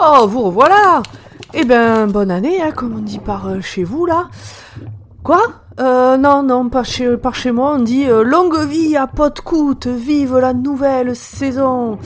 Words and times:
Oh, 0.00 0.28
vous 0.28 0.42
revoilà 0.42 1.02
Eh 1.54 1.64
ben, 1.64 2.06
bonne 2.06 2.30
année, 2.30 2.62
hein, 2.62 2.70
comme 2.70 2.94
on 2.94 3.00
dit 3.00 3.18
par 3.18 3.48
euh, 3.48 3.60
chez 3.60 3.82
vous, 3.82 4.06
là. 4.06 4.28
Quoi? 5.24 5.40
Euh, 5.80 6.16
non, 6.16 6.44
non, 6.44 6.68
par 6.68 6.84
chez, 6.84 7.16
par 7.16 7.34
chez 7.34 7.50
moi, 7.50 7.72
on 7.74 7.80
dit 7.80 8.08
euh, 8.08 8.22
longue 8.22 8.60
vie 8.60 8.96
à 8.96 9.08
Potcoute, 9.08 9.88
vive 9.88 10.38
la 10.38 10.54
nouvelle 10.54 11.16
saison. 11.16 11.98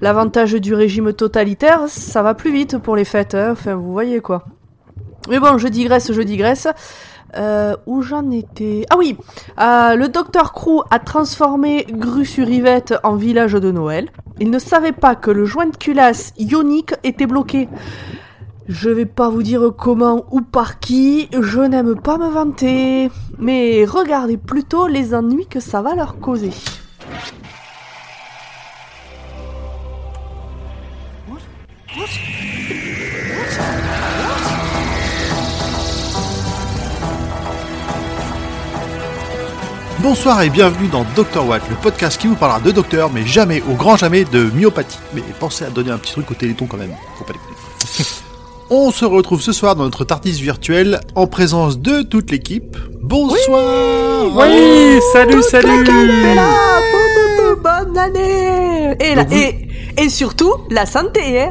L'avantage 0.00 0.54
du 0.54 0.74
régime 0.74 1.12
totalitaire, 1.12 1.82
ça 1.86 2.20
va 2.20 2.34
plus 2.34 2.52
vite 2.52 2.78
pour 2.78 2.96
les 2.96 3.04
fêtes, 3.04 3.36
hein, 3.36 3.50
enfin, 3.52 3.76
vous 3.76 3.92
voyez 3.92 4.20
quoi. 4.20 4.44
Mais 5.28 5.38
bon, 5.38 5.56
je 5.56 5.68
digresse, 5.68 6.12
je 6.12 6.22
digresse. 6.22 6.66
Euh, 7.34 7.76
où 7.86 8.02
j'en 8.02 8.30
étais 8.30 8.86
Ah 8.88 8.96
oui, 8.96 9.16
euh, 9.60 9.96
le 9.96 10.08
docteur 10.08 10.52
Crew 10.52 10.82
a 10.90 10.98
transformé 10.98 11.84
Gru-sur-Yvette 11.90 12.94
en 13.02 13.16
village 13.16 13.52
de 13.52 13.70
Noël. 13.70 14.08
Il 14.40 14.50
ne 14.50 14.58
savait 14.58 14.92
pas 14.92 15.16
que 15.16 15.30
le 15.30 15.44
joint 15.44 15.66
de 15.66 15.76
culasse 15.76 16.32
ionique 16.38 16.94
était 17.04 17.26
bloqué. 17.26 17.68
Je 18.68 18.90
vais 18.90 19.06
pas 19.06 19.28
vous 19.28 19.42
dire 19.42 19.72
comment 19.76 20.24
ou 20.30 20.40
par 20.40 20.78
qui, 20.80 21.28
je 21.38 21.60
n'aime 21.60 21.94
pas 21.94 22.16
me 22.16 22.28
vanter. 22.28 23.10
Mais 23.38 23.84
regardez 23.84 24.36
plutôt 24.36 24.86
les 24.86 25.14
ennuis 25.14 25.46
que 25.46 25.60
ça 25.60 25.82
va 25.82 25.94
leur 25.94 26.18
causer. 26.18 26.50
Bonsoir 40.08 40.40
et 40.42 40.50
bienvenue 40.50 40.86
dans 40.86 41.04
Dr 41.16 41.44
Watt, 41.48 41.62
le 41.68 41.74
podcast 41.74 42.16
qui 42.20 42.28
vous 42.28 42.36
parlera 42.36 42.60
de 42.60 42.70
docteur, 42.70 43.10
mais 43.12 43.26
jamais, 43.26 43.60
au 43.68 43.74
grand 43.74 43.96
jamais, 43.96 44.22
de 44.24 44.48
myopathie. 44.54 44.98
Mais 45.12 45.20
pensez 45.40 45.64
à 45.64 45.68
donner 45.70 45.90
un 45.90 45.98
petit 45.98 46.12
truc 46.12 46.30
au 46.30 46.34
téléthon 46.34 46.66
quand 46.66 46.76
même, 46.76 46.92
faut 47.18 47.24
pas 47.24 47.32
déconner. 47.32 47.56
On 48.70 48.92
se 48.92 49.04
retrouve 49.04 49.42
ce 49.42 49.50
soir 49.50 49.74
dans 49.74 49.82
notre 49.82 50.04
Tardis 50.04 50.40
virtuel 50.40 51.00
en 51.16 51.26
présence 51.26 51.80
de 51.80 52.02
toute 52.02 52.30
l'équipe. 52.30 52.76
Bonsoir 53.02 54.26
Oui, 54.32 55.00
salut, 55.12 55.42
salut 55.42 55.82
là 56.36 56.50
Bonne 57.60 57.98
année 57.98 58.94
et, 59.00 59.14
la- 59.16 59.24
Donc 59.24 59.32
vous- 59.32 59.38
et, 59.40 59.68
et 60.04 60.08
surtout, 60.08 60.52
la 60.70 60.86
santé, 60.86 61.42
hein 61.42 61.50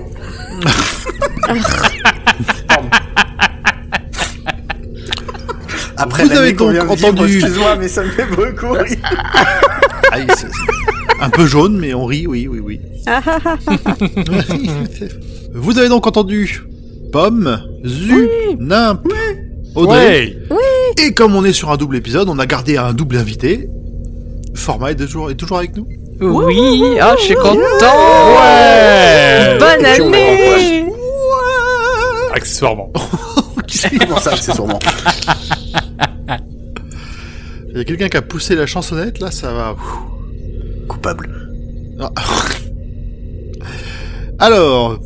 Après 5.98 6.26
Vous 6.26 6.32
avez 6.34 6.54
donc 6.54 6.76
entendu- 6.90 7.38
excuse-moi, 7.38 7.76
mais 7.80 7.88
ça 7.88 8.04
me 8.04 8.10
fait 8.10 8.26
beaucoup 8.26 8.74
rire. 8.74 8.98
Ah, 10.12 10.20
il- 10.20 10.28
c'est- 10.36 10.46
c'est 10.48 11.24
un 11.24 11.30
peu 11.30 11.46
jaune, 11.48 11.78
mais 11.80 11.94
on 11.96 12.06
rit, 12.06 12.28
oui, 12.28 12.48
oui, 12.50 12.60
oui. 12.60 12.80
Vous 15.54 15.78
avez 15.80 15.90
donc 15.90 16.06
entendu 16.08 16.64
Pomme, 17.12 17.60
Zu, 17.84 18.30
Nimp, 18.60 19.02
Audrey. 19.74 20.36
Ouais 20.50 20.58
Et 21.04 21.14
comme 21.14 21.36
on 21.36 21.44
est 21.44 21.54
sur 21.54 21.72
un 21.72 21.78
double 21.78 21.96
épisode, 21.98 22.30
on 22.30 22.38
a 22.40 22.46
gardé 22.46 22.78
un 22.78 22.94
double 22.94 23.18
invité. 23.18 23.68
Format 24.54 24.92
est 24.92 24.96
toujours, 24.96 25.32
est 25.32 25.36
toujours 25.36 25.58
avec 25.58 25.76
nous 25.76 25.88
Oui, 26.22 26.98
ah, 27.02 27.16
je 27.18 27.24
suis 27.24 27.36
content 27.36 27.56
Ouais 28.38 29.58
Bonne 29.60 29.86
année 29.86 30.86
Accessoirement. 32.34 32.92
Comment 34.00 34.20
ça, 34.20 34.32
c'est 34.40 34.54
sûrement. 34.54 34.80
Il 37.76 37.80
y 37.80 37.82
a 37.82 37.84
quelqu'un 37.84 38.08
qui 38.08 38.16
a 38.16 38.22
poussé 38.22 38.56
la 38.56 38.66
chansonnette, 38.66 39.20
là, 39.20 39.32
ça 39.32 39.52
va. 39.52 39.74
Ouh. 39.74 40.88
Coupable. 40.88 41.30
Ah. 42.00 42.10
Alors, 44.40 45.00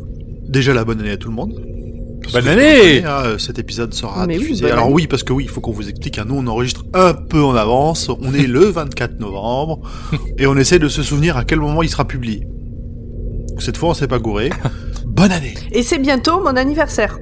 déjà 0.48 0.72
la 0.72 0.84
bonne 0.84 1.00
année 1.00 1.10
à 1.10 1.16
tout 1.16 1.28
le 1.28 1.34
monde. 1.34 1.60
Parce 2.22 2.34
Bonne 2.34 2.48
année 2.48 3.02
hein, 3.04 3.38
Cet 3.38 3.58
épisode 3.58 3.92
sera 3.92 4.24
Mais 4.26 4.38
diffusé. 4.38 4.70
Alors 4.70 4.92
oui, 4.92 5.08
parce 5.08 5.24
que 5.24 5.32
oui, 5.32 5.44
il 5.44 5.50
faut 5.50 5.60
qu'on 5.60 5.72
vous 5.72 5.88
explique. 5.88 6.18
hein, 6.18 6.26
nous, 6.28 6.36
on 6.36 6.46
enregistre 6.46 6.84
un 6.94 7.12
peu 7.12 7.42
en 7.42 7.56
avance. 7.56 8.08
On 8.08 8.32
est 8.34 8.46
le 8.46 8.66
24 8.66 9.18
novembre 9.18 9.80
et 10.38 10.46
on 10.46 10.56
essaie 10.56 10.78
de 10.78 10.88
se 10.88 11.02
souvenir 11.02 11.36
à 11.36 11.44
quel 11.44 11.58
moment 11.58 11.82
il 11.82 11.88
sera 11.88 12.06
publié. 12.06 12.46
Cette 13.58 13.76
fois, 13.76 13.88
on 13.90 13.94
s'est 13.94 14.06
pas 14.06 14.20
gouré. 14.20 14.50
Bonne 15.06 15.32
année. 15.32 15.54
Et 15.72 15.82
c'est 15.82 15.98
bientôt 15.98 16.40
mon 16.40 16.54
anniversaire. 16.56 17.18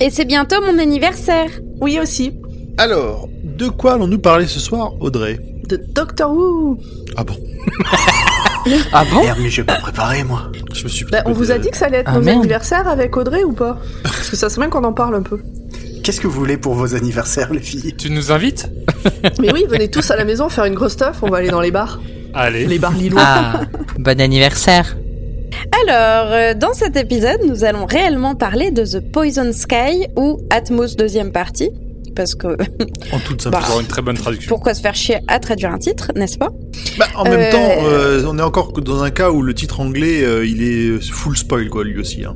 Et 0.00 0.08
c'est 0.08 0.24
bientôt 0.24 0.56
mon 0.62 0.78
anniversaire. 0.78 1.50
Oui 1.82 1.98
aussi. 2.00 2.32
Alors, 2.78 3.28
de 3.56 3.68
quoi 3.68 3.94
allons-nous 3.94 4.18
parler 4.18 4.46
ce 4.46 4.60
soir, 4.60 4.92
Audrey 5.00 5.38
De 5.68 5.76
Doctor 5.76 6.30
Who 6.32 6.78
Ah 7.16 7.24
bon 7.24 7.36
Ah 8.92 9.04
bon 9.10 9.22
Merde, 9.22 9.38
mais 9.40 9.48
j'ai 9.50 9.62
pas 9.62 9.76
préparé, 9.76 10.24
moi. 10.24 10.50
Je 10.74 10.82
me 10.84 10.88
suis. 10.88 11.04
Bah, 11.04 11.22
on 11.24 11.32
vous 11.32 11.52
a 11.52 11.58
dit 11.58 11.70
que 11.70 11.76
ça 11.76 11.86
allait 11.86 11.98
être 11.98 12.10
Ah, 12.10 12.14
nos 12.16 12.20
merde. 12.22 12.40
anniversaires 12.40 12.88
avec 12.88 13.16
Audrey 13.16 13.44
ou 13.44 13.52
pas 13.52 13.78
Parce 14.02 14.28
que 14.28 14.36
ça 14.36 14.48
serait 14.50 14.62
bien 14.66 14.70
qu'on 14.70 14.84
en 14.84 14.92
parle 14.92 15.14
un 15.14 15.22
peu. 15.22 15.40
Qu'est-ce 16.02 16.20
que 16.20 16.26
vous 16.26 16.38
voulez 16.38 16.56
pour 16.56 16.74
vos 16.74 16.94
anniversaires, 16.94 17.52
les 17.52 17.60
filles 17.60 17.94
Tu 17.96 18.10
nous 18.10 18.32
invites? 18.32 18.68
Mais 19.40 19.52
oui, 19.52 19.66
venez 19.68 19.88
tous 19.88 20.10
à 20.10 20.16
la 20.16 20.24
maison 20.24 20.48
faire 20.48 20.64
une 20.64 20.74
grosse 20.74 20.92
stuff, 20.92 21.18
on 21.22 21.28
va 21.30 21.38
aller 21.38 21.50
dans 21.50 21.60
les 21.60 21.70
bars. 21.70 22.00
Allez. 22.34 22.66
Les 22.66 22.78
bars 22.78 22.92
lillois. 22.92 23.22
Ah, 23.24 23.60
bon 23.98 24.20
anniversaire. 24.20 24.96
Alors, 25.86 26.32
euh, 26.32 26.54
dans 26.54 26.72
cet 26.74 26.96
épisode, 26.96 27.40
nous 27.48 27.64
allons 27.64 27.86
réellement 27.86 28.34
parler 28.34 28.70
de 28.72 28.84
The 28.84 29.00
Poison 29.12 29.52
Sky 29.52 30.06
ou 30.16 30.40
Atmos 30.50 30.96
deuxième 30.96 31.30
partie. 31.32 31.70
Parce 32.16 32.34
que 32.34 32.46
En 33.12 33.18
toute 33.20 33.44
Bah. 33.44 33.60
simplicité. 33.60 33.70
Pour 33.70 33.80
une 33.80 33.86
très 33.86 34.02
bonne 34.02 34.16
traduction. 34.16 34.48
pourquoi 34.48 34.74
se 34.74 34.80
faire 34.80 34.94
chier 34.94 35.18
à 35.28 35.38
traduire 35.38 35.70
un 35.72 35.78
titre, 35.78 36.10
n'est-ce 36.16 36.38
pas? 36.38 36.48
Bah, 36.98 37.06
en 37.14 37.24
même 37.24 37.34
Euh, 37.40 37.52
temps, 37.52 37.84
euh, 37.84 38.24
on 38.26 38.38
est 38.38 38.42
encore 38.42 38.72
dans 38.72 39.02
un 39.02 39.10
cas 39.10 39.30
où 39.30 39.42
le 39.42 39.52
titre 39.54 39.80
anglais, 39.80 40.24
euh, 40.24 40.44
il 40.46 40.62
est 40.62 41.00
full 41.12 41.36
spoil, 41.36 41.68
quoi, 41.68 41.84
lui 41.84 42.00
aussi. 42.00 42.24
Hein. 42.24 42.34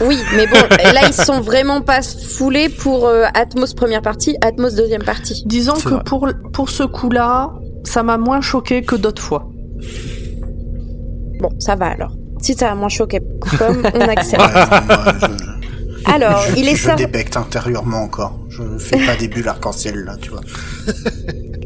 Oui, 0.00 0.18
mais 0.36 0.46
bon, 0.46 0.56
là 0.92 1.00
ils 1.06 1.12
sont 1.14 1.40
vraiment 1.40 1.80
pas 1.82 2.00
foulés 2.02 2.68
pour 2.68 3.06
euh, 3.08 3.24
Atmos 3.34 3.74
première 3.74 4.02
partie, 4.02 4.36
Atmos 4.42 4.74
deuxième 4.74 5.02
partie. 5.02 5.42
Disons 5.46 5.74
que 5.74 5.88
vrai. 5.88 6.02
pour, 6.04 6.28
pour 6.52 6.70
ce 6.70 6.82
coup-là, 6.84 7.50
ça 7.84 8.02
m'a 8.02 8.18
moins 8.18 8.40
choqué 8.40 8.82
que 8.82 8.94
d'autres 8.96 9.22
fois. 9.22 9.48
Bon, 11.40 11.48
ça 11.58 11.74
va 11.76 11.86
alors. 11.86 12.12
Si 12.40 12.54
ça 12.54 12.70
a 12.70 12.74
moins 12.74 12.88
choqué 12.88 13.20
comme 13.58 13.82
on 13.94 14.00
accepte. 14.08 14.42
Alors, 16.12 16.40
je, 16.42 16.56
il 16.56 16.68
est 16.68 16.76
je 16.76 16.82
sorti. 16.84 17.04
débecte 17.04 17.36
intérieurement 17.36 18.02
encore. 18.02 18.38
Je 18.48 18.62
fais 18.78 19.04
pas 19.04 19.16
des 19.16 19.28
bulles 19.28 19.48
arc-en-ciel, 19.48 20.04
là, 20.04 20.16
tu 20.20 20.30
vois. 20.30 20.40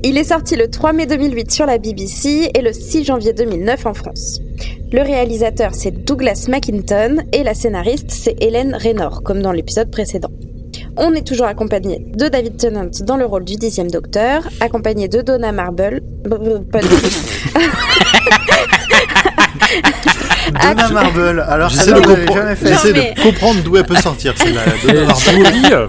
Il 0.05 0.19
est 0.19 0.25
sorti 0.25 0.57
le 0.57 0.69
3 0.69 0.95
mai 0.95 1.07
2008 1.07 1.53
sur 1.53 1.65
la 1.65 1.79
BBC 1.79 2.51
et 2.53 2.61
le 2.61 2.73
6 2.73 3.05
janvier 3.05 3.33
2009 3.33 3.87
en 3.87 3.95
France. 3.95 4.41
Le 4.91 5.01
réalisateur 5.01 5.71
c'est 5.75 5.93
Douglas 5.93 6.47
Mackinton 6.49 7.23
et 7.33 7.45
la 7.45 7.55
scénariste 7.55 8.11
c'est 8.11 8.35
Hélène 8.41 8.75
Raynor, 8.75 9.23
comme 9.23 9.41
dans 9.43 9.53
l'épisode 9.53 9.93
précédent. 9.93 10.31
On 10.97 11.15
est 11.15 11.25
toujours 11.25 11.47
accompagné 11.47 12.05
de 12.17 12.27
David 12.27 12.57
Tennant 12.57 12.91
dans 13.03 13.17
le 13.17 13.27
rôle 13.27 13.45
du 13.45 13.55
dixième 13.55 13.93
docteur, 13.93 14.43
accompagné 14.61 15.07
de 15.07 15.23
Donna 15.23 15.53
Marble. 15.53 16.03
Donna 20.53 20.89
Marble, 20.91 21.45
alors 21.49 21.69
J'essaie 21.71 21.93
de, 21.93 22.01
compre- 22.01 22.93
mais- 22.93 23.13
de 23.15 23.21
comprendre 23.23 23.63
d'où 23.63 23.77
elle 23.77 23.85
peut 23.85 23.97
sortir, 23.97 24.35
celle-là. 24.37 24.61
de 24.85 24.97
Euh, 24.97 25.07
Marvel. 25.07 25.47
Julie, 25.55 25.73
euh, 25.73 25.87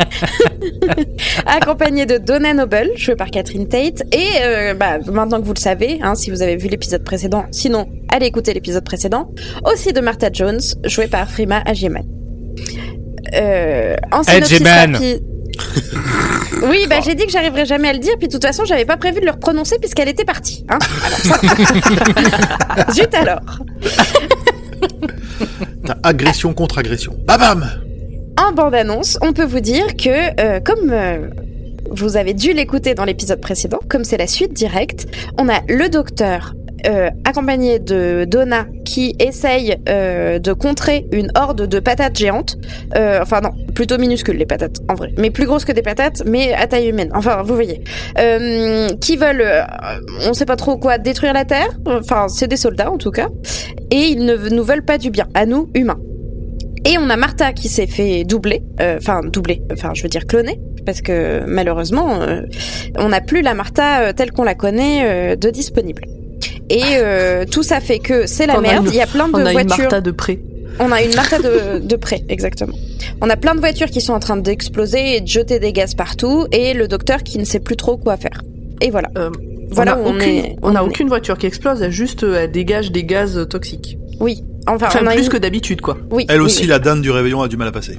accompagné 1.45 2.05
de 2.05 2.17
Donna 2.17 2.53
Noble, 2.53 2.91
jouée 2.95 3.15
par 3.15 3.29
Catherine 3.31 3.67
Tate, 3.67 4.03
et 4.11 4.27
euh, 4.43 4.73
bah, 4.73 4.97
maintenant 5.11 5.39
que 5.41 5.45
vous 5.45 5.53
le 5.53 5.59
savez, 5.59 5.99
hein, 6.01 6.15
si 6.15 6.29
vous 6.31 6.41
avez 6.41 6.55
vu 6.55 6.67
l'épisode 6.67 7.03
précédent, 7.03 7.45
sinon 7.51 7.87
allez 8.11 8.25
écouter 8.27 8.53
l'épisode 8.53 8.83
précédent, 8.83 9.29
aussi 9.71 9.93
de 9.93 10.01
Martha 10.01 10.29
Jones, 10.31 10.59
jouée 10.85 11.07
par 11.07 11.29
Frima 11.29 11.61
Agyeman. 11.65 12.03
Euh, 13.35 13.95
en 14.11 14.21
Oui, 16.63 16.85
bah 16.89 16.95
j'ai 17.03 17.15
dit 17.15 17.25
que 17.25 17.31
j'arriverais 17.31 17.65
jamais 17.65 17.89
à 17.89 17.93
le 17.93 17.99
dire, 17.99 18.13
puis 18.19 18.27
de 18.27 18.33
toute 18.33 18.43
façon 18.45 18.63
j'avais 18.65 18.85
pas 18.85 18.97
prévu 18.97 19.19
de 19.19 19.25
le 19.25 19.31
reprononcer 19.31 19.77
puisqu'elle 19.79 20.07
était 20.07 20.23
partie. 20.25 20.65
Hein 20.69 20.77
alors, 21.05 21.19
ça. 21.19 22.91
Zut 22.93 23.13
alors. 23.13 23.39
Agression 26.03 26.53
contre 26.53 26.77
agression. 26.79 27.15
Bah, 27.25 27.37
Bam 27.37 27.59
bam 27.59 27.69
En 28.47 28.53
bande-annonce, 28.53 29.17
on 29.21 29.33
peut 29.33 29.45
vous 29.45 29.59
dire 29.59 29.95
que, 29.97 30.39
euh, 30.39 30.59
comme 30.59 30.91
euh, 30.91 31.27
vous 31.91 32.17
avez 32.17 32.33
dû 32.33 32.53
l'écouter 32.53 32.95
dans 32.95 33.05
l'épisode 33.05 33.41
précédent, 33.41 33.79
comme 33.89 34.03
c'est 34.03 34.17
la 34.17 34.27
suite 34.27 34.53
directe, 34.53 35.07
on 35.37 35.49
a 35.49 35.61
le 35.67 35.89
docteur 35.89 36.53
euh, 36.85 37.09
accompagné 37.25 37.79
de 37.79 38.25
Donna 38.25 38.65
qui 38.85 39.15
essaye 39.19 39.77
euh, 39.89 40.39
de 40.39 40.53
contrer 40.53 41.07
une 41.11 41.31
horde 41.35 41.67
de 41.67 41.79
patates 41.79 42.17
géantes. 42.17 42.57
Euh, 42.95 43.19
enfin 43.21 43.41
non, 43.41 43.51
plutôt 43.73 43.97
minuscules 43.97 44.37
les 44.37 44.45
patates 44.45 44.77
en 44.89 44.93
vrai, 44.93 45.13
mais 45.17 45.31
plus 45.31 45.45
grosses 45.45 45.65
que 45.65 45.71
des 45.71 45.81
patates, 45.81 46.23
mais 46.25 46.53
à 46.53 46.67
taille 46.67 46.89
humaine. 46.89 47.09
Enfin, 47.13 47.41
vous 47.43 47.55
voyez, 47.55 47.83
Euh, 48.19 48.89
qui 49.01 49.15
veulent, 49.17 49.45
on 50.27 50.33
sait 50.33 50.45
pas 50.45 50.55
trop 50.55 50.77
quoi, 50.77 50.97
détruire 50.97 51.33
la 51.33 51.45
Terre. 51.45 51.69
Enfin, 51.85 52.27
c'est 52.27 52.47
des 52.47 52.57
soldats 52.57 52.91
en 52.91 52.97
tout 52.97 53.11
cas, 53.11 53.29
et 53.89 54.01
ils 54.11 54.23
ne 54.23 54.35
nous 54.49 54.63
veulent 54.63 54.85
pas 54.85 54.97
du 54.97 55.09
bien 55.09 55.27
à 55.33 55.45
nous 55.45 55.69
humains. 55.73 55.99
Et 56.85 56.97
on 56.97 57.09
a 57.09 57.15
Martha 57.15 57.53
qui 57.53 57.69
s'est 57.69 57.87
fait 57.87 58.23
doubler, 58.25 58.61
enfin 58.97 59.21
doubler, 59.21 59.61
enfin 59.71 59.91
je 59.93 60.03
veux 60.03 60.09
dire 60.09 60.25
cloner, 60.25 60.59
parce 60.85 61.01
que 61.01 61.43
malheureusement, 61.47 62.19
on 62.97 63.09
n'a 63.09 63.21
plus 63.21 63.41
la 63.41 63.53
Martha 63.53 64.13
telle 64.13 64.31
qu'on 64.31 64.43
la 64.43 64.55
connaît 64.55 65.35
de 65.37 65.49
disponible. 65.49 66.03
Et 66.69 66.81
euh, 66.97 67.45
tout 67.49 67.63
ça 67.63 67.79
fait 67.81 67.99
que 67.99 68.25
c'est 68.25 68.45
la 68.47 68.57
On 68.57 68.61
merde. 68.61 68.85
une- 68.85 68.91
Il 68.93 68.95
y 68.97 69.01
a 69.01 69.07
plein 69.07 69.27
de 69.27 69.33
On 69.33 69.37
a 69.45 69.51
une 69.51 69.51
voitures. 69.53 69.77
Martha 69.77 70.01
de 70.01 70.11
près. 70.11 70.39
On 70.79 70.91
a 70.91 71.01
une 71.03 71.13
Martha 71.15 71.37
de, 71.39 71.79
de 71.85 71.95
près, 71.95 72.23
exactement. 72.29 72.73
On 73.21 73.29
a 73.29 73.35
plein 73.35 73.53
de 73.53 73.59
voitures 73.59 73.87
qui 73.91 74.01
sont 74.01 74.13
en 74.13 74.19
train 74.19 74.37
d'exploser 74.37 75.17
et 75.17 75.21
de 75.21 75.27
jeter 75.27 75.59
des 75.59 75.71
gaz 75.71 75.93
partout, 75.93 76.47
et 76.51 76.73
le 76.73 76.87
docteur 76.87 77.21
qui 77.23 77.37
ne 77.37 77.43
sait 77.45 77.59
plus 77.59 77.75
trop 77.75 77.95
quoi 77.97 78.17
faire. 78.17 78.41
Et 78.81 78.89
voilà. 78.89 79.09
Euh, 79.17 79.29
Voilà 79.69 79.97
on 79.99 80.03
où 80.03 80.07
a 80.07 80.09
on 80.11 80.85
aucune, 80.87 81.05
on 81.05 81.07
voiture 81.09 81.37
qui 81.37 81.45
explose, 81.45 81.81
elle 81.81 81.91
juste 81.91 82.23
euh, 82.23 82.39
elle 82.43 82.51
dégage 82.51 82.91
des 82.91 83.03
gaz 83.03 83.45
toxiques. 83.49 83.97
Oui. 84.19 84.43
Enfin, 84.65 84.87
Enfin, 84.87 84.99
on 85.03 85.07
a 85.07 85.13
plus 85.13 85.23
une- 85.25 85.29
que 85.29 85.37
d'habitude, 85.37 85.81
quoi. 85.81 85.97
Oui. 86.09 86.25
Elle 86.29 86.41
aussi, 86.41 86.61
oui. 86.61 86.67
la 86.67 86.79
dinde 86.79 87.01
du 87.01 87.11
réveillon 87.11 87.41
a 87.41 87.47
du 87.47 87.57
mal 87.57 87.67
à 87.67 87.71
passer. 87.71 87.97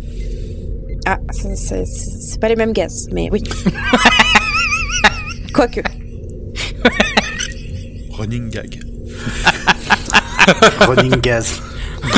Ah, 1.06 1.18
c'est 1.30 2.40
pas 2.40 2.48
les 2.48 2.56
mêmes 2.56 2.72
gaz, 2.72 3.08
mais 3.12 3.28
oui. 3.30 3.42
Quoique. 5.52 5.80
Running 8.16 8.50
gag. 8.50 8.80
Running 10.86 11.20
gaz. 11.20 11.60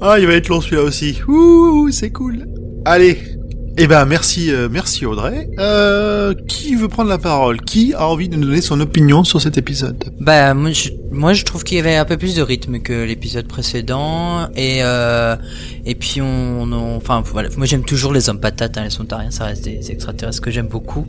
Ah, 0.00 0.18
il 0.20 0.26
va 0.26 0.34
être 0.34 0.48
long 0.48 0.60
celui-là 0.60 0.82
aussi. 0.82 1.18
Ouh, 1.26 1.88
c'est 1.90 2.10
cool. 2.10 2.46
Allez. 2.84 3.18
Eh 3.78 3.86
ben, 3.86 4.04
merci, 4.06 4.50
euh, 4.52 4.68
merci 4.70 5.04
Audrey. 5.04 5.48
Euh, 5.58 6.32
qui 6.48 6.74
veut 6.76 6.88
prendre 6.88 7.10
la 7.10 7.18
parole? 7.18 7.60
Qui 7.62 7.92
a 7.92 8.06
envie 8.08 8.28
de 8.28 8.36
nous 8.36 8.46
donner 8.46 8.62
son 8.62 8.80
opinion 8.80 9.22
sur 9.24 9.40
cet 9.40 9.58
épisode? 9.58 10.02
Bah 10.20 10.54
moi 10.54 10.70
je, 10.72 10.90
moi 11.10 11.34
je 11.34 11.44
trouve 11.44 11.62
qu'il 11.62 11.76
y 11.76 11.80
avait 11.80 11.96
un 11.96 12.06
peu 12.06 12.16
plus 12.16 12.34
de 12.34 12.40
rythme 12.42 12.78
que 12.78 13.04
l'épisode 13.04 13.46
précédent 13.46 14.48
et 14.56 14.78
euh, 14.82 15.36
et 15.84 15.94
puis 15.94 16.22
on, 16.22 16.62
on- 16.72 16.96
enfin 16.96 17.22
voilà 17.30 17.50
moi 17.58 17.66
j'aime 17.66 17.84
toujours 17.84 18.14
les 18.14 18.30
hommes 18.30 18.40
patates 18.40 18.78
hein, 18.78 18.84
les 18.84 18.90
sontariens 18.90 19.30
ça 19.30 19.44
reste 19.44 19.64
des 19.64 19.90
extraterrestres 19.90 20.40
que 20.40 20.50
j'aime 20.50 20.68
beaucoup. 20.68 21.06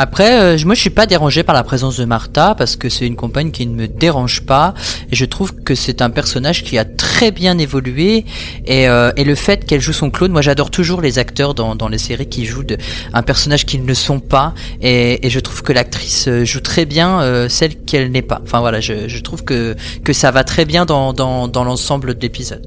Après 0.00 0.40
euh, 0.40 0.56
moi 0.64 0.74
je 0.76 0.80
suis 0.80 0.90
pas 0.90 1.06
dérangé 1.06 1.42
par 1.42 1.54
la 1.56 1.64
présence 1.64 1.96
de 1.98 2.04
Martha 2.04 2.54
parce 2.56 2.76
que 2.76 2.88
c'est 2.88 3.04
une 3.06 3.16
compagne 3.16 3.50
qui 3.50 3.66
ne 3.66 3.74
me 3.74 3.88
dérange 3.88 4.42
pas 4.42 4.72
et 5.10 5.16
je 5.16 5.24
trouve 5.24 5.52
que 5.56 5.74
c'est 5.74 6.00
un 6.02 6.10
personnage 6.10 6.62
qui 6.62 6.78
a 6.78 6.84
très 6.84 7.32
bien 7.32 7.58
évolué 7.58 8.24
et 8.64 8.88
euh, 8.88 9.10
et 9.16 9.24
le 9.24 9.34
fait 9.34 9.64
qu'elle 9.66 9.80
joue 9.80 9.92
son 9.92 10.10
clone 10.10 10.30
moi 10.30 10.40
j'adore 10.40 10.70
toujours 10.70 11.00
les 11.00 11.18
acteurs 11.18 11.52
dans 11.52 11.74
dans 11.74 11.88
les 11.88 11.98
séries 11.98 12.28
qui 12.28 12.44
jouent 12.46 12.62
de, 12.62 12.76
un 13.12 13.22
personnage 13.22 13.66
qu'ils 13.66 13.84
ne 13.84 13.94
sont 13.94 14.20
pas 14.20 14.54
et, 14.80 15.26
et 15.26 15.30
je 15.30 15.40
trouve 15.40 15.62
que 15.62 15.72
l'actrice 15.72 16.28
euh, 16.28 16.44
joue 16.44 16.60
très 16.60 16.84
bien 16.86 17.20
euh, 17.20 17.48
celle 17.48 17.74
qu'elle 17.84 18.12
n'est 18.12 18.22
pas. 18.22 18.40
Enfin 18.44 18.60
voilà, 18.60 18.80
je, 18.80 19.08
je 19.08 19.20
trouve 19.20 19.42
que 19.42 19.74
que 20.04 20.12
ça 20.12 20.30
va 20.30 20.44
très 20.44 20.64
bien 20.64 20.84
dans 20.86 21.12
dans, 21.12 21.48
dans 21.48 21.64
l'ensemble 21.64 22.14
de 22.14 22.20
l'épisode. 22.20 22.64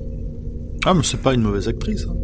Ah, 0.85 0.93
mais 0.93 1.03
c'est 1.03 1.21
pas 1.21 1.33
une 1.33 1.41
mauvaise 1.43 1.67
actrice. 1.69 2.05
hein. 2.09 2.15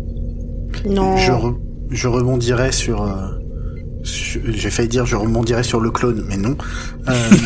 Non. 0.85 1.15
Je, 1.15 1.31
re- 1.31 1.55
je 1.91 2.07
rebondirais 2.09 2.71
sur. 2.73 3.03
J'ai 4.07 4.69
failli 4.69 4.87
dire 4.87 5.05
je 5.05 5.15
rebondirais 5.15 5.63
sur 5.63 5.79
le 5.79 5.91
clone, 5.91 6.23
mais 6.27 6.37
non. 6.37 6.57
Euh, 7.09 7.13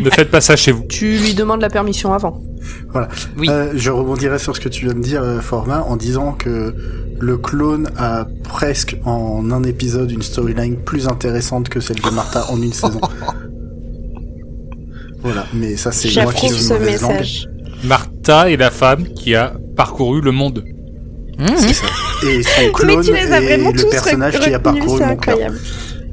Ne 0.00 0.10
faites 0.10 0.30
pas 0.30 0.40
ça 0.40 0.56
chez 0.56 0.72
vous. 0.72 0.82
Tu 0.88 1.18
lui 1.18 1.34
demandes 1.34 1.60
la 1.60 1.70
permission 1.70 2.12
avant. 2.12 2.42
Oui. 3.36 3.48
euh, 3.48 3.72
je 3.76 3.90
rebondirais 3.90 4.38
sur 4.40 4.54
ce 4.56 4.60
que 4.60 4.68
tu 4.68 4.84
viens 4.86 4.94
de 4.94 5.00
dire, 5.00 5.22
euh, 5.22 5.40
Format, 5.40 5.82
en 5.82 5.96
disant 5.96 6.32
que 6.32 6.74
le 7.20 7.36
clone 7.36 7.88
a 7.96 8.26
presque 8.42 8.96
en 9.04 9.50
un 9.52 9.62
épisode 9.62 10.10
une 10.10 10.22
storyline 10.22 10.76
plus 10.78 11.06
intéressante 11.06 11.68
que 11.68 11.78
celle 11.80 12.00
de 12.00 12.10
Martha 12.10 12.44
en 12.50 12.60
une 12.60 12.72
saison. 12.72 13.00
Voilà, 15.22 15.46
mais 15.54 15.76
ça 15.76 15.90
c'est 15.90 16.22
moi 16.22 16.34
qui 16.34 16.50
ce 16.50 16.74
mauvaise 16.74 17.00
langue. 17.00 17.12
message. 17.12 17.48
Martha 17.84 18.50
est 18.50 18.58
la 18.58 18.70
femme 18.70 19.04
qui 19.14 19.34
a 19.34 19.54
parcouru 19.74 20.20
le 20.20 20.32
monde. 20.32 20.62
Mmh. 21.38 21.46
Et 22.22 22.42
son 22.42 22.60
Mais 22.62 22.72
clone 22.72 23.04
tu 23.04 23.12
les 23.12 23.32
as 23.32 23.40
est 23.40 23.44
vraiment 23.46 23.70
le 23.70 23.80
tous 23.80 23.90
personnage 23.90 24.38
qui 24.40 24.54
a 24.54 24.58
parcouru 24.58 24.98
c'est 24.98 25.06
mon 25.06 25.16
cœur. 25.16 25.34
incroyable. 25.34 25.60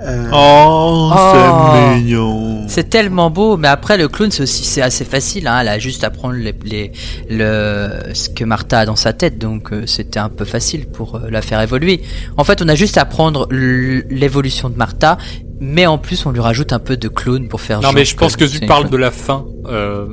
Euh, 0.03 0.29
Oh, 0.33 1.11
Oh. 1.13 1.33
c'est 1.33 1.95
mignon. 1.99 2.65
C'est 2.67 2.89
tellement 2.89 3.29
beau, 3.29 3.55
mais 3.57 3.67
après 3.67 3.97
le 3.97 4.07
clone 4.07 4.31
c'est 4.31 4.41
aussi 4.43 4.63
c'est 4.63 4.81
assez 4.81 5.05
facile. 5.05 5.47
Hein, 5.47 5.59
elle 5.61 5.67
a 5.67 5.77
juste 5.77 6.03
à 6.03 6.09
prendre 6.09 6.33
les, 6.35 6.55
les 6.65 6.91
le 7.29 7.89
ce 8.13 8.29
que 8.29 8.43
Martha 8.43 8.79
a 8.79 8.85
dans 8.87 8.95
sa 8.95 9.13
tête, 9.13 9.37
donc 9.37 9.71
euh, 9.71 9.85
c'était 9.85 10.17
un 10.19 10.29
peu 10.29 10.43
facile 10.45 10.87
pour 10.87 11.15
euh, 11.17 11.29
la 11.29 11.41
faire 11.43 11.61
évoluer. 11.61 12.01
En 12.37 12.43
fait, 12.43 12.61
on 12.63 12.67
a 12.67 12.73
juste 12.75 12.97
à 12.97 13.05
prendre 13.05 13.47
l'évolution 13.51 14.69
de 14.71 14.75
Martha, 14.77 15.19
mais 15.59 15.85
en 15.85 15.99
plus 15.99 16.25
on 16.25 16.31
lui 16.31 16.39
rajoute 16.41 16.73
un 16.73 16.79
peu 16.79 16.97
de 16.97 17.07
clone 17.07 17.47
pour 17.47 17.61
faire. 17.61 17.81
Non, 17.81 17.91
mais 17.93 18.03
je 18.05 18.15
pense 18.15 18.35
que 18.35 18.45
tu 18.45 18.59
parles 18.65 18.83
clone. 18.87 18.91
de 18.93 18.97
la 18.97 19.11
fin 19.11 19.45
euh, 19.67 20.07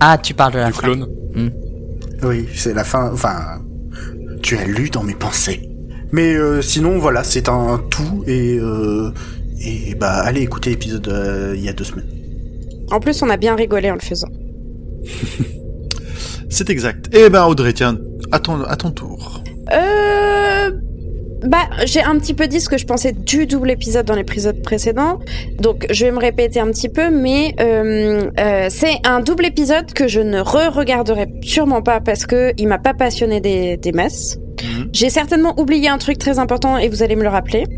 Ah, 0.00 0.18
tu 0.18 0.34
parles 0.34 0.52
de 0.52 0.58
la 0.58 0.66
du 0.66 0.72
fin. 0.74 0.82
clone. 0.82 1.06
Oui, 2.22 2.46
c'est 2.54 2.74
la 2.74 2.84
fin. 2.84 3.10
Enfin, 3.12 3.38
tu 4.44 4.58
as 4.58 4.66
lu 4.66 4.90
dans 4.90 5.02
mes 5.02 5.14
pensées. 5.14 5.70
Mais 6.12 6.34
euh, 6.34 6.60
sinon, 6.60 6.98
voilà, 6.98 7.24
c'est 7.24 7.48
un 7.48 7.82
tout 7.90 8.22
et 8.26 8.58
euh, 8.58 9.10
et 9.58 9.94
bah 9.94 10.20
allez 10.22 10.42
écouter 10.42 10.70
l'épisode 10.70 11.08
euh, 11.08 11.54
il 11.56 11.64
y 11.64 11.68
a 11.68 11.72
deux 11.72 11.84
semaines. 11.84 12.06
En 12.90 13.00
plus, 13.00 13.22
on 13.22 13.30
a 13.30 13.38
bien 13.38 13.56
rigolé 13.56 13.90
en 13.90 13.94
le 13.94 14.00
faisant. 14.00 14.28
C'est 16.50 16.68
exact. 16.68 17.08
Eh 17.12 17.30
ben, 17.30 17.46
Audrey, 17.46 17.72
tiens, 17.72 17.98
à 18.30 18.38
ton, 18.38 18.62
à 18.62 18.76
ton 18.76 18.90
tour. 18.90 19.42
Euh... 19.72 20.33
Bah, 21.44 21.68
j'ai 21.84 22.02
un 22.02 22.18
petit 22.18 22.34
peu 22.34 22.46
dit 22.46 22.60
ce 22.60 22.68
que 22.68 22.78
je 22.78 22.86
pensais 22.86 23.12
du 23.12 23.46
double 23.46 23.70
épisode 23.70 24.06
dans 24.06 24.14
l'épisode 24.14 24.62
précédent, 24.62 25.18
donc 25.58 25.86
je 25.90 26.06
vais 26.06 26.10
me 26.10 26.18
répéter 26.18 26.58
un 26.58 26.68
petit 26.68 26.88
peu, 26.88 27.10
mais 27.10 27.54
euh, 27.60 28.30
euh, 28.38 28.66
c'est 28.70 28.96
un 29.04 29.20
double 29.20 29.46
épisode 29.46 29.92
que 29.92 30.08
je 30.08 30.20
ne 30.20 30.40
re-regarderai 30.40 31.26
sûrement 31.42 31.82
pas 31.82 32.00
parce 32.00 32.24
que 32.26 32.52
il 32.56 32.68
m'a 32.68 32.78
pas 32.78 32.94
passionné 32.94 33.40
des, 33.40 33.76
des 33.76 33.92
messes. 33.92 34.38
Mhm. 34.62 34.88
J'ai 34.92 35.10
certainement 35.10 35.58
oublié 35.58 35.88
un 35.88 35.98
truc 35.98 36.18
très 36.18 36.38
important 36.38 36.78
et 36.78 36.88
vous 36.88 37.02
allez 37.02 37.16
me 37.16 37.22
le 37.22 37.28
rappeler. 37.28 37.64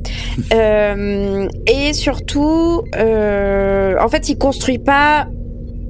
Euh, 0.53 1.49
et 1.67 1.95
surtout, 1.95 2.83
euh, 2.97 3.97
en 3.99 4.09
fait, 4.09 4.29
il 4.29 4.37
construit 4.37 4.79
pas 4.79 5.27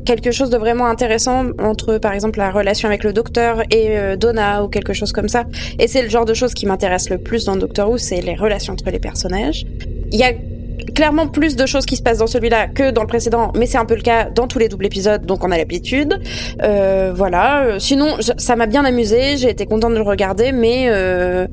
quelque 0.07 0.31
chose 0.31 0.49
de 0.49 0.57
vraiment 0.57 0.87
intéressant 0.87 1.47
entre, 1.59 1.99
par 1.99 2.13
exemple, 2.15 2.39
la 2.39 2.51
relation 2.51 2.89
avec 2.89 3.05
le 3.05 3.13
docteur 3.13 3.63
et 3.71 3.99
euh, 3.99 4.17
Donna 4.17 4.65
ou 4.65 4.69
quelque 4.69 4.95
chose 4.95 5.13
comme 5.13 5.29
ça. 5.29 5.45
Et 5.79 5.89
c'est 5.89 6.03
le 6.03 6.09
genre 6.09 6.25
de 6.25 6.33
choses 6.33 6.55
qui 6.55 6.65
m'intéresse 6.65 7.11
le 7.11 7.19
plus 7.19 7.45
dans 7.45 7.57
Doctor 7.57 7.91
Who, 7.91 7.99
c'est 7.99 8.23
les 8.23 8.35
relations 8.35 8.73
entre 8.73 8.91
les 8.91 8.99
personnages. 8.99 9.67
Il 10.13 10.19
y 10.19 10.25
a 10.25 10.33
clairement 10.95 11.27
plus 11.27 11.57
de 11.57 11.67
choses 11.67 11.85
qui 11.87 11.97
se 11.97 12.03
passent 12.03 12.19
dans 12.19 12.27
celui-là 12.27 12.69
que 12.69 12.91
dans 12.91 13.03
le 13.03 13.07
précédent, 13.07 13.53
mais 13.57 13.67
c'est 13.67 13.79
un 13.79 13.85
peu 13.85 13.95
le 13.95 14.03
cas 14.03 14.31
dans 14.31 14.47
tous 14.47 14.59
les 14.59 14.69
doubles 14.69 14.87
épisodes, 14.87 15.25
donc 15.27 15.45
on 15.45 15.51
a 15.51 15.59
l'habitude. 15.59 16.19
Euh, 16.63 17.13
voilà. 17.15 17.65
Euh, 17.65 17.79
Sinon, 17.79 18.17
ça 18.21 18.57
m'a 18.57 18.67
bien 18.67 18.85
amusé, 18.85 19.37
j'ai 19.37 19.51
été 19.51 19.67
contente 19.67 19.93
de 19.93 19.99
le 19.99 20.03
regarder, 20.03 20.53
mais 20.53 20.87
euh, 20.89 21.47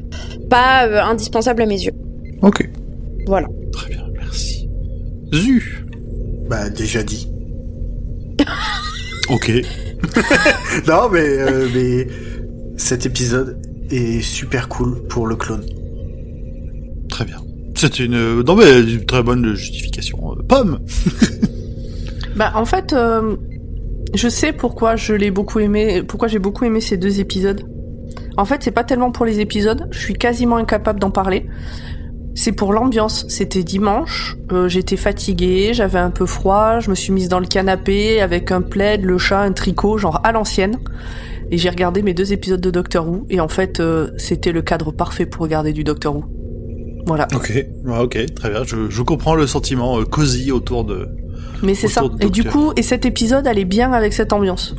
pas 0.50 0.88
euh, 0.88 1.02
indispensable 1.02 1.62
à 1.62 1.66
mes 1.66 1.82
yeux. 1.82 1.94
Ok. 2.42 2.70
Voilà. 3.28 3.48
Très 3.72 3.90
bien, 3.90 4.04
merci. 4.14 4.70
Zu. 5.34 5.86
Bah 6.50 6.70
déjà 6.70 7.04
dit. 7.04 7.33
Ok. 9.30 9.52
Non, 10.88 11.10
mais 11.12 11.24
euh, 11.24 11.68
mais 11.74 12.08
cet 12.78 13.06
épisode 13.06 13.58
est 13.90 14.22
super 14.22 14.68
cool 14.68 15.04
pour 15.08 15.28
le 15.28 15.36
clone. 15.36 15.66
Très 17.10 17.26
bien. 17.26 17.38
C'est 17.76 18.00
une, 18.00 18.42
non 18.42 18.56
mais 18.56 18.82
une 18.82 19.06
très 19.06 19.24
bonne 19.24 19.54
justification. 19.56 20.34
Euh, 20.34 20.44
Pomme. 20.44 20.80
Bah, 22.36 22.52
en 22.56 22.66
fait, 22.66 22.94
euh, 22.94 23.36
je 24.16 24.28
sais 24.28 24.54
pourquoi 24.54 24.96
je 24.96 25.14
l'ai 25.14 25.30
beaucoup 25.30 25.60
aimé, 25.60 26.02
pourquoi 26.02 26.28
j'ai 26.28 26.40
beaucoup 26.40 26.66
aimé 26.66 26.82
ces 26.82 26.98
deux 26.98 27.20
épisodes. 27.20 27.64
En 28.38 28.46
fait, 28.46 28.64
c'est 28.64 28.72
pas 28.72 28.84
tellement 28.84 29.12
pour 29.12 29.26
les 29.26 29.40
épisodes, 29.40 29.88
je 29.92 30.00
suis 30.00 30.16
quasiment 30.16 30.58
incapable 30.58 31.00
d'en 31.00 31.12
parler. 31.12 31.46
C'est 32.36 32.52
pour 32.52 32.74
l'ambiance. 32.74 33.26
C'était 33.30 33.64
dimanche, 33.64 34.38
euh, 34.52 34.68
j'étais 34.68 34.98
fatiguée, 34.98 35.74
j'avais 35.74 36.00
un 36.00 36.10
peu 36.10 36.26
froid, 36.26 36.80
je 36.80 36.90
me 36.90 36.96
suis 36.96 37.14
mise 37.14 37.30
dans 37.30 37.40
le 37.40 37.46
canapé 37.46 38.22
avec 38.22 38.52
un 38.52 38.62
plaid, 38.62 39.04
le 39.04 39.18
chat, 39.18 39.42
un 39.42 39.52
tricot, 39.52 39.98
genre 39.98 40.20
à 40.24 40.32
l'ancienne. 40.32 40.78
Et 41.52 41.58
j'ai 41.58 41.70
regardé 41.70 42.02
mes 42.02 42.14
deux 42.14 42.34
épisodes 42.34 42.62
de 42.62 42.72
Doctor 42.72 43.08
Who, 43.08 43.28
et 43.30 43.40
en 43.40 43.48
fait, 43.48 43.80
euh, 43.80 44.10
c'était 44.18 44.52
le 44.52 44.62
cadre 44.62 44.92
parfait 44.92 45.26
pour 45.26 45.44
regarder 45.44 45.74
du 45.74 45.84
Doctor 45.84 46.16
Who. 46.16 46.24
Voilà. 47.06 47.28
Ok. 47.36 47.52
Ouais, 47.86 48.00
ok. 48.00 48.34
Très 48.34 48.50
bien. 48.50 48.64
Je, 48.64 48.90
je 48.90 49.02
comprends 49.02 49.36
le 49.36 49.46
sentiment 49.46 50.00
euh, 50.00 50.06
cosy 50.06 50.52
autour 50.52 50.86
de. 50.86 51.08
Mais 51.62 51.76
c'est 51.76 51.88
ça. 51.88 52.04
Et 52.22 52.30
du 52.30 52.44
coup, 52.44 52.74
et 52.76 52.82
cet 52.82 53.06
épisode 53.06 53.48
allait 53.48 53.66
bien 53.66 53.92
avec 53.94 54.14
cette 54.14 54.34
ambiance. 54.34 54.76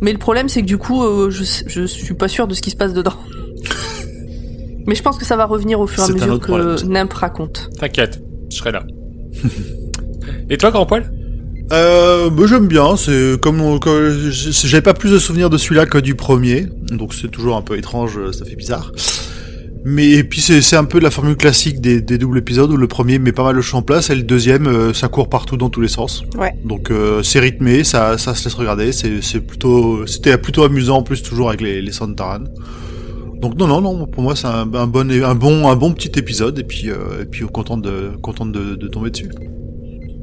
Mais 0.00 0.12
le 0.12 0.18
problème, 0.18 0.48
c'est 0.48 0.60
que 0.60 0.66
du 0.66 0.78
coup, 0.78 1.02
euh, 1.02 1.30
je, 1.30 1.44
je 1.66 1.84
suis 1.86 2.14
pas 2.14 2.28
sûr 2.28 2.46
de 2.46 2.54
ce 2.54 2.62
qui 2.62 2.70
se 2.70 2.76
passe 2.76 2.92
dedans. 2.92 3.14
Mais 4.88 4.94
je 4.96 5.02
pense 5.02 5.18
que 5.18 5.24
ça 5.24 5.36
va 5.36 5.44
revenir 5.44 5.78
au 5.78 5.86
fur 5.86 6.02
et 6.02 6.06
à 6.06 6.08
mesure 6.14 6.40
que 6.40 6.84
Nimp 6.86 7.12
raconte. 7.12 7.68
T'inquiète, 7.78 8.20
je 8.50 8.56
serai 8.56 8.72
là. 8.72 8.82
Et 10.50 10.56
toi, 10.56 10.70
grand 10.70 10.86
poil? 10.86 11.12
Euh, 11.72 12.30
bah, 12.30 12.44
j'aime 12.48 12.66
bien. 12.66 12.96
C'est 12.96 13.38
comme, 13.40 13.60
on- 13.60 13.78
comme 13.78 14.10
j'avais 14.30 14.80
pas 14.82 14.94
plus 14.94 15.10
de 15.12 15.18
souvenirs 15.18 15.50
de 15.50 15.58
celui-là 15.58 15.84
que 15.86 15.98
du 15.98 16.14
premier, 16.14 16.66
donc 16.90 17.12
c'est 17.14 17.30
toujours 17.30 17.56
un 17.56 17.62
peu 17.62 17.76
étrange. 17.76 18.18
Ça 18.32 18.44
fait 18.46 18.56
bizarre. 18.56 18.90
Mais 19.84 20.08
et 20.10 20.24
puis 20.24 20.40
c'est 20.40 20.76
un 20.76 20.84
peu 20.84 20.98
la 20.98 21.10
formule 21.10 21.36
classique 21.36 21.80
des, 21.80 22.00
des 22.00 22.18
doubles 22.18 22.38
épisodes 22.38 22.70
où 22.70 22.76
le 22.76 22.88
premier 22.88 23.18
met 23.18 23.32
pas 23.32 23.44
mal 23.44 23.54
le 23.54 23.62
champ 23.62 23.78
en 23.78 23.82
place 23.82 24.10
et 24.10 24.14
le 24.16 24.22
deuxième 24.24 24.66
euh, 24.66 24.92
ça 24.92 25.08
court 25.08 25.28
partout 25.28 25.56
dans 25.56 25.70
tous 25.70 25.80
les 25.80 25.88
sens. 25.88 26.24
Ouais. 26.36 26.52
Donc 26.64 26.90
euh, 26.90 27.22
c'est 27.22 27.38
rythmé, 27.38 27.84
ça 27.84 28.18
ça 28.18 28.34
se 28.34 28.44
laisse 28.44 28.54
regarder, 28.54 28.90
c'est 28.92 29.40
plutôt 29.40 30.04
c'était 30.06 30.36
plutôt 30.36 30.64
amusant 30.64 30.96
en 30.98 31.02
plus 31.02 31.22
toujours 31.22 31.48
avec 31.48 31.60
les 31.60 31.80
les 31.80 31.92
sons 31.92 32.08
de 32.08 32.14
Taran. 32.14 32.44
Donc 33.40 33.56
non 33.56 33.66
non 33.68 33.80
non 33.80 34.06
pour 34.06 34.22
moi 34.22 34.34
c'est 34.34 34.46
un, 34.46 34.66
bon 34.66 35.10
un 35.10 35.34
bon 35.34 35.68
un 35.68 35.76
bon 35.76 35.92
petit 35.92 36.18
épisode 36.18 36.58
et 36.58 36.64
puis 36.64 36.90
euh, 36.90 37.22
et 37.22 37.24
puis 37.24 37.46
content 37.46 37.76
de 37.76 38.10
content 38.20 38.46
de, 38.46 38.74
tomber 38.88 39.10
dessus. 39.10 39.30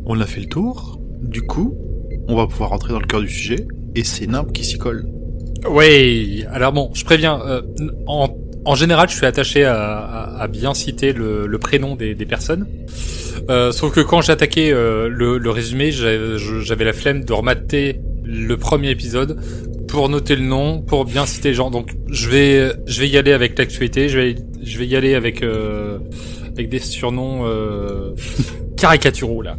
On 0.06 0.20
a 0.20 0.26
fait 0.26 0.42
le 0.42 0.48
tour. 0.48 1.00
Du 1.22 1.42
coup 1.42 1.76
on 2.28 2.36
va 2.36 2.48
pouvoir 2.48 2.72
rentrer 2.72 2.94
dans 2.94 3.00
le 3.00 3.06
cœur 3.06 3.22
du 3.22 3.30
sujet, 3.30 3.68
et 3.96 4.04
c'est 4.04 4.28
Nimp 4.28 4.52
qui 4.52 4.64
s'y 4.64 4.78
colle. 4.78 5.06
Oui, 5.70 6.44
alors 6.52 6.72
bon, 6.72 6.92
je 6.94 7.04
préviens, 7.04 7.40
euh, 7.46 7.62
en, 8.08 8.30
en 8.66 8.76
général, 8.76 9.10
je 9.10 9.16
suis 9.16 9.26
attaché 9.26 9.64
à, 9.64 10.48
bien 10.52 10.74
citer 10.74 11.14
le, 11.14 11.58
prénom 11.58 11.96
des, 11.96 12.16
des 12.16 12.26
personnes. 12.26 12.68
Euh, 13.50 13.72
sauf 13.72 13.94
que 13.94 14.02
quand 14.02 14.22
j'ai 14.22 14.32
attaqué 14.32 14.72
euh, 14.72 15.08
le, 15.08 15.38
le 15.38 15.50
résumé, 15.50 15.92
j'avais 15.92 16.86
la 16.86 16.94
flemme 16.94 17.24
de 17.24 17.34
remater 17.34 18.02
le 18.24 18.58
premier 18.58 18.90
épisode 18.90 19.40
pour 19.96 20.10
noter 20.10 20.36
le 20.36 20.44
nom, 20.44 20.82
pour 20.82 21.06
bien 21.06 21.26
citer 21.26 21.48
les 21.48 21.54
gens. 21.54 21.72
Donc 21.72 21.92
je 22.10 22.28
vais, 22.28 22.74
je 22.86 23.00
vais 23.00 23.08
y 23.08 23.18
aller 23.18 23.32
avec 23.32 23.58
l'actualité, 23.58 24.10
je 24.10 24.20
vais, 24.20 24.36
je 24.62 24.78
vais 24.78 24.86
y 24.86 24.94
aller 24.98 25.16
avec, 25.16 25.42
euh, 25.42 26.00
avec 26.52 26.68
des 26.68 26.80
surnoms 26.80 27.46
euh, 27.46 28.14
caricaturaux 28.76 29.42
là. 29.42 29.56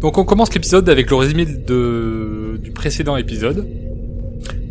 Donc 0.00 0.18
on 0.18 0.24
commence 0.24 0.52
l'épisode 0.52 0.88
avec 0.88 1.08
le 1.08 1.14
résumé 1.14 1.46
de, 1.46 2.58
du 2.60 2.72
précédent 2.72 3.16
épisode. 3.16 3.64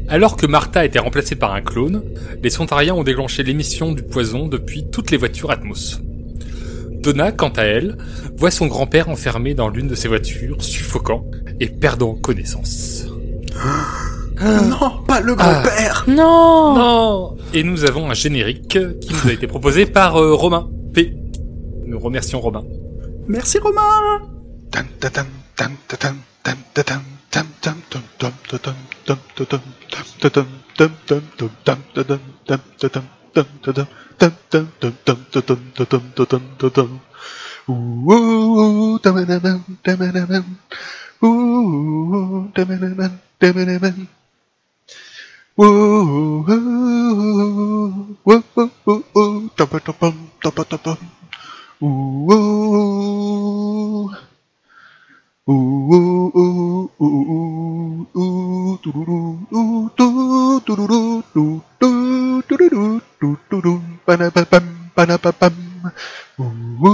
Alors 0.09 0.35
que 0.35 0.45
Martha 0.45 0.81
a 0.81 0.85
été 0.85 0.99
remplacée 0.99 1.35
par 1.35 1.53
un 1.53 1.61
clone, 1.61 2.03
les 2.43 2.49
Sontariens 2.49 2.93
ont 2.93 3.03
déclenché 3.03 3.41
l'émission 3.41 3.93
du 3.93 4.03
poison 4.03 4.49
depuis 4.49 4.83
toutes 4.91 5.11
les 5.11 5.17
voitures 5.17 5.49
Atmos. 5.49 6.01
Donna, 6.91 7.31
quant 7.31 7.53
à 7.55 7.63
elle, 7.63 7.97
voit 8.35 8.51
son 8.51 8.67
grand-père 8.67 9.07
enfermé 9.07 9.53
dans 9.53 9.69
l'une 9.69 9.87
de 9.87 9.95
ses 9.95 10.09
voitures, 10.09 10.61
suffocant 10.61 11.23
et 11.61 11.67
perdant 11.67 12.15
connaissance. 12.15 13.05
Non, 14.41 15.03
pas 15.05 15.19
le 15.19 15.35
grand-père 15.35 16.05
Non 16.07 16.75
Non 16.75 17.37
Et 17.53 17.63
nous 17.63 17.83
avons 17.83 18.09
un 18.09 18.13
générique 18.13 18.77
qui 19.01 19.13
nous 19.13 19.29
a 19.29 19.33
été 19.33 19.47
proposé 19.47 19.85
par 19.85 20.15
euh, 20.15 20.33
Romain 20.33 20.69
P. 20.93 21.13
Nous 21.85 21.99
remercions 21.99 22.39
Romain. 22.39 22.63
Merci 23.27 23.59
Romain 23.59 23.81
Woo, 45.59 46.45
woo, 46.47 48.17
woo, 48.25 48.43
woo, 48.87 49.03
woo, 49.15 49.49
da 49.57 49.65
ba 49.71 49.79
da 49.87 49.93
bum, 50.01 50.15
da 50.43 50.51
ba 50.57 50.63
da 50.71 50.77
bum. 50.85 50.97
Ooh, 51.83 52.31
ooh, 52.33 54.09
ooh, 55.49 55.93
ooh, 55.93 56.31
ooh, 56.35 56.91
ooh, 57.01 58.07
ooh, 58.17 58.79
do 58.83 58.91
do 58.93 59.03
do 59.51 59.91
do 59.97 60.07
do 60.65 60.75
do 60.77 60.87
do 61.33 61.61
do 61.79 62.47
do 62.49 62.57
do 62.57 62.57
do 62.57 62.69
do 62.69 63.01
do 63.21 63.29
do 63.51 63.57
do 63.61 63.73
ba 64.07 64.13
na 64.17 64.27
ba 64.35 64.43
bum, 64.51 64.65
ba 64.95 65.03
na 65.05 65.17
ba 65.23 65.31
bum. 65.39 65.55
Ooh, 66.39 66.87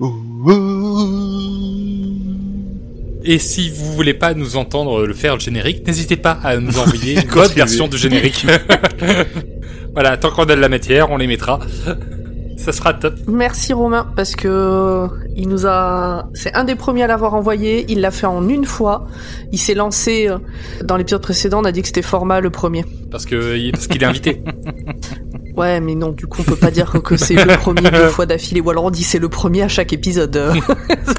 ooh, 0.00 0.06
ooh. 0.50 2.47
Et 3.30 3.38
si 3.38 3.68
vous 3.68 3.92
voulez 3.92 4.14
pas 4.14 4.32
nous 4.32 4.56
entendre 4.56 5.04
le 5.04 5.12
faire 5.12 5.34
le 5.34 5.40
générique, 5.40 5.86
n'hésitez 5.86 6.16
pas 6.16 6.38
à 6.42 6.56
nous 6.56 6.78
envoyer 6.78 7.20
une 7.22 7.38
autre 7.38 7.52
version 7.52 7.86
du 7.86 7.98
générique. 7.98 8.46
voilà, 9.92 10.16
tant 10.16 10.30
qu'on 10.30 10.44
a 10.44 10.56
de 10.56 10.60
la 10.60 10.70
matière, 10.70 11.10
on 11.10 11.18
les 11.18 11.26
mettra. 11.26 11.58
Ça 12.56 12.72
sera 12.72 12.94
top. 12.94 13.16
Merci 13.26 13.74
Romain 13.74 14.10
parce 14.16 14.34
que 14.34 14.48
euh, 14.48 15.08
il 15.36 15.46
nous 15.46 15.66
a 15.66 16.30
c'est 16.32 16.54
un 16.54 16.64
des 16.64 16.74
premiers 16.74 17.02
à 17.02 17.06
l'avoir 17.06 17.34
envoyé, 17.34 17.84
il 17.90 18.00
l'a 18.00 18.10
fait 18.10 18.26
en 18.26 18.48
une 18.48 18.64
fois. 18.64 19.06
Il 19.52 19.58
s'est 19.58 19.74
lancé 19.74 20.26
euh, 20.26 20.38
dans 20.82 20.96
l'épisode 20.96 21.20
précédent, 21.20 21.60
on 21.60 21.64
a 21.64 21.72
dit 21.72 21.82
que 21.82 21.88
c'était 21.88 22.00
format 22.00 22.40
le 22.40 22.48
premier. 22.48 22.86
Parce 23.10 23.26
que 23.26 23.70
parce 23.72 23.88
qu'il 23.88 24.02
est 24.02 24.06
invité. 24.06 24.42
Ouais, 25.58 25.80
mais 25.80 25.94
non, 25.94 26.10
du 26.10 26.26
coup, 26.26 26.40
on 26.40 26.44
peut 26.44 26.56
pas 26.56 26.70
dire 26.70 26.90
que 27.02 27.16
c'est 27.16 27.34
le 27.34 27.56
premier 27.58 27.90
deux 27.90 28.08
fois 28.08 28.26
d'affilée 28.26 28.60
ou 28.60 28.70
alors 28.70 28.84
on 28.84 28.90
dit 28.90 29.04
c'est 29.04 29.18
le 29.18 29.28
premier 29.28 29.62
à 29.62 29.68
chaque 29.68 29.92
épisode. 29.92 30.40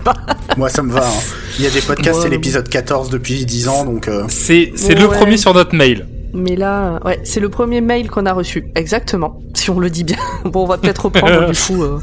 pas- 0.03 0.15
Moi 0.58 0.69
ça 0.69 0.81
me 0.84 0.91
va. 0.91 1.05
hein. 1.05 1.12
Il 1.58 1.63
y 1.63 1.67
a 1.67 1.69
des 1.69 1.81
podcasts, 1.81 2.17
Ouais. 2.19 2.24
c'est 2.24 2.29
l'épisode 2.29 2.67
14 2.67 3.10
depuis 3.10 3.46
10 3.46 3.67
ans, 3.67 3.86
donc... 3.86 4.08
euh, 4.08 4.24
C'est 4.29 4.72
c'est 4.75 4.96
le 4.96 5.08
premier 5.08 5.38
sur 5.38 5.53
notre 5.53 5.75
mail. 5.75 6.08
Mais 6.34 6.55
là, 6.55 7.00
ouais, 7.05 7.19
c'est 7.24 7.39
le 7.39 7.50
premier 7.50 7.81
mail 7.81 8.10
qu'on 8.10 8.25
a 8.27 8.34
reçu. 8.34 8.65
Exactement, 8.75 9.41
si 9.55 9.69
on 9.72 9.79
le 9.79 9.89
dit 9.89 10.03
bien. 10.03 10.17
Bon, 10.46 10.63
on 10.63 10.67
va 10.67 10.77
peut-être 10.77 11.05
reprendre 11.05 11.50
du 11.51 11.58
coup 11.60 11.84
euh, 11.84 12.00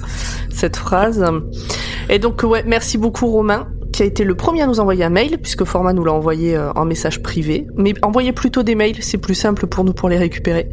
cette 0.53 0.77
phrase. 0.77 1.25
Et 2.09 2.19
donc, 2.19 2.43
ouais, 2.43 2.65
merci 2.67 2.99
beaucoup 2.99 3.27
Romain, 3.29 3.67
qui 3.97 4.03
a 4.03 4.07
été 4.07 4.25
le 4.25 4.35
premier 4.35 4.61
à 4.63 4.67
nous 4.67 4.79
envoyer 4.79 5.05
un 5.05 5.09
mail, 5.11 5.39
puisque 5.39 5.65
Format 5.65 5.95
nous 5.95 6.05
l'a 6.05 6.13
envoyé 6.13 6.55
euh, 6.55 6.71
en 6.75 6.85
message 6.85 7.23
privé. 7.23 7.67
Mais 7.77 7.95
envoyez 8.03 8.33
plutôt 8.33 8.63
des 8.63 8.75
mails, 8.75 8.97
c'est 9.03 9.17
plus 9.17 9.35
simple 9.35 9.67
pour 9.67 9.85
nous 9.85 9.95
pour 9.95 10.11
les 10.11 10.19
récupérer. 10.19 10.69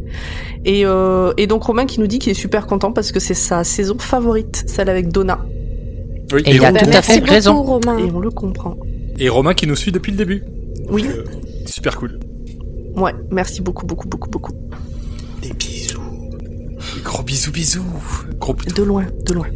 Et, 0.65 0.85
euh, 0.85 1.31
et 1.37 1.47
donc 1.47 1.63
Romain 1.63 1.85
qui 1.85 2.01
nous 2.01 2.07
dit 2.07 2.19
qu'il 2.19 2.31
est 2.31 2.35
super 2.35 2.67
content 2.67 2.91
parce 2.91 3.13
que 3.13 3.21
c'est 3.21 3.33
sa 3.33 3.63
saison 3.63 3.97
favorite, 3.97 4.65
celle 4.67 4.89
avec 4.89 5.07
Donna. 5.09 5.39
Oui. 6.33 6.41
Et 6.45 6.55
il 6.55 6.65
a 6.65 6.71
tout 6.73 6.85
à 6.85 6.87
Merci 6.89 7.11
fait 7.13 7.19
beaucoup, 7.21 7.31
raison. 7.33 7.61
Romain. 7.63 7.97
Et 7.99 8.11
on 8.13 8.19
le 8.19 8.29
comprend. 8.29 8.75
et 9.17 9.29
Romain 9.29 9.53
qui 9.53 9.67
nous 9.67 9.75
suit 9.77 9.93
depuis 9.93 10.11
le 10.11 10.17
début. 10.17 10.43
Oui, 10.89 11.05
Euh, 11.07 11.23
super 11.65 11.97
cool. 11.97 12.19
ouais, 12.97 13.13
merci 13.31 13.61
beaucoup, 13.61 13.85
beaucoup, 13.85 14.07
beaucoup, 14.09 14.29
beaucoup. 14.29 14.51
Des 15.41 15.53
bisous. 15.53 16.01
Gros 17.05 17.23
bisous 17.23 17.51
bisous. 17.51 17.83
Gros 18.37 18.53
bisous. 18.53 18.75
De 18.75 18.83
loin, 18.83 19.05
de 19.25 19.33
loin. 19.33 19.47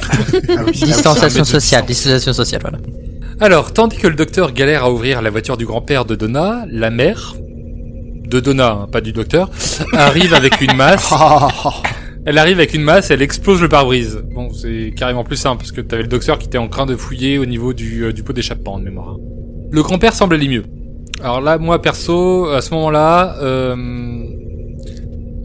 Ah 0.00 0.16
oui, 0.32 0.40
ah 0.48 0.62
oui, 0.66 0.72
Distanciation 0.72 1.44
sociale, 1.44 1.84
distanciation 1.86 2.32
sociale, 2.32 2.60
voilà. 2.62 2.78
Alors, 3.42 3.72
tandis 3.72 3.96
que 3.96 4.06
le 4.06 4.14
docteur 4.14 4.52
galère 4.52 4.84
à 4.84 4.92
ouvrir 4.92 5.20
la 5.20 5.28
voiture 5.28 5.56
du 5.56 5.66
grand-père 5.66 6.04
de 6.04 6.14
Donna, 6.14 6.64
la 6.70 6.90
mère 6.90 7.34
de 7.40 8.38
Donna, 8.38 8.82
hein, 8.82 8.86
pas 8.86 9.00
du 9.00 9.12
docteur, 9.12 9.50
arrive 9.94 10.32
avec 10.32 10.60
une 10.60 10.76
masse. 10.76 11.12
Elle 12.24 12.38
arrive 12.38 12.58
avec 12.58 12.72
une 12.72 12.84
masse, 12.84 13.10
elle 13.10 13.20
explose 13.20 13.60
le 13.60 13.68
pare-brise. 13.68 14.22
Bon, 14.32 14.52
c'est 14.52 14.94
carrément 14.96 15.24
plus 15.24 15.34
simple 15.34 15.58
parce 15.58 15.72
que 15.72 15.80
t'avais 15.80 16.02
le 16.02 16.08
docteur 16.08 16.38
qui 16.38 16.46
était 16.46 16.56
en 16.56 16.68
train 16.68 16.86
de 16.86 16.94
fouiller 16.94 17.38
au 17.38 17.44
niveau 17.44 17.72
du, 17.72 18.04
euh, 18.04 18.12
du 18.12 18.22
pot 18.22 18.32
d'échappement 18.32 18.78
de 18.78 18.84
mémoire. 18.84 19.16
Le 19.72 19.82
grand-père 19.82 20.12
semble 20.12 20.36
aller 20.36 20.46
mieux. 20.46 20.62
Alors 21.20 21.40
là, 21.40 21.58
moi 21.58 21.82
perso, 21.82 22.48
à 22.48 22.60
ce 22.60 22.72
moment-là, 22.74 23.38
euh, 23.42 23.74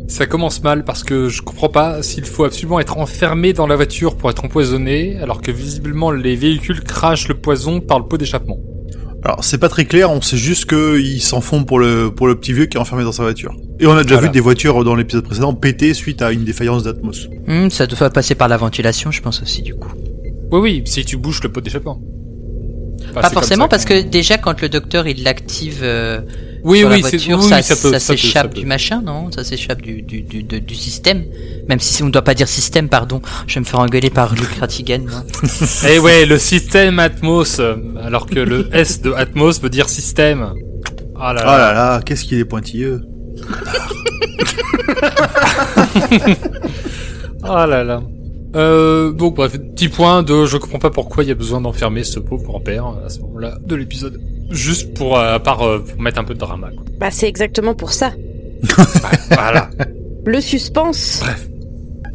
ça 0.08 0.26
commence 0.26 0.64
mal 0.64 0.84
parce 0.86 1.04
que 1.04 1.30
je 1.30 1.42
comprends 1.42 1.70
pas 1.70 2.02
s'il 2.02 2.26
faut 2.26 2.46
absolument 2.46 2.80
être 2.80 2.98
enfermé 2.98 3.54
dans 3.54 3.68
la 3.68 3.76
voiture 3.76 4.16
pour 4.16 4.30
être 4.30 4.44
empoisonné, 4.46 5.18
alors 5.22 5.42
que 5.42 5.52
visiblement 5.52 6.12
les 6.12 6.36
véhicules 6.36 6.82
crachent 6.84 7.28
le 7.28 7.36
poison 7.36 7.82
par 7.82 8.00
le 8.00 8.06
pot 8.06 8.18
d'échappement. 8.18 8.58
Alors, 9.24 9.44
c'est 9.44 9.58
pas 9.58 9.68
très 9.68 9.86
clair, 9.86 10.10
on 10.12 10.22
sait 10.22 10.38
juste 10.38 10.70
qu'ils 10.70 11.22
s'en 11.22 11.42
font 11.42 11.64
pour 11.66 11.80
le, 11.80 12.12
pour 12.12 12.28
le 12.28 12.40
petit 12.40 12.54
vieux 12.54 12.68
qui 12.68 12.78
est 12.78 12.80
enfermé 12.80 13.04
dans 13.04 13.12
sa 13.12 13.24
voiture. 13.24 13.54
Et 13.80 13.88
on 13.88 13.92
a 13.98 14.04
déjà 14.04 14.16
Voilà. 14.16 14.28
vu 14.28 14.34
des 14.34 14.40
voitures 14.40 14.84
dans 14.86 14.96
l'épisode 14.96 15.26
précédent 15.26 15.54
péter 15.54 15.94
suite 15.94 16.22
à 16.22 16.32
une 16.32 16.46
défaillance 16.46 16.84
d'Atmos. 16.84 17.28
Hmm, 17.48 17.70
ça 17.70 17.88
doit 17.88 18.10
passer 18.12 18.36
par 18.36 18.48
la 18.48 18.58
ventilation, 18.58 19.12
je 19.12 19.22
pense 19.22 19.42
aussi, 19.42 19.64
du 19.64 19.74
coup. 19.76 19.92
Oui, 20.52 20.60
oui, 20.62 20.82
si 20.86 21.04
tu 21.04 21.18
bouges 21.18 21.42
le 21.44 21.52
pot 21.52 21.60
d'échappement. 21.62 22.00
Enfin, 23.10 23.22
Pas 23.22 23.30
forcément, 23.32 23.68
parce 23.68 23.86
que 23.86 24.02
déjà, 24.02 24.38
quand 24.38 24.62
le 24.62 24.70
docteur 24.70 25.08
il 25.08 25.24
l'active 25.24 25.80
euh, 25.82 26.22
oui, 26.68 26.80
sur 26.80 26.90
oui, 26.90 27.02
la 27.02 27.10
c'est- 27.10 27.18
voiture, 27.18 27.38
oui, 27.40 27.50
ça, 27.50 27.56
oui, 27.58 27.64
ça 27.64 27.76
peut, 27.76 27.92
ça 27.94 28.00
ça 28.00 28.14
s'échappe 28.14 28.54
du 28.54 28.66
machin, 28.66 29.02
non? 29.02 29.32
Ça 29.32 29.44
s'échappe 29.44 29.82
du, 29.82 30.02
du, 30.02 30.22
du, 30.22 30.44
du 30.44 30.76
système. 30.76 31.24
Même 31.68 31.80
si 31.80 32.04
on 32.04 32.08
ne 32.08 32.12
doit 32.12 32.22
pas 32.22 32.34
dire 32.34 32.48
système, 32.48 32.90
pardon. 32.90 33.22
Je 33.48 33.56
vais 33.56 33.60
me 33.62 33.66
faire 33.66 33.80
engueuler 33.80 34.10
par 34.10 34.34
Luc 34.36 34.50
Ratigan. 34.60 35.02
Eh 35.90 36.00
ouais, 36.00 36.26
le 36.26 36.38
système 36.38 37.00
Atmos, 37.00 37.60
euh, 37.60 37.76
alors 38.04 38.26
que 38.28 38.40
le 38.40 38.70
S 38.74 39.02
de 39.02 39.12
Atmos 39.14 39.60
veut 39.62 39.70
dire 39.70 39.90
système. 39.90 40.54
Ah 41.20 41.34
là 41.34 41.42
Oh 41.44 41.48
là. 41.48 41.58
là 41.58 41.74
là, 41.74 42.02
qu'est-ce 42.06 42.24
qu'il 42.26 42.38
est 42.40 42.46
pointilleux. 42.46 43.02
Ah 47.44 47.66
là 47.68 47.84
là. 47.84 48.02
Euh, 48.56 49.12
donc 49.12 49.36
bref, 49.36 49.58
petit 49.58 49.90
point 49.90 50.24
de 50.24 50.46
je 50.46 50.58
comprends 50.58 50.80
pas 50.80 50.90
pourquoi 50.90 51.24
il 51.24 51.28
y 51.28 51.32
a 51.32 51.36
besoin 51.36 51.62
d'enfermer 51.62 52.04
ce 52.04 52.20
pauvre 52.20 52.44
grand-père 52.44 52.86
à 53.06 53.10
ce 53.10 53.20
moment-là 53.20 53.58
de 53.64 53.76
l'épisode. 53.76 54.22
Juste 54.50 54.94
pour, 54.94 55.18
euh, 55.18 55.36
à 55.36 55.40
part, 55.40 55.62
euh, 55.64 55.80
pour 55.80 56.02
mettre 56.02 56.20
un 56.20 56.24
peu 56.24 56.34
de 56.34 56.40
drama. 56.40 56.70
Quoi. 56.74 56.86
Bah, 57.00 57.12
c'est 57.12 57.28
exactement 57.28 57.74
pour 57.74 57.92
ça. 57.92 58.14
voilà, 59.32 59.70
Le 60.26 60.40
suspense. 60.40 61.24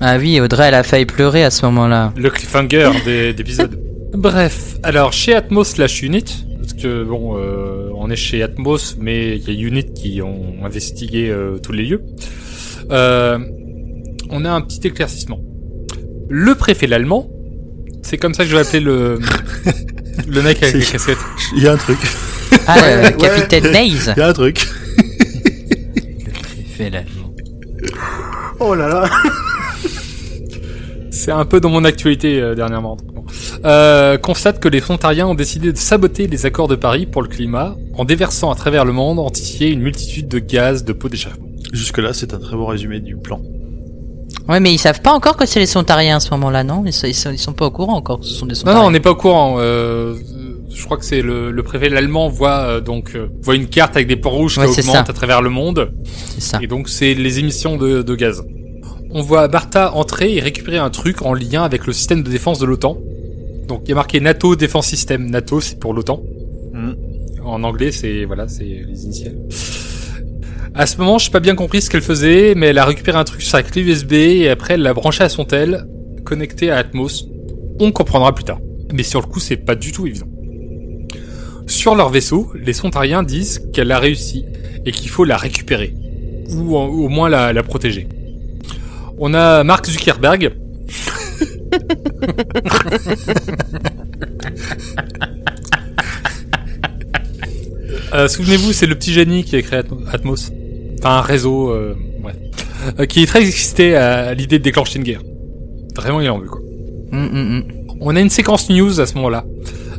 Ah 0.00 0.16
oui, 0.18 0.40
Audrey, 0.40 0.68
elle 0.68 0.74
a 0.74 0.82
failli 0.82 1.04
pleurer 1.04 1.44
à 1.44 1.50
ce 1.50 1.64
moment-là. 1.66 2.12
le 2.16 2.30
cliffhanger 2.30 2.90
des 3.04 3.34
d'épisode. 3.34 3.78
Bref, 4.14 4.78
alors 4.82 5.12
chez 5.12 5.34
Atmos 5.34 5.64
slash 5.64 6.02
Unit, 6.02 6.24
parce 6.60 6.74
que 6.74 7.04
bon, 7.04 7.36
euh, 7.36 7.90
on 7.94 8.10
est 8.10 8.16
chez 8.16 8.42
Atmos, 8.42 8.96
mais 8.98 9.36
il 9.36 9.48
y 9.48 9.56
a 9.56 9.66
Unit 9.66 9.92
qui 9.94 10.20
ont 10.22 10.64
investigué 10.64 11.30
euh, 11.30 11.58
tous 11.58 11.72
les 11.72 11.84
lieux. 11.84 12.02
Euh, 12.90 13.38
on 14.30 14.44
a 14.44 14.50
un 14.50 14.60
petit 14.60 14.86
éclaircissement. 14.86 15.40
Le 16.34 16.54
préfet 16.54 16.86
l'allemand, 16.86 17.28
c'est 18.00 18.16
comme 18.16 18.32
ça 18.32 18.44
que 18.44 18.48
je 18.48 18.56
vais 18.56 18.62
appeler 18.62 18.80
le 18.80 19.18
le 20.26 20.40
mec 20.40 20.62
avec 20.62 20.76
la 20.76 20.84
casquette. 20.92 21.18
Il 21.54 21.62
y 21.62 21.68
a 21.68 21.72
un 21.72 21.76
truc. 21.76 21.98
Ah, 22.66 22.78
euh, 22.78 23.02
ouais. 23.02 23.16
Capitaine 23.18 23.70
Maze. 23.70 24.14
Il 24.16 24.20
y 24.20 24.22
a 24.22 24.28
un 24.28 24.32
truc. 24.32 24.66
Fait 26.74 26.88
l'allemand. 26.88 27.34
Oh 28.60 28.74
là 28.74 28.88
là 28.88 29.10
C'est 31.10 31.32
un 31.32 31.44
peu 31.44 31.60
dans 31.60 31.68
mon 31.68 31.84
actualité 31.84 32.40
euh, 32.40 32.54
dernièrement. 32.54 32.96
Euh, 33.66 34.16
constate 34.16 34.58
que 34.58 34.68
les 34.68 34.80
Frontariens 34.80 35.26
ont 35.26 35.34
décidé 35.34 35.70
de 35.70 35.76
saboter 35.76 36.28
les 36.28 36.46
accords 36.46 36.68
de 36.68 36.76
Paris 36.76 37.04
pour 37.04 37.20
le 37.20 37.28
climat 37.28 37.76
en 37.92 38.06
déversant 38.06 38.50
à 38.50 38.54
travers 38.54 38.86
le 38.86 38.92
monde 38.92 39.18
entier 39.18 39.68
une 39.68 39.82
multitude 39.82 40.28
de 40.28 40.38
gaz 40.38 40.82
de 40.82 40.94
pots 40.94 41.10
d'échappement. 41.10 41.48
Jusque-là, 41.74 42.14
c'est 42.14 42.32
un 42.32 42.38
très 42.38 42.56
bon 42.56 42.64
résumé 42.64 43.00
du 43.00 43.18
plan. 43.18 43.42
Ouais, 44.48 44.60
mais 44.60 44.72
ils 44.74 44.78
savent 44.78 45.00
pas 45.02 45.12
encore 45.12 45.36
que 45.36 45.46
c'est 45.46 45.60
les 45.60 45.66
Sontariens 45.66 46.16
à 46.16 46.20
ce 46.20 46.30
moment-là, 46.32 46.64
non? 46.64 46.82
Ils 46.84 46.92
sont, 46.92 47.06
ils, 47.06 47.14
sont, 47.14 47.30
ils 47.30 47.38
sont 47.38 47.52
pas 47.52 47.66
au 47.66 47.70
courant 47.70 47.94
encore 47.96 48.18
que 48.20 48.24
ce 48.26 48.34
sont 48.34 48.46
des 48.46 48.52
Non, 48.54 48.58
Sontariens. 48.58 48.80
non, 48.82 48.86
on 48.88 48.90
n'est 48.90 49.00
pas 49.00 49.10
au 49.12 49.16
courant. 49.16 49.56
Euh, 49.58 50.14
je 50.74 50.84
crois 50.84 50.96
que 50.96 51.04
c'est 51.04 51.22
le, 51.22 51.50
le 51.50 51.62
préfet 51.62 51.88
l'allemand 51.88 52.28
voit 52.28 52.58
euh, 52.60 52.80
donc 52.80 53.12
euh, 53.14 53.28
voit 53.42 53.54
une 53.54 53.66
carte 53.68 53.94
avec 53.94 54.08
des 54.08 54.16
points 54.16 54.32
rouges 54.32 54.58
Ouais, 54.58 54.64
qui 54.66 54.80
augmentent 54.80 54.94
ça. 54.94 55.00
à 55.08 55.12
travers 55.12 55.42
le 55.42 55.50
monde. 55.50 55.92
C'est 56.34 56.40
ça. 56.40 56.58
Et 56.62 56.66
donc 56.66 56.88
c'est 56.88 57.14
les 57.14 57.38
émissions 57.38 57.76
de, 57.76 58.02
de 58.02 58.14
gaz. 58.14 58.42
On 59.14 59.20
voit 59.22 59.46
Martha 59.48 59.94
entrer 59.94 60.34
et 60.34 60.40
récupérer 60.40 60.78
un 60.78 60.88
truc 60.90 61.22
en 61.22 61.34
lien 61.34 61.62
avec 61.62 61.86
le 61.86 61.92
système 61.92 62.22
de 62.22 62.30
défense 62.30 62.58
de 62.58 62.64
l'OTAN. 62.66 62.96
Donc 63.68 63.82
il 63.84 63.90
y 63.90 63.92
a 63.92 63.96
marqué 63.96 64.18
NATO 64.20 64.56
Defense 64.56 64.86
System. 64.86 65.30
NATO 65.30 65.60
c'est 65.60 65.78
pour 65.78 65.92
l'OTAN. 65.94 66.20
Mhm. 66.72 66.96
En 67.44 67.62
anglais 67.64 67.92
c'est 67.92 68.24
voilà 68.24 68.48
c'est 68.48 68.64
les 68.64 69.04
initiales. 69.04 69.36
À 70.74 70.86
ce 70.86 70.96
moment, 70.98 71.18
je 71.18 71.26
n'ai 71.26 71.32
pas 71.32 71.40
bien 71.40 71.54
compris 71.54 71.82
ce 71.82 71.90
qu'elle 71.90 72.00
faisait, 72.02 72.54
mais 72.56 72.68
elle 72.68 72.78
a 72.78 72.84
récupéré 72.86 73.18
un 73.18 73.24
truc 73.24 73.42
sur 73.42 73.50
sa 73.50 73.62
clé 73.62 73.82
USB 73.82 74.12
et 74.12 74.48
après 74.48 74.74
elle 74.74 74.82
l'a 74.82 74.94
branché 74.94 75.22
à 75.22 75.28
son 75.28 75.44
tel, 75.44 75.86
connecté 76.24 76.70
à 76.70 76.78
Atmos. 76.78 77.26
On 77.78 77.92
comprendra 77.92 78.34
plus 78.34 78.44
tard. 78.44 78.58
Mais 78.92 79.02
sur 79.02 79.20
le 79.20 79.26
coup, 79.26 79.40
c'est 79.40 79.56
pas 79.56 79.74
du 79.74 79.92
tout 79.92 80.06
évident. 80.06 80.26
Sur 81.66 81.94
leur 81.94 82.08
vaisseau, 82.08 82.50
les 82.54 82.72
Sontariens 82.72 83.22
disent 83.22 83.60
qu'elle 83.72 83.92
a 83.92 83.98
réussi 83.98 84.44
et 84.86 84.92
qu'il 84.92 85.08
faut 85.10 85.24
la 85.24 85.36
récupérer. 85.36 85.94
Ou 86.50 86.76
au 86.76 87.08
moins 87.08 87.28
la, 87.28 87.52
la 87.52 87.62
protéger. 87.62 88.08
On 89.18 89.34
a 89.34 89.62
Mark 89.64 89.86
Zuckerberg. 89.86 90.52
Euh, 98.14 98.28
Souvenez-vous, 98.28 98.72
c'est 98.72 98.86
le 98.86 98.94
petit 98.94 99.12
génie 99.12 99.44
qui 99.44 99.56
a 99.56 99.62
créé 99.62 99.80
Atmo- 99.80 100.04
Atmos. 100.12 100.50
Enfin, 101.02 101.16
un 101.16 101.20
réseau, 101.20 101.70
euh, 101.70 101.96
bref. 102.20 102.36
Euh, 103.00 103.06
qui 103.06 103.24
est 103.24 103.26
très 103.26 103.42
excité 103.44 103.96
à 103.96 104.34
l'idée 104.34 104.60
de 104.60 104.64
déclencher 104.64 104.98
une 104.98 105.04
guerre. 105.04 105.22
Vraiment, 105.96 106.20
il 106.20 106.30
en 106.30 106.38
veut, 106.38 106.46
quoi. 106.46 106.60
Hum, 107.12 107.28
hum, 107.32 107.34
hum. 107.34 107.64
On 108.00 108.14
a 108.14 108.20
une 108.20 108.30
séquence 108.30 108.70
news 108.70 109.00
à 109.00 109.06
ce 109.06 109.14
moment-là. 109.16 109.44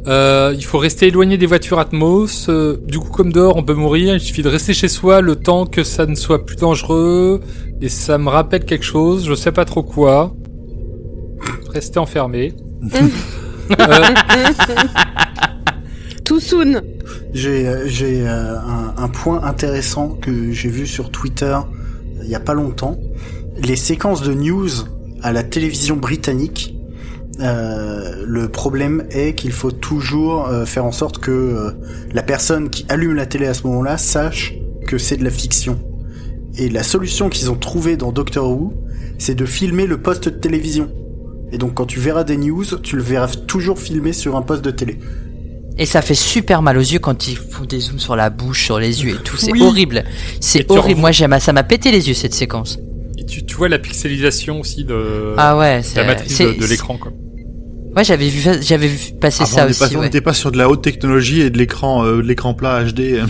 Euh, 0.08 0.54
il 0.56 0.64
faut 0.64 0.78
rester 0.78 1.08
éloigné 1.08 1.38
des 1.38 1.46
voitures 1.46 1.80
Atmos. 1.80 2.48
Euh, 2.48 2.78
du 2.88 3.00
coup, 3.00 3.10
comme 3.10 3.34
dehors, 3.34 3.58
on 3.58 3.64
peut 3.64 3.74
mourir. 3.74 4.14
Il 4.16 4.22
suffit 4.22 4.44
de 4.44 4.50
rester 4.50 4.74
chez 4.74 4.88
soi 4.88 5.20
le 5.20 5.36
temps 5.36 5.66
que 5.66 5.84
ça 5.84 6.06
ne 6.06 6.16
soit 6.16 6.46
plus 6.46 6.56
dangereux. 6.56 7.42
Et 7.82 7.90
ça 7.90 8.18
me 8.18 8.30
rappelle 8.30 8.64
quelque 8.64 8.86
chose. 8.86 9.26
Je 9.28 9.34
sais 9.34 9.52
pas 9.52 9.66
trop 9.66 9.84
quoi. 9.84 10.34
Rester 11.74 12.00
enfermé. 12.00 12.54
Euh, 13.80 14.04
Too 16.26 16.42
soon. 16.42 16.82
J'ai 17.34 17.68
euh, 17.68 17.88
euh, 18.02 18.58
un, 18.60 18.94
un 18.96 19.08
point 19.10 19.44
intéressant 19.44 20.10
que 20.10 20.52
j'ai 20.52 20.70
vu 20.70 20.86
sur 20.86 21.10
Twitter 21.10 21.46
euh, 21.56 22.22
il 22.24 22.30
y 22.30 22.36
a 22.36 22.40
pas 22.40 22.54
longtemps. 22.54 22.98
Les 23.58 23.76
séquences 23.76 24.22
de 24.22 24.34
news 24.34 24.70
à 25.22 25.32
la 25.34 25.44
télévision 25.44 25.96
britannique. 25.98 26.76
euh, 27.40 28.24
le 28.28 28.48
problème 28.50 29.04
est 29.10 29.34
qu'il 29.34 29.52
faut 29.52 29.72
toujours 29.72 30.48
faire 30.66 30.86
en 30.86 30.92
sorte 30.92 31.18
que 31.18 31.74
la 32.14 32.22
personne 32.22 32.70
qui 32.70 32.86
allume 32.90 33.16
la 33.16 33.26
télé 33.26 33.48
à 33.48 33.54
ce 33.56 33.66
moment-là 33.68 33.98
sache 33.98 34.54
que 34.88 34.98
c'est 35.00 35.18
de 35.18 35.24
la 35.24 35.32
fiction. 35.32 35.80
Et 36.58 36.70
la 36.70 36.84
solution 36.84 37.30
qu'ils 37.30 37.50
ont 37.50 37.56
trouvée 37.56 37.98
dans 37.98 38.12
Doctor 38.12 38.50
Who, 38.52 38.74
c'est 39.18 39.34
de 39.36 39.46
filmer 39.46 39.88
le 39.88 39.98
poste 39.98 40.26
de 40.26 40.30
télévision. 40.30 40.90
Et 41.52 41.58
donc 41.58 41.74
quand 41.74 41.86
tu 41.88 42.00
verras 42.00 42.24
des 42.24 42.38
news, 42.38 42.64
tu 42.84 42.96
le 42.96 43.04
verras 43.04 43.32
toujours 43.48 43.80
filmé 43.80 44.14
sur 44.14 44.36
un 44.36 44.42
poste 44.44 44.64
de 44.64 44.72
télé. 44.72 45.00
Et 45.78 45.86
ça 45.88 46.02
fait 46.04 46.14
super 46.16 46.62
mal 46.62 46.78
aux 46.78 46.82
yeux 46.82 47.00
quand 47.00 47.28
ils 47.28 47.36
font 47.36 47.66
des 47.66 47.80
zooms 47.80 48.00
sur 48.00 48.16
la 48.16 48.30
bouche, 48.30 48.64
sur 48.66 48.78
les 48.80 49.04
yeux 49.04 49.16
et 49.16 49.24
tout. 49.24 49.38
C'est 49.38 49.52
Oui. 49.52 49.62
horrible. 49.64 50.04
C'est 50.40 50.70
horrible. 50.72 51.00
Moi, 51.02 51.12
j'aime, 51.12 51.36
ça 51.40 51.52
m'a 51.52 51.64
pété 51.64 51.92
les 51.92 52.08
yeux 52.08 52.14
cette 52.14 52.34
séquence. 52.36 52.78
et 53.18 53.26
tu, 53.26 53.44
tu 53.46 53.56
vois 53.56 53.70
la 53.70 53.80
pixelisation 53.80 54.60
aussi 54.60 54.84
de 54.84 55.34
ah 55.38 55.58
ouais, 55.58 55.80
de 55.80 55.84
c'est 55.86 55.96
la 55.98 56.06
matrice 56.06 56.38
de, 56.40 56.54
de 56.54 56.66
l'écran, 56.66 56.98
quoi. 56.98 57.12
Ouais, 57.96 58.04
j'avais 58.04 58.28
vu, 58.28 58.42
j'avais 58.62 58.88
vu 58.88 59.14
passer 59.22 59.46
ça 59.46 59.66
on 59.66 59.68
n'est 59.68 59.74
pas- 59.76 59.86
aussi. 59.86 59.98
on 59.98 60.02
n'était 60.02 60.22
pas 60.22 60.34
sur 60.34 60.52
de 60.52 60.58
la 60.58 60.68
haute 60.70 60.82
technologie 60.84 61.42
et 61.42 61.50
de 61.52 61.58
l'écran, 61.60 62.04
euh, 62.06 62.18
de 62.18 62.22
l'écran 62.28 62.54
plat 62.56 62.84
HD. 62.84 63.20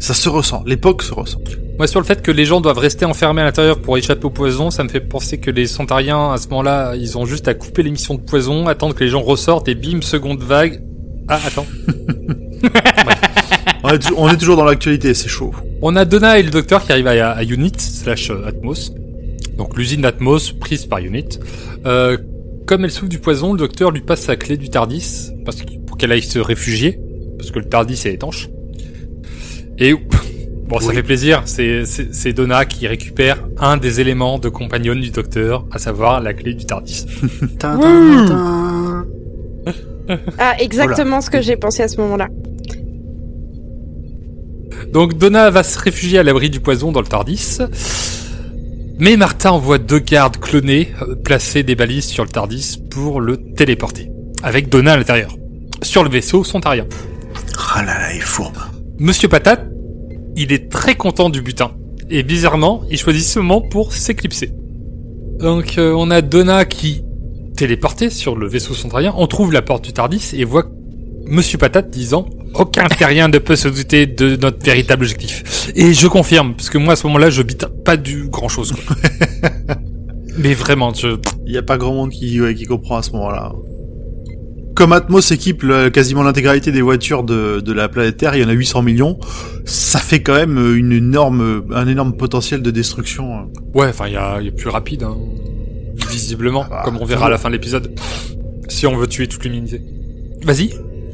Ça 0.00 0.14
se 0.14 0.28
ressent. 0.28 0.62
L'époque 0.66 1.02
se 1.02 1.14
ressent. 1.14 1.40
Moi, 1.78 1.86
sur 1.88 1.98
le 2.00 2.06
fait 2.06 2.22
que 2.22 2.30
les 2.30 2.44
gens 2.44 2.60
doivent 2.60 2.78
rester 2.78 3.04
enfermés 3.04 3.42
à 3.42 3.44
l'intérieur 3.44 3.80
pour 3.80 3.98
échapper 3.98 4.24
au 4.26 4.30
poison, 4.30 4.70
ça 4.70 4.84
me 4.84 4.88
fait 4.88 5.00
penser 5.00 5.38
que 5.38 5.50
les 5.50 5.66
Sontariens, 5.66 6.32
à 6.32 6.38
ce 6.38 6.48
moment-là, 6.48 6.94
ils 6.96 7.18
ont 7.18 7.26
juste 7.26 7.48
à 7.48 7.54
couper 7.54 7.82
l'émission 7.82 8.14
de 8.14 8.20
poison, 8.20 8.68
attendre 8.68 8.94
que 8.94 9.02
les 9.02 9.10
gens 9.10 9.22
ressortent 9.22 9.68
et 9.68 9.74
bim, 9.74 10.00
seconde 10.00 10.40
vague. 10.42 10.82
Ah, 11.28 11.40
attends. 11.44 11.66
On 13.86 13.90
est, 13.90 13.98
tou- 13.98 14.14
on 14.16 14.28
est 14.30 14.38
toujours 14.38 14.56
dans 14.56 14.64
l'actualité, 14.64 15.12
c'est 15.12 15.28
chaud. 15.28 15.52
On 15.82 15.94
a 15.94 16.06
Donna 16.06 16.38
et 16.38 16.42
le 16.42 16.50
docteur 16.50 16.86
qui 16.86 16.92
arrivent 16.92 17.06
à, 17.06 17.32
à 17.32 17.42
Unit 17.44 17.72
slash 17.76 18.30
euh, 18.30 18.46
Atmos. 18.46 18.92
Donc 19.58 19.76
l'usine 19.76 20.00
d'Atmos 20.00 20.52
prise 20.58 20.86
par 20.86 21.00
Unit. 21.00 21.38
Euh, 21.84 22.16
comme 22.66 22.84
elle 22.86 22.90
souffre 22.90 23.10
du 23.10 23.18
poison, 23.18 23.52
le 23.52 23.58
docteur 23.58 23.90
lui 23.90 24.00
passe 24.00 24.22
sa 24.22 24.36
clé 24.36 24.56
du 24.56 24.70
Tardis 24.70 25.28
parce 25.44 25.60
que, 25.60 25.66
pour 25.86 25.98
qu'elle 25.98 26.12
aille 26.12 26.22
se 26.22 26.38
réfugier 26.38 26.98
parce 27.36 27.50
que 27.50 27.58
le 27.58 27.66
Tardis 27.66 28.00
est 28.06 28.14
étanche. 28.14 28.48
Et 29.78 29.94
bon, 30.78 30.86
ça 30.86 30.92
fait 30.92 31.02
plaisir. 31.02 31.42
C'est 31.46 31.84
c'est 31.86 32.14
c'est 32.14 32.32
Donna 32.32 32.64
qui 32.64 32.86
récupère 32.86 33.38
un 33.58 33.76
des 33.76 34.00
éléments 34.00 34.38
de 34.38 34.48
compagnon 34.48 34.94
du 34.94 35.10
docteur, 35.10 35.64
à 35.72 35.78
savoir 35.78 36.20
la 36.20 36.34
clé 36.34 36.54
du 36.54 36.66
Tardis. 36.66 37.06
Ah, 40.38 40.54
exactement 40.58 41.22
ce 41.22 41.30
que 41.30 41.40
j'ai 41.40 41.56
pensé 41.56 41.82
à 41.82 41.88
ce 41.88 41.96
moment-là. 41.98 42.28
Donc 44.92 45.16
Donna 45.16 45.48
va 45.48 45.62
se 45.62 45.78
réfugier 45.78 46.18
à 46.18 46.22
l'abri 46.22 46.50
du 46.50 46.60
poison 46.60 46.92
dans 46.92 47.00
le 47.00 47.06
Tardis. 47.06 47.58
Mais 48.98 49.16
Martha 49.16 49.52
envoie 49.52 49.78
deux 49.78 49.98
gardes 49.98 50.36
clonés 50.36 50.92
euh, 51.02 51.16
placer 51.16 51.62
des 51.62 51.74
balises 51.74 52.04
sur 52.04 52.22
le 52.22 52.30
Tardis 52.30 52.78
pour 52.90 53.20
le 53.20 53.36
téléporter. 53.36 54.08
Avec 54.42 54.68
Donna 54.68 54.92
à 54.92 54.96
l'intérieur. 54.96 55.34
Sur 55.82 56.04
le 56.04 56.10
vaisseau 56.10 56.44
Sontarien. 56.44 56.86
Ah 57.74 57.82
là 57.82 57.98
là, 57.98 58.12
il 58.12 58.18
est 58.18 58.20
fourbe. 58.20 58.56
Monsieur 58.98 59.28
Patate, 59.28 59.66
il 60.36 60.52
est 60.52 60.70
très 60.70 60.94
content 60.94 61.30
du 61.30 61.42
butin. 61.42 61.72
Et 62.10 62.22
bizarrement, 62.22 62.82
il 62.90 62.98
choisit 62.98 63.24
ce 63.24 63.38
moment 63.38 63.60
pour 63.60 63.92
s'éclipser. 63.92 64.50
Donc 65.38 65.78
euh, 65.78 65.94
on 65.96 66.10
a 66.10 66.20
Donna 66.20 66.64
qui, 66.64 67.02
téléportée 67.56 68.10
sur 68.10 68.36
le 68.36 68.46
vaisseau 68.46 68.74
Sontarien, 68.74 69.14
on 69.16 69.26
trouve 69.26 69.52
la 69.52 69.62
porte 69.62 69.84
du 69.84 69.92
Tardis 69.92 70.30
et 70.34 70.44
voit 70.44 70.66
Monsieur 71.26 71.58
Patate 71.58 71.90
disant 71.90 72.26
aucun 72.54 72.86
terrien 72.86 73.28
ne 73.28 73.38
peut 73.38 73.56
se 73.56 73.68
douter 73.68 74.06
de 74.06 74.36
notre 74.36 74.64
véritable 74.64 75.04
objectif. 75.04 75.72
Et 75.74 75.92
je 75.92 76.06
confirme, 76.06 76.54
parce 76.54 76.70
que 76.70 76.78
moi 76.78 76.92
à 76.92 76.96
ce 76.96 77.06
moment-là, 77.08 77.30
je 77.30 77.42
bite 77.42 77.66
pas 77.84 77.96
du 77.96 78.28
grand 78.28 78.48
chose. 78.48 78.72
quoi. 78.72 78.96
Mais 80.38 80.54
vraiment, 80.54 80.92
je... 80.94 81.16
Il 81.46 81.52
n'y 81.52 81.58
a 81.58 81.62
pas 81.62 81.78
grand 81.78 81.94
monde 81.94 82.10
qui, 82.10 82.40
ouais, 82.40 82.54
qui 82.54 82.64
comprend 82.64 82.96
à 82.96 83.02
ce 83.02 83.12
moment-là. 83.12 83.52
Comme 84.74 84.92
Atmos 84.92 85.30
équipe 85.30 85.62
le- 85.62 85.88
quasiment 85.90 86.22
l'intégralité 86.24 86.72
des 86.72 86.82
voitures 86.82 87.22
de, 87.22 87.60
de 87.60 87.72
la 87.72 87.88
planète 87.88 88.16
Terre, 88.16 88.34
il 88.36 88.42
y 88.42 88.44
en 88.44 88.48
a 88.48 88.52
800 88.52 88.82
millions, 88.82 89.18
ça 89.64 90.00
fait 90.00 90.20
quand 90.22 90.34
même 90.34 90.58
une 90.76 90.90
énorme, 90.92 91.64
un 91.72 91.86
énorme 91.86 92.16
potentiel 92.16 92.60
de 92.62 92.70
destruction. 92.70 93.50
ouais, 93.74 93.86
enfin, 93.88 94.08
il 94.08 94.14
y 94.14 94.16
a, 94.16 94.38
il 94.40 94.46
y 94.46 94.48
a 94.48 94.52
plus 94.52 94.68
rapide, 94.70 95.04
hein, 95.04 95.16
visiblement, 96.10 96.66
Ah, 96.72 96.82
comme 96.84 96.96
on 97.00 97.04
verra 97.04 97.26
à 97.26 97.30
la 97.30 97.38
fin 97.38 97.48
de 97.50 97.54
l'épisode. 97.54 97.92
Si 98.68 98.86
on 98.86 98.96
veut 98.96 99.06
tuer 99.06 99.28
toute 99.28 99.44
l'humanité. 99.44 99.80
Vas-y, 100.42 100.70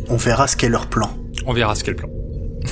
On 0.08 0.16
verra 0.16 0.46
ce 0.46 0.56
qu'est 0.56 0.68
leur 0.70 0.86
plan. 0.86 1.10
On 1.46 1.52
verra 1.52 1.74
ce 1.74 1.84
qu'est 1.84 1.90
le 1.90 1.96
plan. 1.96 2.08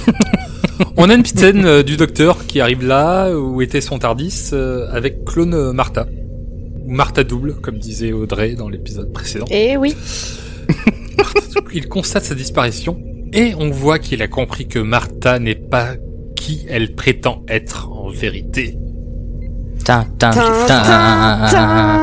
On 0.97 1.11
a 1.11 1.15
une 1.15 1.23
petite 1.23 1.39
scène 1.41 1.65
euh, 1.67 1.83
du 1.83 1.97
docteur 1.97 2.47
qui 2.47 2.61
arrive 2.61 2.87
là, 2.87 3.31
où 3.37 3.61
était 3.63 3.81
son 3.81 3.99
Tardis, 3.99 4.51
euh, 4.53 4.87
avec 4.93 5.25
clone 5.25 5.53
euh, 5.55 5.73
Martha. 5.73 6.07
Ou 6.87 6.93
Martha 6.93 7.25
double, 7.25 7.55
comme 7.55 7.79
disait 7.79 8.13
Audrey 8.13 8.55
dans 8.55 8.69
l'épisode 8.69 9.13
précédent. 9.13 9.47
Eh 9.51 9.77
oui. 9.77 9.95
Il 11.75 11.89
constate 11.89 12.25
sa 12.25 12.35
disparition, 12.35 12.99
et 13.33 13.55
on 13.59 13.71
voit 13.71 13.99
qu'il 13.99 14.23
a 14.23 14.29
compris 14.29 14.67
que 14.67 14.79
Martha 14.79 15.39
n'est 15.39 15.55
pas 15.55 15.91
qui 16.35 16.65
elle 16.69 16.95
prétend 16.95 17.43
être 17.49 17.91
en 17.93 18.09
vérité. 18.11 18.77
Tin, 19.85 20.05
tin, 20.19 20.31
Tin, 20.31 20.43
tin. 20.67 20.83
tin, 21.51 22.01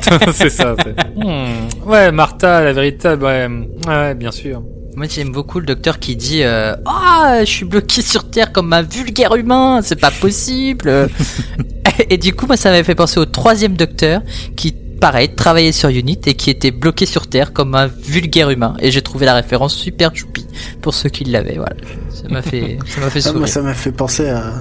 tin. 0.00 0.32
c'est 0.32 0.50
ça. 0.50 0.74
c'est- 0.82 0.94
Hmm, 1.16 1.68
Ouais, 1.88 2.10
Martha, 2.12 2.62
la 2.62 2.72
véritable, 2.72 3.24
ouais, 3.24 3.48
ouais, 3.86 4.14
bien 4.14 4.30
sûr. 4.32 4.62
Moi 4.96 5.06
j'aime 5.08 5.30
beaucoup 5.30 5.60
le 5.60 5.66
docteur 5.66 5.98
qui 6.00 6.16
dit 6.16 6.42
euh, 6.42 6.74
Ah, 6.84 7.36
je 7.40 7.44
suis 7.50 7.64
bloqué 7.64 8.02
sur 8.02 8.28
Terre 8.28 8.50
comme 8.52 8.72
un 8.72 8.82
vulgaire 8.82 9.34
humain, 9.36 9.80
c'est 9.82 9.98
pas 10.00 10.10
possible. 10.10 11.08
et 12.10 12.18
du 12.18 12.32
coup, 12.34 12.46
moi 12.46 12.56
ça 12.56 12.70
m'avait 12.70 12.82
fait 12.82 12.96
penser 12.96 13.20
au 13.20 13.24
troisième 13.24 13.74
docteur 13.76 14.20
qui, 14.56 14.74
pareil, 15.00 15.34
travaillait 15.34 15.72
sur 15.72 15.88
Unit 15.88 16.18
et 16.26 16.34
qui 16.34 16.50
était 16.50 16.70
bloqué 16.70 17.06
sur 17.06 17.26
Terre 17.26 17.52
comme 17.52 17.74
un 17.74 17.86
vulgaire 17.86 18.50
humain. 18.50 18.76
Et 18.80 18.90
j'ai 18.90 19.02
trouvé 19.02 19.26
la 19.26 19.34
référence 19.34 19.74
super 19.74 20.14
choupi 20.14 20.46
pour 20.82 20.94
ceux 20.94 21.08
qui 21.08 21.24
l'avaient. 21.24 21.56
Voilà, 21.56 21.76
ça 22.10 22.28
m'a 22.28 22.42
fait, 22.42 22.78
ça 22.86 23.00
m'a 23.00 23.10
fait 23.10 23.20
Ah, 23.26 23.32
moi, 23.32 23.46
sourire. 23.46 23.48
ça 23.48 23.62
m'a 23.62 23.74
fait 23.74 23.92
penser 23.92 24.28
à, 24.28 24.52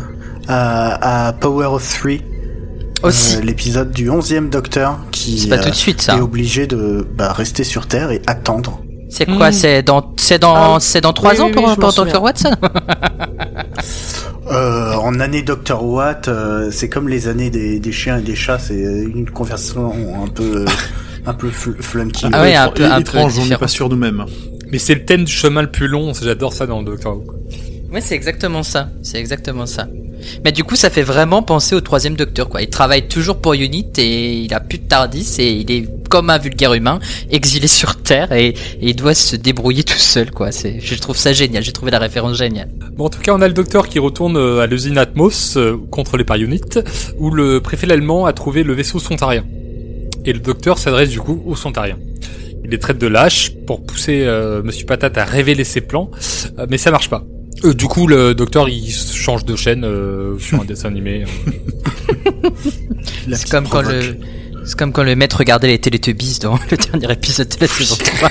à, 0.48 1.28
à 1.28 1.34
Power 1.34 1.68
of 1.68 2.00
Three. 2.00 2.22
Aussi. 3.04 3.38
Euh, 3.38 3.42
L'épisode 3.42 3.92
du 3.92 4.10
11e 4.10 4.50
Docteur 4.50 5.00
qui 5.12 5.48
pas 5.48 5.56
euh, 5.58 5.64
tout 5.64 5.70
de 5.70 5.76
suite 5.76 6.02
ça. 6.02 6.18
est 6.18 6.20
obligé 6.22 6.68
de 6.68 7.08
bah, 7.16 7.32
rester 7.32 7.64
sur 7.64 7.88
Terre 7.88 8.12
et 8.12 8.22
attendre. 8.28 8.82
C'est 9.10 9.26
quoi 9.26 9.50
Hmm. 9.50 9.54
C'est 9.54 9.82
dans 9.82 10.14
c'est 10.18 10.40
dans 10.40 10.76
Ah, 10.76 10.80
c'est 10.80 11.02
dans 11.02 11.14
trois 11.14 11.34
oui, 11.34 11.42
ans 11.42 11.46
oui, 11.48 11.52
pour, 11.54 11.68
oui, 11.68 11.76
pour 11.76 11.92
Dr 11.94 12.22
Watson 12.22 12.52
Euh, 14.52 14.94
en 14.96 15.20
année 15.20 15.44
Docteur 15.44 15.84
Watt, 15.84 16.28
euh, 16.28 16.72
c'est 16.72 16.90
comme 16.90 17.08
les 17.08 17.28
années 17.28 17.52
des, 17.52 17.80
des 17.80 17.92
chiens 17.92 18.18
et 18.18 18.22
des 18.24 18.36
chats, 18.36 18.58
c'est 18.58 18.74
une 18.80 19.30
conversation 19.30 19.94
un 20.24 20.28
peu 20.28 20.66
un 21.28 21.34
peu 21.36 21.50
fl- 21.50 21.80
flunky. 21.80 22.26
Ah 22.34 22.42
ouais, 22.42 22.56
un 22.56 22.70
peu- 22.70 22.84
un 22.86 22.96
peu 22.96 23.02
étrange, 23.02 23.38
on 23.38 23.46
n'est 23.46 23.58
pas 23.58 23.68
sûr 23.68 23.90
nous-mêmes. 23.90 24.26
Mais 24.72 24.80
c'est 24.80 24.96
le 24.96 25.06
thème 25.06 25.24
du 25.26 25.32
chemin 25.32 25.62
le 25.62 25.70
plus 25.70 25.88
long, 25.88 26.14
j'adore 26.20 26.54
ça 26.54 26.66
dans 26.66 26.82
Doctor 26.82 27.18
Who. 27.18 27.26
Ouais, 27.94 28.02
c'est 28.02 28.16
exactement 28.16 28.64
ça. 28.64 28.90
C'est 29.04 29.20
exactement 29.20 29.68
ça. 29.68 29.88
Mais 30.44 30.52
du 30.52 30.64
coup, 30.64 30.76
ça 30.76 30.90
fait 30.90 31.02
vraiment 31.02 31.42
penser 31.44 31.76
au 31.76 31.82
troisième 31.82 32.16
docteur, 32.16 32.50
quoi. 32.50 32.62
Il 32.62 32.70
travaille 32.70 33.08
toujours 33.08 33.38
pour 33.38 33.54
Unit 33.54 33.88
et 33.98 34.42
il 34.42 34.54
a 34.54 34.60
plus 34.60 34.78
de 34.78 34.84
Tardis 34.84 35.36
et 35.40 35.52
il 35.52 35.72
est 35.72 35.88
comme 36.10 36.30
un 36.30 36.38
vulgaire 36.38 36.74
humain, 36.74 37.00
exilé 37.32 37.68
sur 37.80 38.02
Terre 38.02 38.32
et, 38.32 38.54
il 38.82 38.96
doit 38.96 39.14
se 39.14 39.36
débrouiller 39.36 39.84
tout 39.84 39.98
seul, 39.98 40.32
quoi. 40.32 40.52
C'est, 40.52 40.80
je 40.80 40.96
trouve 40.96 41.18
ça 41.18 41.34
génial. 41.34 41.64
J'ai 41.64 41.72
trouvé 41.72 41.92
la 41.92 42.00
référence 42.00 42.38
géniale. 42.38 42.70
Bon, 42.94 43.06
en 43.06 43.10
tout 43.10 43.20
cas, 43.20 43.34
on 43.34 43.42
a 43.42 43.48
le 43.48 43.54
docteur 43.54 43.88
qui 43.88 44.00
retourne 44.00 44.38
euh, 44.38 44.60
à 44.60 44.68
l'usine 44.68 44.98
Atmos, 44.98 45.58
euh, 45.58 45.78
contrôlée 45.92 46.24
par 46.24 46.38
Unit, 46.38 46.62
où 47.18 47.30
le 47.30 47.62
préfet 47.62 47.92
allemand 47.92 48.26
a 48.26 48.34
trouvé 48.34 48.64
le 48.64 48.74
vaisseau 48.74 49.00
sontarien. 49.00 49.46
Et 50.26 50.34
le 50.34 50.40
docteur 50.40 50.78
s'adresse 50.78 51.10
du 51.10 51.20
coup 51.20 51.42
au 51.46 51.56
sontarien. 51.56 51.98
Il 52.64 52.72
les 52.72 52.80
traite 52.80 52.98
de 52.98 53.08
lâches 53.08 53.52
pour 53.66 53.84
pousser 53.84 54.24
euh, 54.26 54.62
Monsieur 54.64 54.86
Patate 54.86 55.18
à 55.18 55.26
révéler 55.26 55.64
ses 55.64 55.82
plans, 55.82 56.12
euh, 56.58 56.68
mais 56.70 56.78
ça 56.78 56.92
marche 56.92 57.10
pas. 57.10 57.24
Euh, 57.66 57.74
du 57.74 57.86
coup, 57.86 58.08
le 58.08 58.34
docteur 58.34 58.70
il 58.70 58.90
change 58.92 59.44
de 59.46 59.56
chaîne 59.56 59.84
euh, 59.84 60.38
sur 60.40 60.62
un 60.62 60.66
dessin 60.66 60.88
animé. 60.90 61.26
La 63.28 63.38
C'est 63.38 63.50
comme 63.50 63.68
quand 63.68 63.82
le, 63.82 64.18
c'est 64.66 64.78
comme 64.78 64.92
quand 64.94 65.04
le 65.04 65.16
maître 65.16 65.38
regardait 65.38 65.68
les 65.68 65.80
Teletubbies 65.80 66.40
dans 66.42 66.58
le 66.72 66.78
dernier 66.78 67.12
épisode 67.14 67.50
de 67.50 67.56
la 67.62 67.68
saison 67.68 67.96
3. 68.04 68.30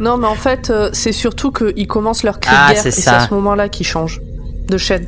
Non, 0.00 0.16
mais 0.16 0.26
en 0.26 0.34
fait, 0.34 0.70
euh, 0.70 0.90
c'est 0.92 1.12
surtout 1.12 1.52
qu'ils 1.52 1.86
commencent 1.86 2.24
leur 2.24 2.40
cri 2.40 2.52
Ah, 2.54 2.68
de 2.68 2.72
guerre 2.74 2.82
c'est 2.82 2.88
et 2.88 2.92
c'est 2.92 3.10
à 3.10 3.28
ce 3.28 3.34
moment-là 3.34 3.68
qu'ils 3.68 3.86
changent 3.86 4.20
de 4.68 4.76
chaîne. 4.76 5.06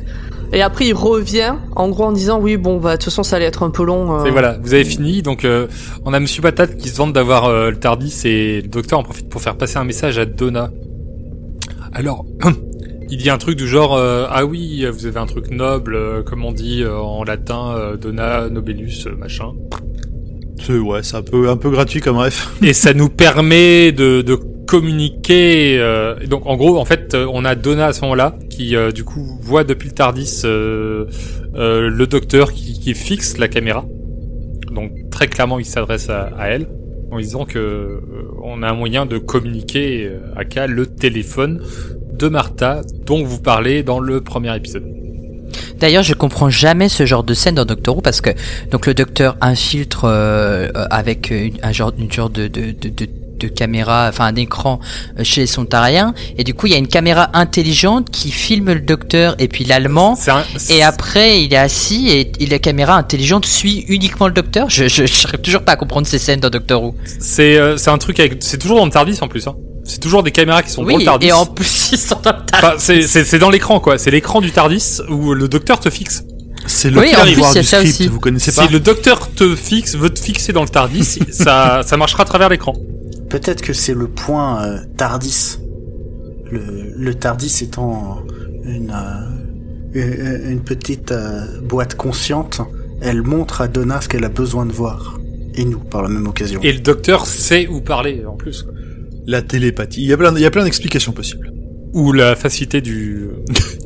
Et 0.53 0.61
après, 0.61 0.85
il 0.87 0.93
revient, 0.93 1.55
en 1.75 1.89
gros, 1.89 2.05
en 2.05 2.13
disant 2.13 2.39
oui, 2.39 2.55
bon, 2.55 2.77
bah, 2.77 2.91
de 2.93 2.95
toute 2.95 3.05
façon, 3.11 3.23
ça 3.23 3.35
allait 3.35 3.45
être 3.45 3.63
un 3.63 3.69
peu 3.69 3.83
long. 3.83 4.21
euh. 4.21 4.25
Et 4.25 4.31
voilà, 4.31 4.57
vous 4.63 4.73
avez 4.73 4.85
fini. 4.85 5.21
Donc, 5.21 5.43
euh, 5.43 5.67
on 6.05 6.13
a 6.13 6.21
Monsieur 6.21 6.41
Patate 6.41 6.77
qui 6.77 6.87
se 6.87 6.95
vante 6.95 7.11
d'avoir 7.11 7.45
euh, 7.45 7.69
le 7.69 7.77
Tardis 7.77 8.21
et 8.23 8.61
le 8.61 8.67
docteur 8.69 8.99
en 8.99 9.03
profite 9.03 9.27
pour 9.27 9.41
faire 9.41 9.57
passer 9.57 9.75
un 9.75 9.83
message 9.83 10.17
à 10.17 10.25
Donna. 10.25 10.71
Alors, 11.91 12.25
il 13.09 13.17
dit 13.17 13.29
un 13.29 13.37
truc 13.37 13.57
du 13.57 13.67
genre 13.67 13.95
euh, 13.95 14.25
ah 14.29 14.45
oui, 14.45 14.85
vous 14.91 15.05
avez 15.05 15.19
un 15.19 15.25
truc 15.25 15.51
noble, 15.51 15.95
euh, 15.95 16.23
comme 16.23 16.43
on 16.45 16.51
dit 16.51 16.83
euh, 16.83 16.97
en 16.97 17.23
latin, 17.23 17.73
euh, 17.75 17.97
Donna 17.97 18.49
nobelus, 18.49 19.07
machin. 19.17 19.53
C'est 20.61 20.77
ouais, 20.77 21.03
c'est 21.03 21.15
un 21.17 21.21
peu 21.21 21.49
un 21.49 21.57
peu 21.57 21.69
gratuit 21.69 22.01
comme 22.01 22.17
ref. 22.17 22.51
Et 22.61 22.73
ça 22.73 22.93
nous 22.93 23.09
permet 23.09 23.91
de, 23.91 24.21
de 24.21 24.35
communiquer. 24.67 25.77
euh, 25.79 26.15
et 26.21 26.27
donc, 26.27 26.45
en 26.45 26.57
gros, 26.57 26.77
en 26.77 26.85
fait, 26.85 27.15
on 27.15 27.45
a 27.45 27.55
Donna 27.55 27.87
à 27.87 27.93
ce 27.93 28.01
moment-là 28.01 28.35
qui, 28.49 28.75
euh, 28.75 28.91
du 28.91 29.03
coup, 29.03 29.39
voit 29.41 29.63
depuis 29.63 29.89
le 29.89 29.95
Tardis 29.95 30.41
euh, 30.43 31.05
euh, 31.55 31.89
le 31.89 32.07
docteur 32.07 32.51
qui, 32.51 32.79
qui 32.79 32.93
fixe 32.93 33.37
la 33.37 33.47
caméra. 33.47 33.85
Donc, 34.71 34.91
très 35.09 35.27
clairement, 35.27 35.59
il 35.59 35.65
s'adresse 35.65 36.09
à, 36.09 36.29
à 36.37 36.47
elle 36.49 36.67
en 37.11 37.19
disant 37.19 37.45
que 37.45 37.57
euh, 37.57 38.01
on 38.43 38.61
a 38.63 38.69
un 38.69 38.73
moyen 38.73 39.05
de 39.05 39.17
communiquer 39.17 40.05
euh, 40.07 40.19
à 40.35 40.43
K 40.43 40.67
le 40.67 40.85
téléphone 40.85 41.61
de 42.17 42.27
Martha 42.27 42.81
dont 43.05 43.23
vous 43.23 43.39
parlez 43.39 43.83
dans 43.83 43.99
le 43.99 44.21
premier 44.21 44.55
épisode. 44.55 44.83
D'ailleurs, 45.79 46.03
je 46.03 46.13
comprends 46.13 46.49
jamais 46.49 46.89
ce 46.89 47.05
genre 47.05 47.23
de 47.23 47.33
scène 47.33 47.55
dans 47.55 47.65
Doctor 47.65 47.95
Who 47.95 48.01
parce 48.01 48.21
que 48.21 48.31
donc 48.71 48.85
le 48.87 48.93
docteur 48.93 49.37
infiltre 49.41 50.01
euh, 50.05 50.69
avec 50.89 51.29
une, 51.29 51.53
un 51.61 51.71
genre, 51.71 51.93
une 51.97 52.11
genre 52.11 52.29
de, 52.29 52.47
de, 52.47 52.71
de, 52.71 52.89
de, 52.89 53.07
de 53.39 53.47
caméra, 53.47 54.07
enfin 54.09 54.25
un 54.25 54.35
écran 54.35 54.79
euh, 55.19 55.23
chez 55.23 55.45
son 55.45 55.65
tarien, 55.65 56.15
et 56.39 56.43
du 56.43 56.55
coup 56.55 56.65
il 56.65 56.71
y 56.71 56.75
a 56.75 56.79
une 56.79 56.87
caméra 56.87 57.29
intelligente 57.33 58.09
qui 58.09 58.31
filme 58.31 58.73
le 58.73 58.79
docteur 58.81 59.35
et 59.37 59.47
puis 59.47 59.63
l'allemand. 59.63 60.15
Un- 60.27 60.43
Et 60.71 60.81
après, 60.81 61.43
il 61.43 61.53
est 61.53 61.57
assis 61.57 62.09
et, 62.09 62.31
et 62.43 62.47
la 62.47 62.57
caméra 62.59 62.95
intelligente 62.97 63.45
suit 63.45 63.85
uniquement 63.87 64.25
le 64.27 64.33
docteur. 64.33 64.69
Je, 64.71 64.87
je, 64.87 65.05
j'arrive 65.05 65.41
toujours 65.41 65.61
pas 65.61 65.73
à 65.73 65.75
comprendre 65.75 66.07
ces 66.07 66.17
scènes 66.19 66.39
dans 66.39 66.49
Doctor 66.49 66.81
Who. 66.83 66.95
c'est 67.19 67.57
euh, 67.57 67.77
un 67.85 67.97
truc 67.99 68.19
avec 68.19 68.37
c'est 68.39 68.57
toujours 68.57 68.77
dans 68.79 68.85
le 68.85 68.91
Tardis 68.91 69.19
en 69.21 69.27
plus. 69.27 69.47
Hein. 69.47 69.55
C'est 69.87 69.99
toujours 69.99 70.21
des 70.23 70.31
caméras 70.31 70.61
qui 70.63 70.69
sont 70.71 70.83
dans 70.83 70.97
le 70.97 71.03
Tardis. 71.03 71.27
et 71.27 71.31
en 71.33 71.45
plus 71.45 71.89
ils 71.93 71.97
sont 71.97 72.19
dans 72.23 72.31
le 72.31 72.37
Enfin, 72.53 72.61
tardi. 72.61 72.83
c'est 72.83 73.01
c'est- 73.03 73.23
c'est 73.23 73.39
dans 73.39 73.49
l'écran 73.49 73.79
quoi. 73.79 73.97
C'est 73.97 74.11
l'écran 74.11 74.41
du 74.41 74.51
Tardis 74.51 74.99
où 75.09 75.33
le 75.33 75.47
docteur 75.47 75.79
te 75.79 75.89
fixe. 75.89 76.23
C'est 76.65 76.89
le 76.89 76.99
Oui, 76.99 77.09
en 77.15 77.21
plus, 77.23 77.35
du 77.35 77.41
ça 77.41 77.63
script, 77.63 77.83
aussi. 77.87 78.07
vous 78.07 78.19
connaissez 78.19 78.51
pas 78.51 78.65
Si 78.67 78.73
le 78.73 78.79
docteur 78.81 79.31
te 79.33 79.55
fixe, 79.55 79.95
veut 79.95 80.09
te 80.09 80.19
fixer 80.19 80.51
dans 80.51 80.63
le 80.63 80.69
Tardis, 80.69 81.19
ça, 81.31 81.81
ça 81.85 81.95
marchera 81.97 82.23
à 82.23 82.25
travers 82.25 82.49
l'écran. 82.49 82.73
Peut-être 83.29 83.61
que 83.61 83.71
c'est 83.73 83.93
le 83.93 84.07
point 84.07 84.63
euh, 84.65 84.79
Tardis. 84.97 85.57
Le, 86.51 86.93
le 86.95 87.13
Tardis 87.15 87.59
étant 87.63 88.21
une, 88.65 88.91
euh, 88.91 90.43
une, 90.45 90.51
une 90.51 90.61
petite 90.61 91.11
euh, 91.11 91.61
boîte 91.61 91.95
consciente, 91.95 92.61
elle 93.01 93.21
montre 93.21 93.61
à 93.61 93.67
Donna 93.67 94.01
ce 94.01 94.09
qu'elle 94.09 94.25
a 94.25 94.29
besoin 94.29 94.65
de 94.65 94.71
voir. 94.73 95.19
Et 95.55 95.63
nous, 95.65 95.79
par 95.79 96.01
la 96.03 96.09
même 96.09 96.27
occasion. 96.27 96.59
Et 96.63 96.71
le 96.73 96.79
docteur 96.79 97.25
sait 97.25 97.67
où 97.67 97.81
parler 97.81 98.23
en 98.25 98.35
plus. 98.35 98.63
quoi. 98.63 98.73
La 99.27 99.41
télépathie. 99.41 100.01
Il 100.01 100.07
y 100.07 100.13
a 100.13 100.17
plein, 100.17 100.33
il 100.35 100.41
y 100.41 100.45
a 100.45 100.51
plein 100.51 100.63
d'explications 100.63 101.11
possibles. 101.11 101.51
Ou 101.93 102.11
la 102.11 102.35
facilité 102.35 102.81
du 102.81 103.27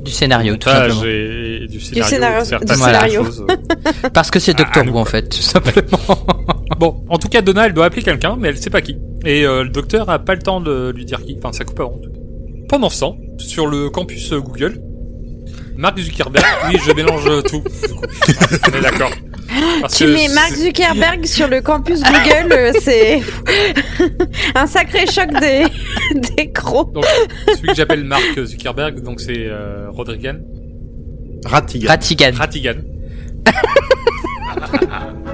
Du 0.04 0.12
scénario, 0.12 0.56
tout 0.58 0.70
montage 0.70 0.92
simplement. 0.94 1.04
et, 1.12 1.60
et 1.64 1.68
du 1.68 1.80
scénario. 1.80 2.10
scénario- 2.16 2.60
de 2.60 2.66
du 2.66 2.74
scénario. 2.76 3.24
choses. 3.26 3.46
Parce 4.14 4.32
que 4.32 4.40
c'est 4.40 4.54
Doctor 4.56 4.84
Ah, 4.86 4.90
Who 4.90 4.98
en 4.98 5.06
fait, 5.06 5.30
tout 5.30 5.42
simplement. 5.42 6.00
bon, 6.80 7.04
en 7.10 7.18
tout 7.18 7.28
cas, 7.30 7.42
Donna, 7.42 7.66
elle 7.68 7.74
doit 7.74 7.86
appeler 7.86 8.02
quelqu'un, 8.02 8.36
mais 8.40 8.50
elle 8.50 8.58
sait 8.58 8.70
pas 8.70 8.82
qui. 8.82 8.98
Et 9.26 9.46
euh, 9.46 9.64
le 9.64 9.70
docteur 9.70 10.10
a 10.10 10.20
pas 10.20 10.34
le 10.36 10.42
temps 10.42 10.62
de 10.62 10.92
lui 10.96 11.06
dire 11.06 11.22
qui. 11.24 11.38
Enfin, 11.38 11.54
ça 11.54 11.64
coupe 11.64 11.80
avant. 11.80 11.98
tout. 12.02 12.12
Pendant 12.68 12.90
ce 12.90 13.00
temps, 13.02 13.18
sur 13.38 13.68
le 13.68 13.90
campus 13.90 14.34
euh, 14.34 14.40
Google, 14.40 14.82
Mark 15.78 15.98
Zuckerberg, 16.00 16.46
oui, 16.70 16.78
je 16.86 16.92
mélange 16.94 17.26
euh, 17.28 17.42
tout. 17.42 17.64
On 18.74 18.78
est 18.78 18.82
d'accord. 18.82 19.12
Parce 19.82 19.96
Tu 19.96 20.06
que 20.06 20.10
mets 20.14 20.28
Mark 20.30 20.54
Zuckerberg 20.54 21.26
sur 21.26 21.48
le 21.48 21.62
campus 21.62 22.02
Google, 22.04 22.54
euh, 22.54 22.72
c'est 22.80 23.22
un 24.56 24.68
sacré 24.68 25.06
choc 25.08 25.30
des, 25.40 25.66
des 26.36 26.52
crocs. 26.52 26.94
Donc, 26.94 27.06
celui 27.48 27.70
que 27.70 27.76
j'appelle 27.76 28.04
Mark 28.04 28.44
Zuckerberg, 28.44 29.02
donc 29.02 29.20
c'est 29.20 29.48
euh, 29.48 29.88
Rodrigan. 29.90 30.40
Ratigan. 31.46 31.88
Ratigan. 31.90 32.32
Ratigan. 32.38 32.76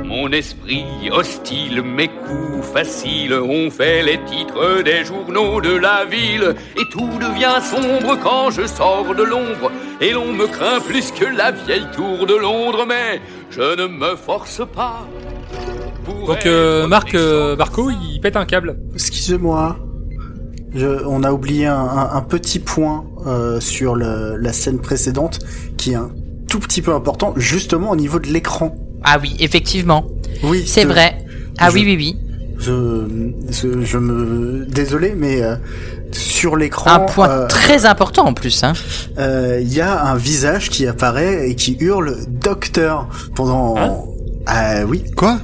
Mon 0.03 0.31
esprit 0.31 0.85
hostile, 1.11 1.81
mes 1.81 2.07
coups 2.07 2.65
faciles 2.73 3.33
ont 3.33 3.69
fait 3.69 4.03
les 4.03 4.19
titres 4.23 4.81
des 4.83 5.03
journaux 5.03 5.59
de 5.59 5.75
la 5.75 6.05
ville. 6.05 6.55
Et 6.77 6.85
tout 6.89 7.09
devient 7.19 7.59
sombre 7.61 8.17
quand 8.23 8.49
je 8.51 8.65
sors 8.65 9.13
de 9.13 9.23
l'ombre. 9.23 9.71
Et 9.99 10.11
l'on 10.13 10.31
me 10.31 10.47
craint 10.47 10.79
plus 10.79 11.11
que 11.11 11.25
la 11.25 11.51
vieille 11.51 11.87
tour 11.93 12.25
de 12.25 12.35
Londres. 12.35 12.85
Mais 12.87 13.19
je 13.49 13.61
ne 13.81 13.87
me 13.87 14.15
force 14.15 14.61
pas. 14.73 15.07
Donc 16.25 16.45
euh, 16.45 16.87
Marc 16.87 17.15
euh. 17.15 17.55
Marco, 17.55 17.89
il 17.89 18.19
pète 18.21 18.35
un 18.35 18.45
câble. 18.45 18.77
Excusez-moi. 18.93 19.77
Je- 20.75 21.03
on 21.05 21.23
a 21.23 21.31
oublié 21.31 21.65
un, 21.65 21.75
un- 21.79 22.09
un 22.13 22.21
petit 22.21 22.59
point 22.59 23.05
euh, 23.25 23.59
sur 23.59 23.95
le- 23.95 24.37
la 24.37 24.53
scène 24.53 24.79
précédente 24.79 25.39
qui 25.77 25.93
est 25.93 25.95
un 25.95 26.11
tout 26.49 26.59
petit 26.59 26.81
peu 26.81 26.93
important, 26.93 27.33
justement 27.35 27.91
au 27.91 27.95
niveau 27.95 28.19
de 28.19 28.27
l'écran. 28.27 28.75
Ah 29.03 29.17
oui, 29.21 29.35
effectivement. 29.39 30.05
Oui, 30.43 30.63
C'est 30.65 30.85
vrai. 30.85 31.25
Ah 31.57 31.69
je- 31.69 31.75
oui, 31.75 31.83
oui, 31.85 31.95
oui. 31.97 32.17
Je, 32.59 33.05
je, 33.51 33.81
je 33.85 33.97
me 33.97 34.65
désolé, 34.65 35.13
mais 35.15 35.41
euh, 35.43 35.55
sur 36.11 36.55
l'écran, 36.55 36.89
Un 36.91 36.99
point 37.01 37.29
euh, 37.29 37.47
très 37.47 37.85
important 37.85 38.25
en 38.25 38.33
plus. 38.33 38.63
Hein. 38.63 38.73
euh, 39.19 39.59
il 39.61 39.71
y 39.71 39.79
a 39.81 40.03
un 40.05 40.15
visage 40.15 40.69
qui 40.69 40.87
apparaît 40.87 41.49
et 41.49 41.55
qui 41.55 41.77
hurle 41.79 42.15
docteur 42.27 43.07
pendant. 43.35 43.75
Hein 43.77 43.93
ah 44.47 44.85
oui. 44.87 45.03
Quoi? 45.15 45.39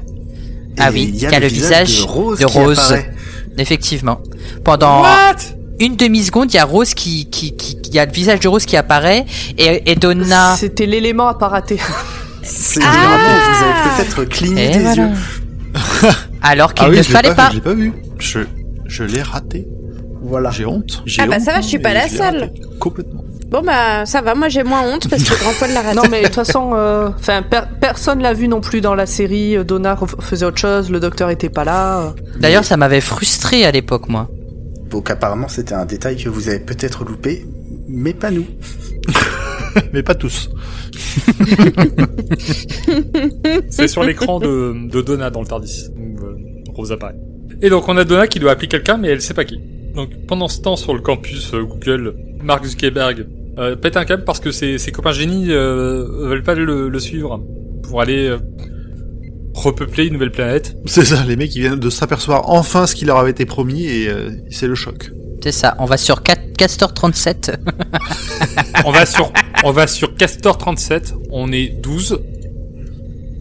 Ah 0.80 0.90
oui, 0.92 1.12
il 1.14 1.20
y 1.22 1.26
a 1.28 1.30
il 1.30 1.34
y 1.34 1.36
a 1.36 1.40
le 1.40 1.46
le 1.48 1.52
visage 1.54 2.00
de 2.00 2.04
Rose. 2.04 2.40
de 2.40 2.46
qui 2.46 2.58
Rose. 2.58 2.80
apparaît. 2.80 3.12
Effectivement. 3.60 4.20
Pendant 4.64 5.02
What? 5.04 5.36
une 5.80 5.96
demi-seconde, 5.96 6.52
il 6.52 6.58
y 6.58 6.60
a 6.60 6.66
Rose 6.66 6.96
qui, 6.96 7.30
qui, 7.30 7.56
qui, 7.56 7.78
il 7.86 7.94
y 7.94 8.00
a 8.00 8.06
le 8.08 8.12
visage 8.12 8.40
de 8.40 8.48
Rose 8.48 8.66
qui 8.66 8.76
apparaît 8.76 9.26
et, 9.60 9.92
et 9.92 9.96
Donna. 9.96 10.56
C'était 10.58 10.88
l'élément 10.88 11.28
à 11.28 11.36
pas 11.36 11.50
rater. 11.50 11.78
C'est 12.42 12.82
Ah 12.84 12.92
vraiment, 12.92 13.40
vous 13.52 13.64
avez 13.64 14.04
peut-être 14.04 14.24
cligné 14.30 14.66
Et 14.72 14.74
des 14.78 14.80
voilà. 14.80 15.04
yeux. 15.04 15.10
Alors 16.44 16.74
qu'il 16.74 16.86
Ah 16.86 16.90
oui, 16.90 16.98
ne 16.98 17.04
fallait 17.04 17.34
pas. 17.34 17.50
vu, 17.50 17.52
Je 17.52 17.56
l'ai 17.56 17.62
pas 17.62 17.74
vu. 17.74 17.94
Je, 18.20 18.40
je 18.86 19.04
l'ai 19.04 19.22
raté. 19.22 19.68
Voilà. 20.22 20.52
J'ai 20.52 20.66
honte. 20.66 21.04
Ah 21.20 21.26
bah 21.28 21.36
honte, 21.38 21.42
ça 21.44 21.54
va, 21.54 21.62
je 21.62 21.68
suis 21.68 21.80
pas 21.80 21.94
la 21.94 22.08
seule. 22.08 22.52
Complètement. 22.80 23.24
Bon 23.50 23.62
bah 23.62 24.06
ça 24.08 24.22
va, 24.22 24.34
moi 24.34 24.50
j'ai 24.50 24.64
moins 24.64 24.82
honte 24.92 25.08
parce 25.10 25.24
que 25.24 25.40
grand 25.44 25.52
poil 25.60 25.72
l'a 25.74 25.82
raté. 25.82 25.96
Non, 25.96 26.04
mais 26.10 26.22
de 26.22 26.26
toute 26.26 26.36
façon, 26.36 26.72
euh, 26.74 27.10
enfin, 27.20 27.44
per- 27.44 27.68
personne 27.80 28.20
l'a 28.22 28.34
vu 28.34 28.48
non 28.48 28.62
plus 28.62 28.82
dans 28.82 28.96
la 28.96 29.06
série. 29.06 29.56
Euh, 29.58 29.64
Donna 29.64 29.98
faisait 30.22 30.46
autre 30.46 30.58
chose, 30.58 30.90
le 30.90 31.00
docteur 31.00 31.30
était 31.30 31.50
pas 31.50 31.64
là. 31.64 32.00
euh. 32.00 32.10
D'ailleurs, 32.40 32.66
ça 32.66 32.78
m'avait 32.78 33.02
frustré 33.02 33.64
à 33.66 33.72
l'époque, 33.72 34.10
moi. 34.10 34.28
Donc 34.90 35.10
apparemment 35.12 35.48
c'était 35.48 35.74
un 35.76 35.86
détail 35.86 36.18
que 36.18 36.30
vous 36.30 36.50
avez 36.50 36.60
peut-être 36.60 37.04
loupé, 37.04 37.46
mais 37.88 38.14
pas 38.14 38.32
nous. 38.32 38.46
Mais 39.92 40.04
pas 40.04 40.14
tous. 40.14 40.52
C'est 43.70 43.88
sur 43.88 44.04
l'écran 44.04 44.40
de, 44.40 44.76
de 44.88 45.02
Donna 45.02 45.30
dans 45.32 45.42
le 45.42 45.48
Tardis. 45.48 45.90
Et 47.62 47.70
donc 47.70 47.88
on 47.88 47.98
a 47.98 48.04
Donna 48.04 48.28
qui 48.28 48.40
doit 48.40 48.52
appeler 48.52 48.68
quelqu'un, 48.68 48.98
mais 48.98 49.10
elle 49.10 49.22
sait 49.22 49.34
pas 49.34 49.46
qui. 49.46 49.60
Donc 49.96 50.10
pendant 50.28 50.48
ce 50.48 50.62
temps 50.62 50.76
sur 50.76 50.94
le 50.94 51.02
campus 51.02 51.54
euh, 51.54 51.64
Google, 51.64 52.16
Mark 52.42 52.66
Zuckerberg 52.66 53.28
euh, 53.60 53.76
pète 53.76 53.98
un 53.98 54.06
câble 54.06 54.24
parce 54.24 54.40
que 54.40 54.52
ses, 54.52 54.78
ses 54.80 54.92
copains 54.92 55.12
génies 55.12 55.52
euh, 55.52 56.06
veulent 56.28 56.44
pas 56.44 56.56
le, 56.56 56.90
le 56.90 57.00
suivre 57.00 57.40
pour 57.84 58.02
aller 58.02 58.28
euh, 58.28 58.40
repeupler 59.54 60.08
une 60.08 60.14
nouvelle 60.14 60.32
planète. 60.32 60.76
C'est 60.86 61.06
ça, 61.06 61.24
les 61.28 61.36
mecs 61.36 61.56
ils 61.56 61.62
viennent 61.62 61.80
de 61.80 61.90
s'apercevoir 61.90 62.50
enfin 62.50 62.88
ce 62.88 62.96
qui 62.96 63.06
leur 63.06 63.18
avait 63.18 63.32
été 63.32 63.46
promis 63.46 63.86
et 63.86 64.10
euh, 64.10 64.32
c'est 64.50 64.68
le 64.68 64.76
choc. 64.76 65.12
C'est 65.44 65.52
ça, 65.52 65.76
on 65.80 65.86
va 65.86 65.98
sur 65.98 66.24
4 66.24 66.54
Castor 66.58 66.94
37. 66.94 67.60
On 68.86 68.92
va 68.92 69.06
sur 69.06 69.32
on 69.64 69.72
va 69.72 69.88
sur 69.88 70.16
Castor 70.16 70.58
37, 70.58 71.16
on 71.32 71.52
est 71.52 71.68
12. 71.68 72.20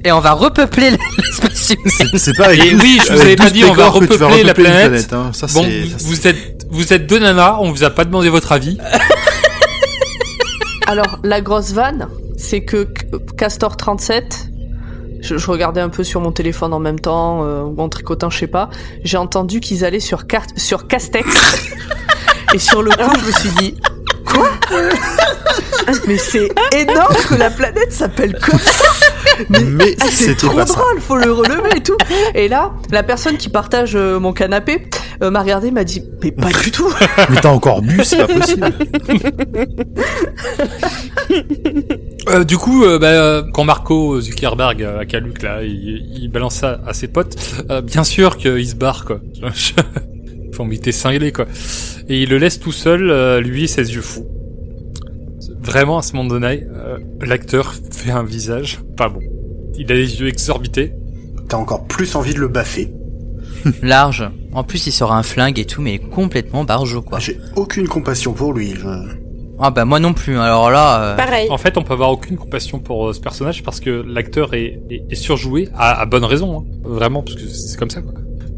Et 0.05 0.13
on 0.13 0.21
va 0.21 0.33
repeupler 0.33 0.91
l'espace 1.19 1.71
humain. 1.71 1.91
C'est- 1.97 2.19
C'est 2.19 2.37
pas 2.37 2.47
avec 2.47 2.65
Et 2.65 2.71
12 2.73 2.83
oui, 2.83 3.01
je 3.07 3.13
vous 3.13 3.21
avais 3.21 3.37
pas 3.37 3.45
12 3.45 3.53
dit, 3.53 3.65
on 3.65 3.73
va 3.73 3.85
vas 3.85 3.89
repeupler 3.91 4.19
la 4.19 4.27
repeupler 4.53 4.65
une 4.65 4.71
planète. 4.89 5.13
hein. 5.13 5.31
Ça, 5.33 5.47
Bon, 5.49 5.63
ça, 5.63 5.69
c'est- 5.69 6.05
vous 6.05 6.27
êtes 6.27 6.67
vous 6.71 6.93
êtes 6.93 7.07
deux 7.07 7.19
nanas, 7.19 7.59
on 7.61 7.71
vous 7.71 7.85
a 7.85 7.91
pas 7.91 8.05
demandé 8.05 8.29
votre 8.31 8.53
avis. 8.53 8.79
Alors, 10.87 11.19
la 11.23 11.41
grosse 11.41 11.73
vanne, 11.73 12.09
c'est 12.37 12.63
que 12.65 12.89
Castor 13.37 13.77
37, 13.77 14.49
je, 15.21 15.39
je 15.39 15.47
regardais 15.51 15.81
un 15.81 15.89
peu 15.91 16.03
sur 16.03 16.21
mon 16.21 16.33
téléphone 16.33 16.73
en 16.75 16.81
même 16.81 16.99
temps, 16.99 17.45
euh, 17.45 17.63
ou 17.63 17.81
en 17.81 17.89
tricotant, 17.89 18.31
je 18.31 18.39
sais 18.39 18.47
pas, 18.47 18.69
j'ai 19.05 19.17
entendu 19.17 19.61
qu'ils 19.61 19.85
allaient 19.85 20.01
sur, 20.01 20.27
Car- 20.27 20.47
sur 20.57 20.89
Castex. 20.89 21.29
Et 22.55 22.59
sur 22.59 22.83
le 22.83 22.91
coup, 22.91 23.11
je 23.21 23.27
me 23.27 23.33
suis 23.33 23.49
dit, 23.61 23.75
quoi? 24.27 24.49
Mais 26.09 26.19
c'est 26.19 26.51
énorme 26.77 27.15
que 27.29 27.35
la 27.37 27.51
planète 27.51 27.93
s'appelle 27.93 28.37
comme 28.39 28.59
ça 28.59 28.85
Mais 29.51 29.97
Ah, 30.01 30.05
c'est 30.11 30.37
trop 30.37 30.57
pas 30.57 30.67
ça. 30.67 30.75
drôle, 30.75 31.01
faut 31.01 31.17
le 31.17 31.33
relever 31.33 31.77
et 31.77 31.83
tout. 31.83 31.97
Et 32.35 32.49
là, 32.49 32.73
la 32.91 33.03
personne 33.03 33.37
qui 33.37 33.49
partage 33.49 33.95
euh, 33.95 34.19
mon 34.21 34.33
canapé 34.33 34.87
euh, 35.23 35.31
m'a 35.31 35.41
regardé, 35.43 35.71
m'a 35.71 35.85
dit, 35.85 36.03
mais 36.23 36.33
pas 36.33 36.51
du 36.51 36.71
tout. 36.71 36.89
Mais 37.31 37.37
t'as 37.41 37.51
encore 37.51 37.83
bu, 37.83 38.01
c'est 38.05 38.17
pas 38.17 38.29
possible. 38.29 38.73
Euh, 42.29 42.45
du 42.45 42.57
coup, 42.57 42.85
euh, 42.85 42.99
bah, 42.99 43.09
euh, 43.09 43.43
quand 43.53 43.65
Marco 43.65 44.21
Zuckerberg 44.21 44.83
euh, 44.83 45.01
à 45.01 45.07
Caluc 45.07 45.43
là, 45.43 45.63
il, 45.63 46.09
il 46.23 46.29
balance 46.31 46.57
ça 46.57 46.81
à 46.87 46.95
ses 46.95 47.09
potes, 47.09 47.37
euh, 47.71 47.81
bien 47.83 48.05
sûr 48.05 48.37
qu'il 48.37 48.67
se 48.67 48.75
barre 48.77 49.05
quoi. 49.05 49.21
Faut 50.55 50.65
m'était 50.65 50.93
cinglé 50.93 51.33
quoi. 51.33 51.47
Et 52.09 52.23
il 52.23 52.29
le 52.31 52.39
laisse 52.39 52.61
tout 52.61 52.73
seul, 52.73 53.11
euh, 53.11 53.41
lui, 53.41 53.67
ses 53.69 53.93
yeux 53.95 54.03
fous. 54.03 54.27
Vraiment, 55.63 55.99
à 55.99 56.03
ce 56.03 56.15
moment 56.15 56.29
donné, 56.29 56.65
euh, 56.75 56.99
l'acteur 57.21 57.75
fait 57.91 58.11
un 58.11 58.25
visage. 58.25 58.81
Pas 58.97 59.09
bon. 59.09 59.21
Il 59.79 59.91
a 59.91 59.95
les 59.95 60.21
yeux 60.21 60.29
exorbités. 60.29 60.93
T'as 61.49 61.57
encore 61.57 61.85
plus 61.87 62.15
envie 62.17 62.35
de 62.35 62.41
le 62.41 62.49
baffer. 62.49 62.93
Large. 63.83 64.29
En 64.53 64.65
plus, 64.65 64.87
il 64.87 64.93
sort 64.93 65.13
un 65.13 65.23
flingue 65.23 65.59
et 65.59 65.65
tout, 65.65 65.81
mais 65.83 65.99
complètement 65.99 66.65
barjot, 66.65 67.03
quoi. 67.03 67.19
J'ai 67.21 67.39
aucune 67.57 67.87
compassion 67.89 68.33
pour 68.33 68.53
lui. 68.53 68.75
Je... 68.75 68.89
Ah 69.65 69.71
bah 69.71 69.85
moi 69.85 70.01
non 70.01 70.13
plus, 70.13 70.37
alors 70.39 70.71
là... 70.73 71.03
euh, 71.03 71.17
Pareil. 71.17 71.49
En 71.49 71.59
fait, 71.59 71.77
on 71.77 71.83
peut 71.85 71.93
avoir 71.93 72.11
aucune 72.11 72.37
compassion 72.37 72.81
pour 72.81 73.09
euh, 73.09 73.13
ce 73.13 73.21
personnage 73.21 73.63
parce 73.63 73.79
que 73.79 73.91
l'acteur 73.91 74.55
est, 74.55 74.81
est, 74.91 75.05
est 75.09 75.15
surjoué 75.15 75.69
à, 75.75 76.01
à 76.01 76.05
bonne 76.07 76.25
raison, 76.25 76.61
hein. 76.61 76.65
vraiment, 76.83 77.23
parce 77.23 77.37
que 77.37 77.47
c'est 77.47 77.79
comme 77.79 77.91
ça 77.91 78.03
quoi. 78.03 78.13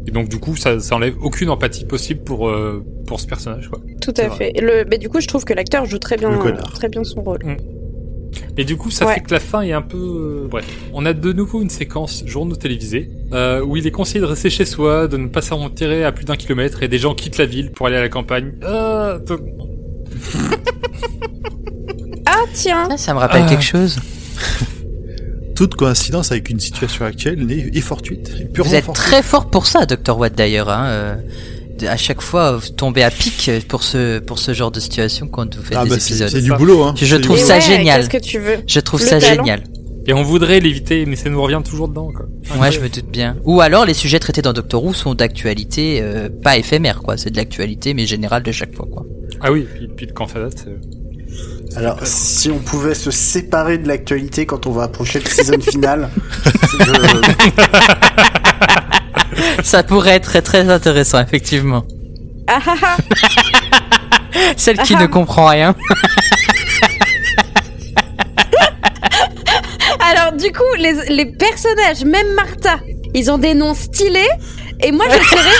Et 0.07 0.11
donc 0.11 0.29
du 0.29 0.39
coup, 0.39 0.55
ça, 0.55 0.79
ça 0.79 0.95
enlève 0.95 1.15
aucune 1.21 1.49
empathie 1.49 1.85
possible 1.85 2.23
pour 2.23 2.47
euh, 2.49 2.83
pour 3.05 3.19
ce 3.19 3.27
personnage 3.27 3.69
quoi. 3.69 3.79
Tout 4.05 4.13
à 4.21 4.29
fait. 4.29 4.53
Le, 4.61 4.85
mais 4.89 4.97
du 4.99 5.09
coup, 5.09 5.19
je 5.19 5.27
trouve 5.27 5.43
que 5.45 5.53
l'acteur 5.53 5.85
joue 5.85 5.97
très 5.97 6.15
bien, 6.17 6.29
très 6.75 6.87
bien 6.89 7.03
son 7.03 7.21
rôle. 7.21 7.39
Et 8.57 8.63
du 8.65 8.77
coup, 8.77 8.91
ça 8.91 9.05
Ouais. 9.05 9.15
fait 9.15 9.21
que 9.21 9.33
la 9.33 9.39
fin 9.39 9.61
est 9.61 9.71
un 9.71 9.81
peu 9.81 9.97
euh, 9.97 10.47
bref. 10.49 10.65
On 10.93 11.05
a 11.05 11.13
de 11.13 11.33
nouveau 11.33 11.61
une 11.61 11.69
séquence 11.69 12.23
journaux 12.25 12.55
télévisés 12.55 13.09
euh, 13.33 13.61
où 13.65 13.77
il 13.77 13.87
est 13.87 13.91
conseillé 13.91 14.19
de 14.19 14.25
rester 14.25 14.49
chez 14.49 14.65
soi, 14.65 15.07
de 15.07 15.17
ne 15.17 15.27
pas 15.27 15.41
s'en 15.41 15.69
tirer 15.69 16.03
à 16.03 16.11
plus 16.11 16.25
d'un 16.25 16.35
kilomètre 16.35 16.83
et 16.83 16.87
des 16.87 16.97
gens 16.97 17.15
quittent 17.15 17.37
la 17.37 17.45
ville 17.45 17.71
pour 17.71 17.87
aller 17.87 17.95
à 17.95 18.01
la 18.01 18.09
campagne. 18.09 18.51
Ah, 18.63 19.17
donc- 19.25 19.41
Ah 22.25 22.43
tiens. 22.53 22.97
ça 22.97 23.13
me 23.13 23.19
rappelle 23.19 23.43
Ah. 23.45 23.49
quelque 23.49 23.63
chose. 23.63 23.99
Toute 25.55 25.75
coïncidence 25.75 26.31
avec 26.31 26.49
une 26.49 26.59
situation 26.59 27.05
actuelle 27.05 27.49
est 27.49 27.79
fortuite. 27.81 28.29
est 28.41 28.45
purement 28.51 28.69
Vous 28.69 28.75
êtes 28.75 28.83
fortuite. 28.85 29.05
très 29.07 29.23
fort 29.23 29.49
pour 29.49 29.65
ça, 29.67 29.85
Dr. 29.85 30.17
Watt 30.17 30.33
d'ailleurs. 30.35 30.69
Hein, 30.69 30.85
euh, 30.87 31.15
à 31.87 31.97
chaque 31.97 32.21
fois, 32.21 32.53
vous 32.57 32.69
tombez 32.69 33.03
à 33.03 33.11
pic 33.11 33.49
pour 33.67 33.83
ce, 33.83 34.19
pour 34.19 34.39
ce 34.39 34.53
genre 34.53 34.71
de 34.71 34.79
situation 34.79 35.27
quand 35.27 35.55
vous 35.55 35.63
faites 35.63 35.77
Ah 35.79 35.83
des 35.83 35.89
bah, 35.91 35.95
c'est 35.99 36.09
épisodes. 36.11 36.29
c'est 36.29 36.41
du 36.41 36.49
Ça. 36.49 36.55
boulot, 36.57 36.83
hein. 36.83 36.93
Je 36.97 37.15
trouve 37.17 37.37
ça 37.37 37.55
ouais, 37.55 37.61
génial. 37.61 38.07
Qu'est-ce 38.07 38.23
que 38.23 38.29
tu 38.29 38.39
veux? 38.39 38.57
Je 38.67 38.79
trouve 38.79 39.01
Le 39.01 39.05
ça 39.07 39.19
talent. 39.19 39.43
génial. 39.43 39.63
Et 40.07 40.13
on 40.13 40.21
voudrait 40.21 40.59
l'éviter, 40.59 41.05
mais 41.07 41.15
ça 41.15 41.29
nous 41.31 41.41
revient 41.41 41.61
toujours 41.67 41.87
dedans 41.87 42.11
quoi. 42.15 42.27
Ouais, 42.59 42.71
je 42.71 42.79
me 42.79 42.89
doute 42.89 43.07
bien. 43.09 43.37
Ou 43.43 43.59
alors, 43.61 43.85
les 43.85 43.95
sujets 43.95 44.19
traités 44.19 44.43
dans 44.43 44.53
Doctor 44.53 44.83
Who 44.83 44.93
sont 44.93 45.15
d'actualité, 45.15 45.99
euh, 46.01 46.29
pas 46.29 46.57
éphémère, 46.57 47.01
quoi. 47.01 47.17
C'est 47.17 47.31
de 47.31 47.37
l'actualité, 47.37 47.93
mais 47.95 48.05
générale 48.05 48.43
de 48.43 48.51
chaque 48.51 48.75
fois, 48.75 48.85
quoi. 48.91 49.03
Ah 49.41 49.51
oui, 49.51 49.65
puis, 49.75 49.87
puis 49.87 50.05
le 50.05 50.13
camp 50.13 50.27
Fadat, 50.27 50.49
c'est- 50.55 51.75
Alors, 51.77 51.97
si 52.03 52.51
on 52.51 52.59
pouvait 52.59 52.93
se 52.93 53.09
séparer 53.09 53.79
de 53.79 53.87
l'actualité 53.87 54.45
quand 54.45 54.67
on 54.67 54.71
va 54.71 54.83
approcher 54.83 55.19
le 55.19 55.25
season 55.27 55.59
final, 55.59 56.09
je- 56.85 58.64
Ça 59.65 59.81
pourrait 59.81 60.11
être 60.11 60.25
très 60.25 60.43
très 60.43 60.69
intéressant, 60.69 61.19
effectivement. 61.19 61.83
Ah 62.47 62.59
ah 62.67 62.75
ah. 62.83 62.97
Celle 64.57 64.77
qui 64.77 64.95
ne 64.95 65.07
comprend 65.07 65.47
rien. 65.47 65.73
Alors 69.99 70.33
du 70.33 70.51
coup, 70.51 70.61
les, 70.77 70.93
les 71.09 71.25
personnages, 71.25 72.05
même 72.05 72.31
Martha, 72.35 72.79
ils 73.15 73.31
ont 73.31 73.39
des 73.39 73.55
noms 73.55 73.73
stylés. 73.73 74.29
Et 74.83 74.91
moi, 74.91 75.05
je 75.09 75.17
dirais. 75.29 75.55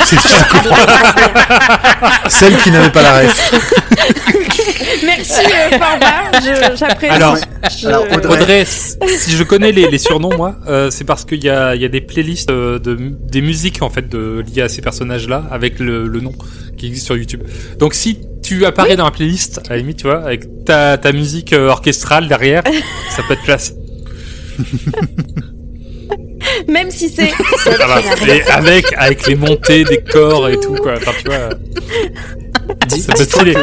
Celle 2.30 2.58
qui 2.58 2.72
n'avait 2.72 2.92
pas 2.92 3.02
la 3.02 3.20
ref. 3.22 3.54
Merci, 5.06 5.34
euh, 5.34 6.76
j'apprécie. 6.76 7.14
Alors, 7.14 7.38
Je- 7.80 7.88
alors, 7.88 8.06
Audrey. 8.30 8.66
Si 8.66 9.32
je 9.32 9.44
connais 9.44 9.72
les, 9.72 9.90
les 9.90 9.98
surnoms, 9.98 10.36
moi, 10.36 10.56
euh, 10.68 10.90
c'est 10.92 11.04
parce 11.04 11.26
qu'il 11.26 11.44
y 11.44 11.50
a, 11.50 11.76
il 11.76 11.82
y 11.82 11.86
a 11.86 11.90
des 11.90 12.02
playlists 12.02 12.52
euh, 12.52 12.80
de 12.80 12.96
des 12.96 13.42
musiques 13.42 13.82
en 13.82 13.90
fait 13.90 14.08
de, 14.10 14.44
liées 14.48 14.62
à 14.64 14.70
ces 14.70 14.82
personnages-là 14.82 15.44
avec 15.52 15.80
le, 15.80 16.08
le 16.08 16.20
nom 16.22 16.34
qui 16.78 16.88
existe 16.88 17.06
sur 17.06 17.18
YouTube. 17.18 17.42
Donc 17.80 17.94
si 17.94 18.20
tu 18.44 18.66
apparais 18.66 18.96
dans 18.96 19.06
la 19.06 19.12
playlist, 19.12 19.60
à 19.70 19.74
la 19.74 19.78
limite, 19.78 19.98
tu 19.98 20.08
vois, 20.08 20.24
avec 20.24 20.66
ta, 20.66 20.98
ta 20.98 21.12
musique 21.12 21.54
euh, 21.54 21.70
orchestrale 21.70 22.28
derrière, 22.28 22.64
ça 23.10 23.24
peut 23.28 23.34
être 23.34 23.44
classe. 23.44 23.74
Même 26.68 26.92
si 26.92 27.10
c'est. 27.10 27.32
Et 28.28 28.42
avec 28.52 28.86
avec 28.98 29.26
les 29.28 29.36
montées 29.36 29.84
des 29.84 30.02
corps 30.02 30.50
et 30.50 30.60
tout 30.60 30.76
quoi. 30.76 30.94
Enfin, 30.98 31.12
tu 31.20 31.28
vois. 31.28 31.50
Ça 32.90 33.14
peut 33.14 33.24
stylé. 33.24 33.54
que, 33.54 33.60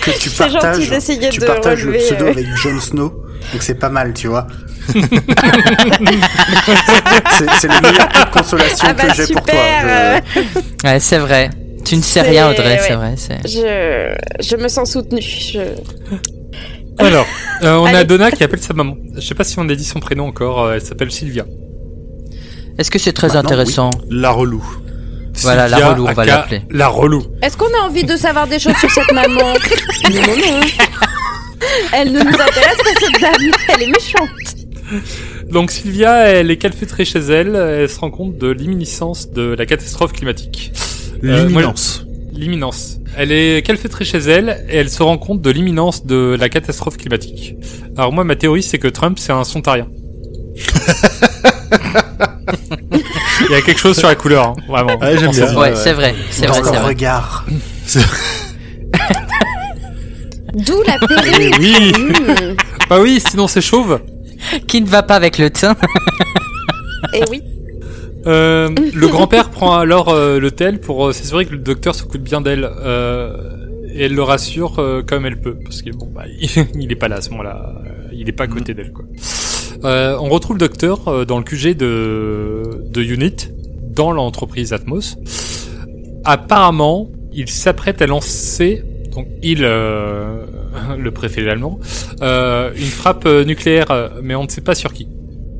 que 0.00 0.10
tu 0.18 0.30
gentil 0.30 0.36
partages, 0.52 0.90
d'essayer 0.90 1.28
tu 1.30 1.40
de 1.40 1.44
partages 1.46 1.84
le 1.84 1.92
pseudo 1.98 2.24
euh. 2.26 2.30
avec 2.30 2.46
Jon 2.56 2.80
Snow, 2.80 3.08
donc 3.52 3.62
c'est 3.62 3.74
pas 3.78 3.88
mal, 3.88 4.12
tu 4.14 4.28
vois. 4.28 4.46
c'est 4.86 4.94
le 7.68 7.80
meilleur 7.82 8.08
coup 8.08 8.24
de 8.24 8.30
consolation 8.32 8.88
Ah 8.88 8.92
bah, 8.94 9.06
que 9.08 9.14
j'ai 9.14 9.32
pour 9.32 9.42
toi. 9.44 9.54
Je- 10.34 10.86
Ouais, 10.88 11.00
c'est 11.00 11.18
vrai. 11.18 11.50
Tu 11.84 11.96
ne 11.96 12.02
sais 12.02 12.20
rien, 12.20 12.50
Audrey, 12.50 12.78
c'est 12.86 12.94
vrai. 12.94 13.14
C'est... 13.16 13.38
Je, 13.48 14.14
je 14.44 14.56
me 14.56 14.68
sens 14.68 14.92
soutenue. 14.92 15.22
Je... 15.22 15.60
Alors, 16.98 17.26
euh, 17.62 17.74
on 17.76 17.86
a. 17.86 18.04
Donna 18.04 18.30
qui 18.30 18.42
appelle 18.44 18.60
sa 18.60 18.74
maman. 18.74 18.96
Je 19.14 19.20
sais 19.20 19.34
pas 19.34 19.44
si 19.44 19.58
on 19.58 19.68
a 19.68 19.74
dit 19.74 19.84
son 19.84 20.00
prénom 20.00 20.26
encore. 20.26 20.64
euh, 20.64 20.74
Elle 20.74 20.80
s'appelle 20.82 21.10
Sylvia. 21.12 21.44
Est-ce 22.78 22.90
que 22.90 22.98
c'est 22.98 23.12
très 23.12 23.28
Maintenant, 23.28 23.40
intéressant 23.40 23.90
La 24.10 24.30
relou. 24.30 24.64
Voilà, 25.42 25.68
la 25.68 25.88
relou, 25.90 26.06
on 26.08 26.12
va 26.12 26.24
l'appeler. 26.24 26.62
La 26.70 26.88
relou. 26.88 27.22
Est-ce 27.42 27.56
qu'on 27.56 27.66
a 27.66 27.86
envie 27.86 28.04
de 28.04 28.16
savoir 28.16 28.46
des 28.46 28.58
choses 28.58 28.76
sur 28.76 28.90
cette 28.90 29.12
maman 29.12 29.34
Non, 29.34 30.20
non, 30.20 30.36
non. 30.36 30.60
Elle 31.92 32.12
ne 32.12 32.20
nous 32.20 32.28
intéresse 32.34 32.76
pas, 32.78 33.00
cette 33.00 33.20
dame. 33.20 33.52
Elle 33.68 33.82
est 33.82 33.86
méchante. 33.86 34.30
Donc 35.50 35.70
Sylvia, 35.70 36.26
elle 36.28 36.50
est 36.50 36.56
calfeutrée 36.56 37.04
chez 37.04 37.18
elle. 37.18 37.56
Elle 37.56 37.88
se 37.88 37.98
rend 37.98 38.10
compte 38.10 38.38
de 38.38 38.48
l'imminence 38.48 39.30
de 39.30 39.54
la 39.58 39.66
catastrophe 39.66 40.12
climatique. 40.12 40.72
Euh, 41.24 41.46
L'imminence. 41.46 42.04
L'imminence. 42.32 42.98
Elle 43.16 43.32
est 43.32 43.64
calfeutrée 43.64 44.04
chez 44.04 44.18
elle 44.18 44.64
et 44.68 44.76
elle 44.76 44.90
se 44.90 45.02
rend 45.02 45.16
compte 45.16 45.40
de 45.40 45.50
l'imminence 45.50 46.04
de 46.04 46.36
la 46.38 46.48
catastrophe 46.50 46.98
climatique. 46.98 47.54
Alors 47.96 48.12
moi, 48.12 48.24
ma 48.24 48.36
théorie, 48.36 48.62
c'est 48.62 48.78
que 48.78 48.88
Trump, 48.88 49.18
c'est 49.18 49.32
un 49.32 49.44
sontarien. 49.44 49.88
Il 53.48 53.52
y 53.52 53.54
a 53.54 53.60
quelque 53.62 53.78
chose 53.78 53.96
sur 53.98 54.08
la 54.08 54.14
couleur, 54.14 54.48
hein, 54.48 54.54
vraiment. 54.68 54.96
Ouais, 54.98 55.16
j'aime 55.18 55.30
bien. 55.30 55.54
Ouais, 55.56 55.74
c'est 55.76 55.92
vrai, 55.92 56.14
c'est 56.30 56.46
vrai, 56.46 56.58
dans 56.60 56.64
c'est 56.66 56.72
ton 56.72 56.78
vrai. 56.78 56.88
regard. 56.88 57.44
D'où 60.54 60.82
la 60.86 60.98
perruque. 61.06 61.56
Oui, 61.60 61.92
Mmh. 61.92 62.56
bah 62.88 62.98
oui, 63.00 63.20
sinon 63.26 63.46
c'est 63.46 63.60
chauve. 63.60 64.00
Qui 64.66 64.80
ne 64.80 64.86
va 64.86 65.02
pas 65.02 65.16
avec 65.16 65.38
le 65.38 65.50
teint 65.50 65.76
Et 67.12 67.22
oui. 67.30 67.42
Euh, 68.26 68.68
le 68.94 69.06
grand-père 69.08 69.50
prend 69.50 69.76
alors 69.76 70.08
euh, 70.08 70.40
l'hôtel 70.40 70.80
pour 70.80 71.06
euh, 71.08 71.12
s'assurer 71.12 71.44
que 71.46 71.52
le 71.52 71.58
docteur 71.58 71.94
s'occupe 71.94 72.22
bien 72.22 72.40
d'elle. 72.40 72.68
Euh, 72.82 73.36
et 73.94 74.04
elle 74.06 74.14
le 74.14 74.22
rassure 74.22 74.78
euh, 74.78 75.02
comme 75.02 75.26
elle 75.26 75.40
peut, 75.40 75.56
parce 75.62 75.82
que 75.82 75.90
bon, 75.90 76.08
bah, 76.14 76.24
il, 76.40 76.48
il 76.80 76.90
est 76.92 76.96
pas 76.96 77.08
là 77.08 77.16
à 77.16 77.20
ce 77.20 77.30
moment-là, 77.30 77.72
euh, 77.86 78.08
il 78.12 78.28
est 78.28 78.32
pas 78.32 78.44
à 78.44 78.48
côté 78.48 78.74
d'elle, 78.74 78.92
quoi. 78.92 79.04
Euh, 79.84 80.16
on 80.20 80.28
retrouve 80.28 80.56
le 80.56 80.60
docteur 80.60 81.08
euh, 81.08 81.24
dans 81.24 81.38
le 81.38 81.44
QG 81.44 81.76
de, 81.76 82.84
de 82.88 83.02
Unit, 83.02 83.50
dans 83.90 84.12
l'entreprise 84.12 84.72
Atmos. 84.72 85.16
Apparemment, 86.24 87.08
il 87.32 87.48
s'apprête 87.48 88.02
à 88.02 88.06
lancer, 88.06 88.82
donc 89.12 89.26
il, 89.42 89.60
euh, 89.62 90.44
le 90.98 91.10
préfet 91.10 91.48
allemand, 91.48 91.78
euh, 92.22 92.72
une 92.76 92.84
frappe 92.84 93.26
nucléaire, 93.26 94.10
mais 94.22 94.34
on 94.34 94.44
ne 94.44 94.48
sait 94.48 94.60
pas 94.60 94.74
sur 94.74 94.92
qui. 94.92 95.08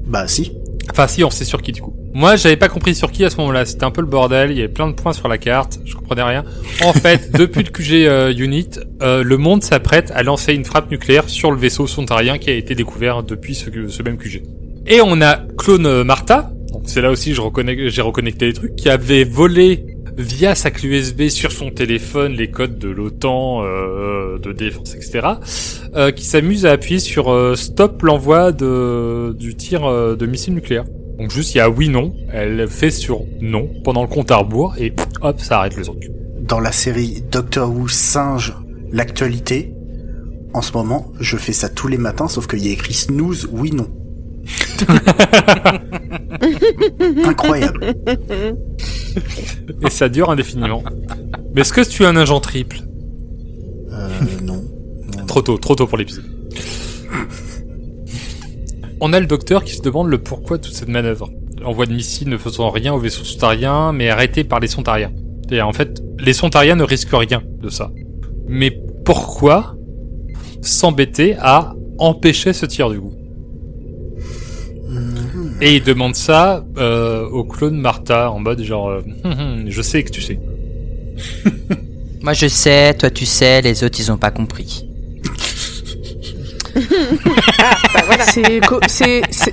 Bah 0.07 0.29
si. 0.29 0.53
Enfin 0.91 1.07
si, 1.07 1.25
on 1.25 1.31
sait 1.31 1.45
sur 1.45 1.63
qui 1.63 1.73
du 1.73 1.83
coup. 1.83 1.95
Moi, 2.19 2.37
j'avais 2.37 2.57
pas 2.57 2.71
compris 2.71 2.95
sur 2.95 3.13
qui 3.13 3.27
à 3.27 3.31
ce 3.31 3.37
moment-là. 3.37 3.67
C'était 3.67 3.85
un 3.85 3.91
peu 3.91 4.01
le 4.01 4.07
bordel. 4.07 4.51
Il 4.51 4.57
y 4.57 4.61
avait 4.61 4.73
plein 4.73 4.89
de 4.89 4.95
points 4.95 5.13
sur 5.13 5.29
la 5.29 5.37
carte. 5.37 5.81
Je 5.85 5.95
comprenais 5.95 6.23
rien. 6.23 6.45
En 6.83 6.93
fait, 6.95 7.31
depuis 7.31 7.63
le 7.63 7.69
QG 7.69 8.07
euh, 8.07 8.33
Unit, 8.35 8.71
euh, 9.03 9.23
le 9.23 9.37
monde 9.37 9.63
s'apprête 9.63 10.11
à 10.15 10.23
lancer 10.23 10.55
une 10.55 10.65
frappe 10.65 10.91
nucléaire 10.91 11.29
sur 11.29 11.51
le 11.51 11.59
vaisseau 11.59 11.87
sontarien 11.87 12.39
qui 12.39 12.49
a 12.49 12.55
été 12.55 12.75
découvert 12.75 13.23
depuis 13.23 13.55
ce, 13.55 13.69
ce 13.89 14.03
même 14.03 14.17
QG. 14.17 14.45
Et 14.87 15.03
on 15.03 15.21
a 15.21 15.41
clone 15.59 15.85
euh, 15.85 16.05
Martha. 16.05 16.51
C'est 16.87 17.03
là 17.03 17.11
aussi 17.11 17.35
j'ai 17.35 18.03
reconnecté 18.03 18.47
les 18.47 18.55
trucs 18.55 18.77
qui 18.77 18.89
avait 18.89 19.25
volé 19.25 19.85
via 20.17 20.55
sa 20.55 20.71
clé 20.71 20.89
USB 20.89 21.29
sur 21.29 21.53
son 21.53 21.71
téléphone 21.71 22.33
les 22.33 22.51
codes 22.51 22.79
de 22.79 22.89
l'OTAN, 22.89 23.63
euh, 23.63 24.39
de 24.39 24.53
défense, 24.53 24.95
etc. 24.95 25.27
euh, 25.95 26.11
qui 26.11 26.25
s'amuse 26.25 26.65
à 26.65 26.73
appuyer 26.73 26.99
sur 26.99 27.31
euh, 27.31 27.55
stop 27.55 28.03
l'envoi 28.03 28.53
de 28.53 29.35
du 29.39 29.55
tir 29.55 29.83
de 29.83 30.27
missiles 30.27 30.55
nucléaires. 30.55 30.87
Donc 31.19 31.31
juste 31.31 31.55
il 31.55 31.59
y 31.59 31.61
a 31.61 31.71
oui 31.71 31.89
non, 31.89 32.15
elle 32.33 32.69
fait 32.69 32.91
sur 32.91 33.23
non 33.41 33.69
pendant 33.85 34.03
le 34.03 34.09
compte 34.09 34.31
à 34.31 34.37
rebours 34.37 34.75
et 34.79 34.93
hop 35.23 35.41
ça 35.41 35.61
arrête 35.61 35.77
le 35.77 35.85
truc. 35.85 36.11
Dans 36.41 36.61
la 36.61 36.73
série 36.73 37.23
Doctor 37.31 37.71
Who 37.71 37.89
singe 37.89 38.55
l'actualité, 38.93 39.73
en 40.55 40.63
ce 40.63 40.73
moment, 40.73 41.13
je 41.21 41.37
fais 41.37 41.53
ça 41.53 41.69
tous 41.69 41.89
les 41.89 41.99
matins, 41.99 42.29
sauf 42.29 42.47
qu'il 42.47 42.65
y 42.65 42.69
a 42.69 42.73
écrit 42.73 42.95
snooze, 42.95 43.49
oui, 43.53 43.73
non. 43.73 43.89
Incroyable. 47.27 47.95
Et 49.85 49.91
ça 49.91 50.09
dure 50.09 50.31
indéfiniment. 50.31 50.83
Mais 51.55 51.63
est-ce 51.63 51.73
que 51.73 51.87
tu 51.87 52.05
as 52.05 52.09
un 52.09 52.17
agent 52.17 52.41
triple? 52.41 52.79
Euh, 53.93 54.09
non. 54.43 54.63
Non, 55.17 55.27
Trop 55.27 55.43
tôt, 55.43 55.59
trop 55.59 55.75
tôt 55.75 55.87
pour 55.87 55.99
l'épisode. 55.99 56.25
On 59.01 59.13
a 59.13 59.21
le 59.21 59.27
docteur 59.27 59.63
qui 59.65 59.75
se 59.75 59.83
demande 59.83 60.09
le 60.09 60.19
pourquoi 60.19 60.57
de 60.57 60.63
toute 60.63 60.75
cette 60.75 60.89
manœuvre. 60.89 61.31
Envoi 61.65 61.87
de 61.87 61.93
missiles 61.93 62.29
ne 62.29 62.39
faisant 62.39 62.71
rien 62.71 62.95
au 62.95 62.99
vaisseau 62.99 63.25
sontarien, 63.25 63.93
mais 63.93 64.09
arrêté 64.09 64.45
par 64.45 64.61
les 64.61 64.69
sontariens. 64.69 65.13
Et 65.51 65.61
en 65.61 65.73
fait, 65.73 66.03
les 66.19 66.33
sontariens 66.33 66.77
ne 66.77 66.83
risquent 66.83 67.13
rien 67.13 67.43
de 67.61 67.69
ça. 67.69 67.91
Mais 68.49 68.71
pourquoi 69.05 69.77
s'embêter 70.63 71.37
à 71.39 71.75
empêcher 71.99 72.53
ce 72.53 72.67
tir 72.67 72.91
du 72.91 73.01
coup 73.01 73.13
Et 75.61 75.77
il 75.77 75.83
demande 75.83 76.15
ça 76.15 76.65
euh, 76.79 77.27
au 77.29 77.45
clone 77.45 77.77
Martha 77.77 78.31
en 78.31 78.41
mode 78.41 78.63
genre 78.63 78.89
euh, 78.89 79.03
Hum, 79.25 79.33
hum, 79.33 79.65
je 79.69 79.83
sais 79.83 80.03
que 80.03 80.11
tu 80.11 80.23
sais. 80.23 80.39
Moi 82.23 82.33
je 82.33 82.49
sais, 82.49 82.95
toi 82.95 83.11
tu 83.11 83.27
sais, 83.27 83.61
les 83.63 83.85
autres 83.85 83.99
ils 84.01 84.11
ont 84.11 84.19
pas 84.19 84.31
compris. 84.31 84.86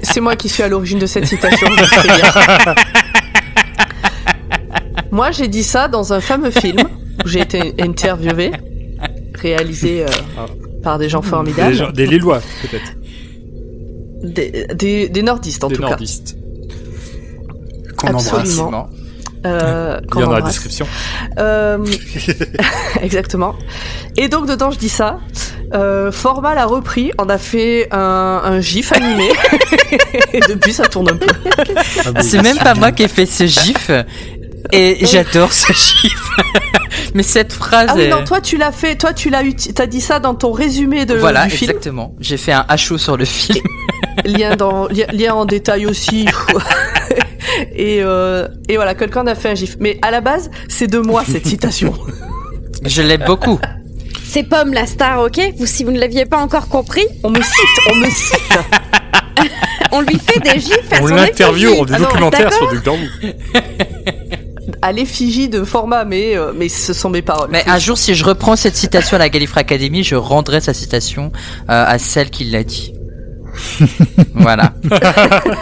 C'est 0.03 0.21
moi 0.21 0.35
qui 0.35 0.49
suis 0.49 0.63
à 0.63 0.67
l'origine 0.67 0.99
de 0.99 1.05
cette 1.05 1.25
citation. 1.27 1.67
Moi, 5.11 5.31
j'ai 5.31 5.47
dit 5.47 5.63
ça 5.63 5.87
dans 5.87 6.13
un 6.13 6.19
fameux 6.21 6.51
film 6.51 6.79
où 7.23 7.27
j'ai 7.27 7.41
été 7.41 7.75
interviewé, 7.79 8.51
réalisé 9.35 10.03
euh, 10.03 10.07
par 10.81 10.97
des 10.97 11.07
gens 11.09 11.19
Des, 11.21 11.27
formidables, 11.27 11.73
gens- 11.75 11.91
des 11.91 12.07
Lillois 12.07 12.41
peut-être, 12.63 12.93
des, 14.23 14.65
des- 14.73 15.09
des 15.09 15.21
nordistes 15.21 15.63
en 15.63 15.67
des 15.67 15.75
tout 15.75 15.81
nordistes. 15.83 16.35
Qu'on 17.97 18.07
embrasse. 18.07 18.27
Absolument. 18.33 18.71
cas. 18.71 18.89
Euh, 19.45 19.99
Il 20.01 20.07
qu'on 20.09 20.19
y 20.21 20.23
en 20.23 20.27
a 20.27 20.29
dans 20.29 20.35
la 20.39 20.41
description. 20.41 20.87
Euh, 21.37 21.85
exactement. 23.01 23.55
Et 24.17 24.29
donc 24.29 24.47
dedans, 24.47 24.71
je 24.71 24.79
dis 24.79 24.89
ça. 24.89 25.19
Euh, 25.73 26.11
Format 26.11 26.53
l'a 26.55 26.65
repris, 26.65 27.11
on 27.17 27.27
a 27.29 27.37
fait 27.37 27.87
un, 27.91 28.41
un 28.43 28.59
gif 28.61 28.91
animé. 28.93 29.29
Et 30.33 30.39
depuis, 30.41 30.71
ça 30.73 30.87
tourne 30.87 31.09
un 31.09 31.17
peu. 31.17 31.27
Ah 32.15 32.21
C'est 32.21 32.41
même 32.41 32.57
pas 32.57 32.75
moi 32.75 32.91
qui 32.91 33.03
ai 33.03 33.07
fait 33.07 33.25
ce 33.25 33.45
gif. 33.45 33.89
Et 34.71 34.97
j'adore 35.05 35.51
ce 35.51 35.73
gif. 35.73 36.29
Mais 37.15 37.23
cette 37.23 37.53
phrase. 37.53 37.87
Ah 37.91 37.93
oui, 37.95 38.03
est- 38.03 38.09
non, 38.09 38.23
toi 38.23 38.39
tu 38.41 38.57
l'as 38.57 38.71
fait, 38.71 38.95
toi 38.95 39.13
tu 39.13 39.29
l'as 39.29 39.43
eu, 39.43 39.53
t'as 39.55 39.85
dit 39.87 40.01
ça 40.01 40.19
dans 40.19 40.35
ton 40.35 40.51
résumé 40.51 41.05
de, 41.05 41.15
voilà, 41.15 41.45
du 41.45 41.51
film. 41.51 41.71
exactement. 41.71 42.15
J'ai 42.19 42.37
fait 42.37 42.53
un 42.53 42.65
HO 42.89 42.97
sur 42.97 43.17
le 43.17 43.25
film. 43.25 43.59
lien 44.25 44.55
dans 44.55 44.87
lien, 44.87 45.05
lien 45.11 45.33
en 45.33 45.45
détail 45.45 45.85
aussi 45.85 46.25
et 47.75 48.01
euh, 48.03 48.47
et 48.69 48.75
voilà 48.75 48.95
quelqu'un 48.95 49.25
a 49.27 49.35
fait 49.35 49.49
un 49.49 49.55
gif 49.55 49.75
mais 49.79 49.97
à 50.01 50.11
la 50.11 50.21
base 50.21 50.49
c'est 50.69 50.87
de 50.87 50.99
moi 50.99 51.23
cette 51.27 51.45
citation 51.47 51.93
Je 52.85 53.01
l'aime 53.01 53.23
beaucoup. 53.25 53.59
C'est 54.33 54.41
Pomme 54.41 54.73
la 54.73 54.87
star, 54.87 55.21
ok? 55.21 55.39
Vous, 55.57 55.67
Si 55.67 55.83
vous 55.83 55.91
ne 55.91 55.99
l'aviez 55.99 56.25
pas 56.25 56.37
encore 56.39 56.67
compris, 56.67 57.05
on 57.23 57.29
me 57.29 57.39
cite 57.39 57.91
on 57.91 57.95
me 57.97 58.09
cite 58.09 58.59
on 59.91 60.01
lui 60.01 60.17
fait 60.17 60.39
des 60.39 60.59
gifs 60.59 60.91
à 60.91 61.03
On 61.03 61.05
l'interview, 61.05 61.69
on 61.77 61.85
des 61.85 61.93
Ah 61.93 61.99
documentaires 61.99 62.51
sur 62.51 62.67
Doctor 62.67 62.95
Who. 62.95 63.29
à 64.81 64.91
l'effigie 64.91 65.49
de 65.49 65.63
format 65.63 66.03
mais 66.03 66.35
euh, 66.35 66.51
mais 66.55 66.67
ce 66.67 66.93
sont 66.93 67.11
mes 67.11 67.21
paroles 67.21 67.49
Mais 67.51 67.63
un 67.67 67.77
jour, 67.77 67.95
si 67.95 68.15
je 68.15 68.25
reprends 68.25 68.55
cette 68.55 68.75
citation 68.75 69.17
à 69.17 69.19
la 69.19 69.29
Gallifrey 69.29 69.61
Academy, 69.61 70.03
je 70.03 70.15
rendrai 70.15 70.61
sa 70.61 70.73
citation 70.73 71.31
euh, 71.69 71.85
à 71.85 71.99
celle 71.99 72.31
qui 72.31 72.45
l'a 72.45 72.63
dit. 72.63 72.91
voilà. 74.33 74.73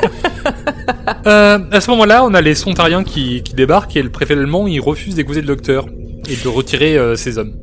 Euh, 1.28 1.60
à 1.72 1.82
ce 1.82 1.92
moment-là, 1.92 2.24
on 2.24 2.34
a 2.34 2.42
les 2.42 2.56
Sontariens 2.56 3.04
qui, 3.04 3.44
qui 3.44 3.54
débarquent 3.54 3.96
et 3.96 4.02
le 4.02 4.10
préfet 4.10 4.34
allemand, 4.34 4.66
il 4.66 4.80
refuse 4.80 5.14
d'épouser 5.14 5.42
le 5.42 5.48
docteur 5.48 5.86
et 6.28 6.36
de 6.36 6.48
retirer 6.48 6.98
euh, 6.98 7.16
ses 7.16 7.38
hommes. 7.38 7.54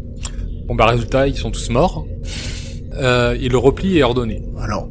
Bon 0.68 0.74
bah 0.74 0.87
résultat, 0.87 1.26
ils 1.26 1.37
sont 1.37 1.50
tous 1.50 1.70
morts. 1.70 2.07
Euh, 2.94 3.37
et 3.40 3.48
le 3.48 3.59
repli 3.59 3.98
est 3.98 4.02
ordonné. 4.02 4.42
Alors, 4.61 4.88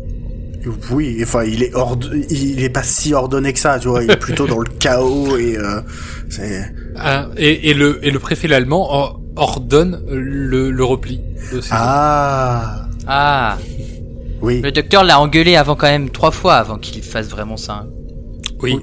oui, 0.92 1.20
enfin, 1.22 1.44
il 1.44 1.62
est 1.63 1.74
ord... 1.76 1.98
il 2.30 2.63
est 2.63 2.70
pas 2.70 2.84
si 2.84 3.13
ordonné 3.13 3.54
que 3.54 3.60
ça, 3.60 3.78
tu 3.80 3.88
vois, 3.88 4.04
il 4.04 4.12
est 4.12 4.18
plutôt 4.18 4.48
dans 4.48 4.60
le 4.60 4.70
chaos 4.80 5.38
et 5.38 5.58
euh, 5.58 5.82
c'est. 6.30 6.66
Ah, 6.96 7.28
et, 7.38 7.70
et 7.70 7.74
le, 7.74 8.00
et 8.06 8.12
le 8.12 8.20
préfet 8.20 8.52
allemand 8.54 8.88
or- 8.92 9.22
ordonne 9.36 10.02
le, 10.10 10.72
le 10.72 10.84
repli 10.84 11.22
de. 11.54 11.62
Ah, 11.72 12.88
Ah, 13.06 13.58
oui. 14.42 14.62
le 14.62 14.72
docteur 14.72 15.04
l'a 15.04 15.20
engueulé 15.20 15.56
avant 15.56 15.76
quand 15.76 15.88
même 15.88 16.10
trois 16.10 16.32
fois 16.32 16.56
avant 16.56 16.78
qu'il 16.78 17.04
fasse 17.04 17.28
vraiment 17.28 17.58
ça. 17.58 17.86
Oui. 18.62 18.78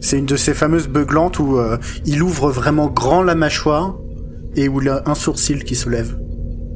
C'est 0.00 0.18
une 0.18 0.26
de 0.26 0.36
ces 0.36 0.54
fameuses 0.54 0.88
beuglantes 0.88 1.38
où 1.38 1.58
euh, 1.58 1.78
il 2.04 2.22
ouvre 2.22 2.50
vraiment 2.50 2.86
grand 2.86 3.22
la 3.22 3.34
mâchoire 3.34 3.96
et 4.56 4.68
où 4.68 4.80
il 4.82 4.88
a 4.88 5.02
un 5.06 5.14
sourcil 5.14 5.64
qui 5.64 5.74
se 5.76 5.88
lève. 5.88 6.16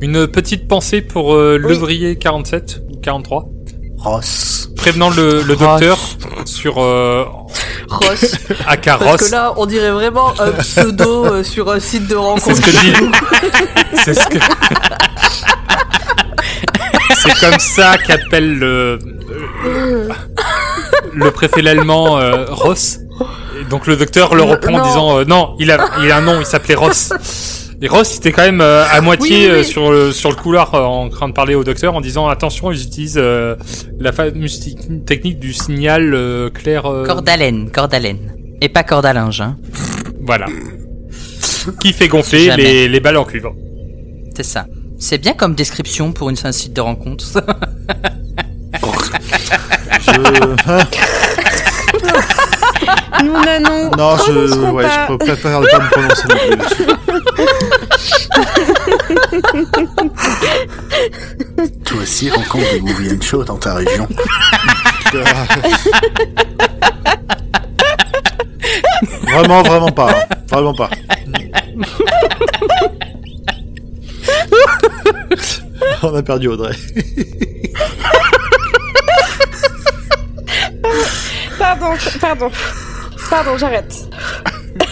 Une 0.00 0.26
petite 0.26 0.68
pensée 0.68 1.00
pour 1.02 1.34
euh, 1.34 1.56
l'ouvrier 1.58 2.16
47 2.16 2.82
ou 2.90 2.96
43, 3.00 3.44
Ross. 3.98 4.70
prévenant 4.76 5.10
le, 5.10 5.42
le 5.42 5.54
Ross. 5.54 5.58
docteur 5.58 5.98
sur 6.46 6.78
euh, 6.78 7.24
Ross 7.88 8.34
Aka 8.66 8.96
parce 8.96 9.10
Ross. 9.10 9.28
que 9.28 9.32
là 9.34 9.52
on 9.58 9.66
dirait 9.66 9.90
vraiment 9.90 10.32
un 10.40 10.52
pseudo 10.52 11.26
euh, 11.26 11.42
sur 11.44 11.70
un 11.70 11.80
site 11.80 12.04
de 12.04 12.14
C'est 12.14 12.14
rencontre 12.16 12.56
ce 12.56 12.60
que 12.62 12.70
je 12.70 12.80
dis. 12.80 13.10
C'est 13.94 14.14
ce 14.14 14.26
que. 14.28 14.38
C'est 17.22 17.34
comme 17.46 17.58
ça 17.58 17.96
qu'appelle 17.98 18.58
le 18.58 18.98
le 21.14 21.30
préfet 21.30 21.66
allemand 21.68 22.18
euh, 22.18 22.46
Ross. 22.48 22.98
Et 23.60 23.64
donc 23.68 23.86
le 23.86 23.96
docteur 23.96 24.34
le 24.34 24.42
reprend 24.42 24.74
en 24.80 24.86
disant 24.86 25.18
euh, 25.18 25.24
non, 25.26 25.54
il 25.58 25.70
a 25.70 25.78
il 26.02 26.10
a 26.10 26.16
un 26.16 26.20
nom, 26.22 26.40
il 26.40 26.46
s'appelait 26.46 26.74
Ross. 26.74 27.12
Et 27.82 27.88
Ross 27.88 28.14
il 28.14 28.18
était 28.18 28.32
quand 28.32 28.42
même 28.42 28.60
euh, 28.60 28.84
à 28.90 29.00
moitié 29.00 29.30
Oui, 29.30 29.36
oui, 29.46 29.50
oui. 29.52 29.58
euh, 29.60 29.62
sur 29.62 29.90
le 29.90 30.12
sur 30.12 30.28
le 30.28 30.36
couloir 30.36 30.74
euh, 30.74 30.82
en 30.82 31.08
train 31.08 31.28
de 31.28 31.32
parler 31.32 31.54
au 31.54 31.64
docteur 31.64 31.94
en 31.94 32.02
disant 32.02 32.28
attention, 32.28 32.70
ils 32.70 32.82
utilisent 32.82 33.14
euh, 33.16 33.56
la 33.98 34.12
fameuse 34.12 34.60
techni- 34.60 35.02
technique 35.04 35.38
du 35.38 35.54
signal 35.54 36.12
euh, 36.14 36.50
clair. 36.50 36.84
euh, 36.86 37.06
à 37.08 37.36
laine. 37.36 37.70
Et 38.60 38.68
pas 38.68 38.82
corde 38.82 39.06
à 39.06 39.14
linge, 39.14 39.40
hein. 39.40 39.56
Voilà. 40.20 40.46
Qui 41.80 41.92
fait 41.94 42.08
gonfler 42.08 42.54
les, 42.56 42.88
les 42.88 43.00
balles 43.00 43.16
en 43.16 43.24
cuivre. 43.24 43.54
C'est 44.36 44.42
ça. 44.42 44.66
C'est 44.98 45.16
bien 45.18 45.32
comme 45.32 45.54
description 45.54 46.12
pour 46.12 46.28
une, 46.28 46.36
un 46.44 46.52
site 46.52 46.74
de 46.74 46.82
rencontre. 46.82 47.24
Je... 50.02 50.10
Nous 53.24 53.32
nous 53.32 53.90
non, 53.98 54.16
je, 54.26 54.70
ouais, 54.70 54.82
pas. 54.84 55.06
je 55.10 55.14
préfère 55.16 55.60
ne 55.60 55.66
pas 55.66 55.78
me 55.80 55.88
prononcer 55.90 56.28
non 56.28 56.36
plus. 56.36 56.86
Toi 61.84 61.98
aussi 62.02 62.30
rencontre 62.30 62.70
des 62.72 62.80
movies 62.80 63.22
show 63.22 63.44
dans 63.44 63.56
ta 63.56 63.74
région. 63.74 64.06
Vraiment, 69.32 69.62
vraiment 69.62 69.90
pas. 69.92 70.10
hein. 70.10 70.24
Vraiment 70.50 70.74
pas. 70.74 70.90
On 76.02 76.14
a 76.14 76.22
perdu 76.22 76.48
Audrey. 76.48 76.74
Pardon, 81.58 81.92
pardon. 82.20 82.50
Pardon, 83.30 83.56
j'arrête. 83.56 84.08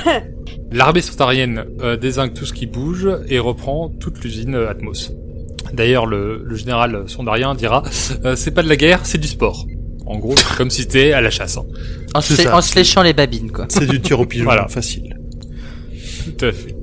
L'armée 0.72 1.00
sontarienne 1.00 1.64
euh, 1.82 1.96
désingue 1.96 2.34
tout 2.34 2.44
ce 2.46 2.52
qui 2.52 2.66
bouge 2.66 3.08
et 3.28 3.38
reprend 3.38 3.88
toute 3.88 4.22
l'usine 4.22 4.54
euh, 4.54 4.70
Atmos. 4.70 5.12
D'ailleurs, 5.72 6.06
le, 6.06 6.42
le 6.44 6.56
général 6.56 7.04
sondarien 7.08 7.54
dira 7.54 7.82
euh, 8.24 8.36
c'est 8.36 8.50
pas 8.52 8.62
de 8.62 8.68
la 8.68 8.76
guerre, 8.76 9.00
c'est 9.04 9.18
du 9.18 9.28
sport. 9.28 9.66
En 10.06 10.18
gros, 10.18 10.34
c'est 10.36 10.56
comme 10.56 10.70
si 10.70 10.82
c'était 10.82 11.12
à 11.12 11.20
la 11.20 11.30
chasse. 11.30 11.56
hein. 11.58 11.64
En, 12.14 12.20
se, 12.20 12.34
ça, 12.34 12.56
en 12.56 12.62
se 12.62 12.70
c'est- 12.72 12.78
léchant 12.78 13.02
les 13.02 13.12
babines, 13.12 13.50
quoi. 13.50 13.66
C'est 13.68 13.86
du 13.86 14.00
tir 14.00 14.20
au 14.20 14.24
pigeon, 14.26 14.44
Voilà. 14.44 14.68
facile. 14.68 15.16
Tout 16.24 16.44
à 16.46 16.52
fait. 16.52 16.74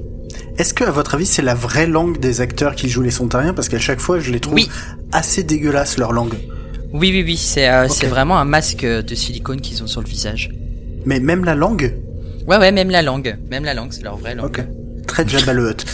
Est-ce 0.57 0.73
que, 0.73 0.83
à 0.83 0.91
votre 0.91 1.15
avis, 1.15 1.25
c'est 1.25 1.41
la 1.41 1.55
vraie 1.55 1.87
langue 1.87 2.19
des 2.19 2.41
acteurs 2.41 2.75
qui 2.75 2.87
jouent 2.89 3.01
les 3.01 3.11
Sontariens? 3.11 3.53
Parce 3.53 3.67
qu'à 3.67 3.79
chaque 3.79 3.99
fois, 3.99 4.19
je 4.19 4.31
les 4.31 4.39
trouve 4.39 4.55
Oui. 4.55 4.69
assez 5.11 5.43
dégueulasses, 5.43 5.97
leur 5.97 6.11
langue. 6.11 6.35
Oui, 6.93 7.09
oui, 7.11 7.23
oui, 7.25 7.35
c'est 7.37 7.67
euh, 7.69 7.87
vraiment 8.07 8.37
un 8.37 8.45
masque 8.45 8.85
de 8.85 9.15
silicone 9.15 9.59
qu'ils 9.59 9.81
ont 9.83 9.87
sur 9.87 10.01
le 10.01 10.07
visage. 10.07 10.49
Mais 11.05 11.19
même 11.19 11.45
la 11.45 11.55
langue 11.55 11.93
Ouais, 12.47 12.57
ouais, 12.57 12.71
même 12.71 12.89
la 12.89 13.01
langue. 13.01 13.37
Même 13.49 13.63
la 13.65 13.73
langue, 13.73 13.91
c'est 13.91 14.03
leur 14.03 14.17
vraie 14.17 14.35
langue. 14.35 14.45
Ok. 14.47 14.63
Très 15.07 15.27
Jabba 15.27 15.53
le 15.53 15.69
Hutt. 15.71 15.85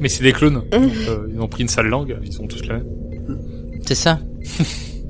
Mais 0.00 0.08
c'est 0.08 0.22
des 0.22 0.32
clones. 0.32 0.62
Donc, 0.70 0.92
euh, 1.08 1.26
ils 1.32 1.40
ont 1.40 1.48
pris 1.48 1.62
une 1.62 1.68
sale 1.68 1.86
langue, 1.86 2.16
ils 2.24 2.40
ont 2.40 2.46
tous 2.46 2.64
la 2.66 2.74
même. 2.74 2.86
C'est 3.86 3.94
ça. 3.94 4.18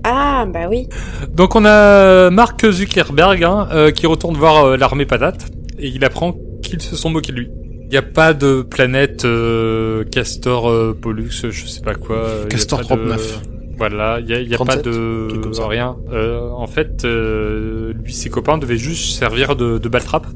Ah, 0.08 0.46
bah 0.46 0.68
oui. 0.70 0.88
Donc 1.34 1.56
on 1.56 1.64
a 1.64 2.30
Mark 2.30 2.64
Zuckerberg 2.70 3.42
hein, 3.42 3.66
euh, 3.72 3.90
qui 3.90 4.06
retourne 4.06 4.36
voir 4.36 4.64
euh, 4.64 4.76
l'armée 4.76 5.04
patate 5.04 5.46
et 5.80 5.88
il 5.88 6.04
apprend 6.04 6.36
qu'ils 6.62 6.80
se 6.80 6.94
sont 6.94 7.10
moqués 7.10 7.32
de 7.32 7.38
lui. 7.38 7.50
Il 7.82 7.88
n'y 7.88 7.96
a 7.96 8.02
pas 8.02 8.32
de 8.32 8.62
planète 8.62 9.24
euh, 9.24 10.04
Castor 10.04 10.70
euh, 10.70 10.96
Pollux, 11.00 11.30
je 11.50 11.66
sais 11.66 11.80
pas 11.80 11.94
quoi. 11.96 12.24
Castor 12.48 12.86
pas 12.86 12.94
de- 12.94 13.00
39. 13.00 13.42
Voilà, 13.78 14.18
il 14.20 14.28
y 14.28 14.32
a, 14.34 14.40
y 14.40 14.54
a 14.54 14.58
pas 14.58 14.64
37, 14.78 14.82
truc 15.28 15.40
comme 15.42 15.50
de 15.50 15.56
ça. 15.56 15.66
rien. 15.68 15.96
Euh, 16.12 16.48
en 16.50 16.66
fait, 16.66 17.04
euh, 17.04 17.92
lui 18.02 18.12
ses 18.12 18.30
copains 18.30 18.56
devaient 18.58 18.78
juste 18.78 19.18
servir 19.18 19.54
de, 19.56 19.78
de 19.78 19.88
baltrap. 19.88 20.26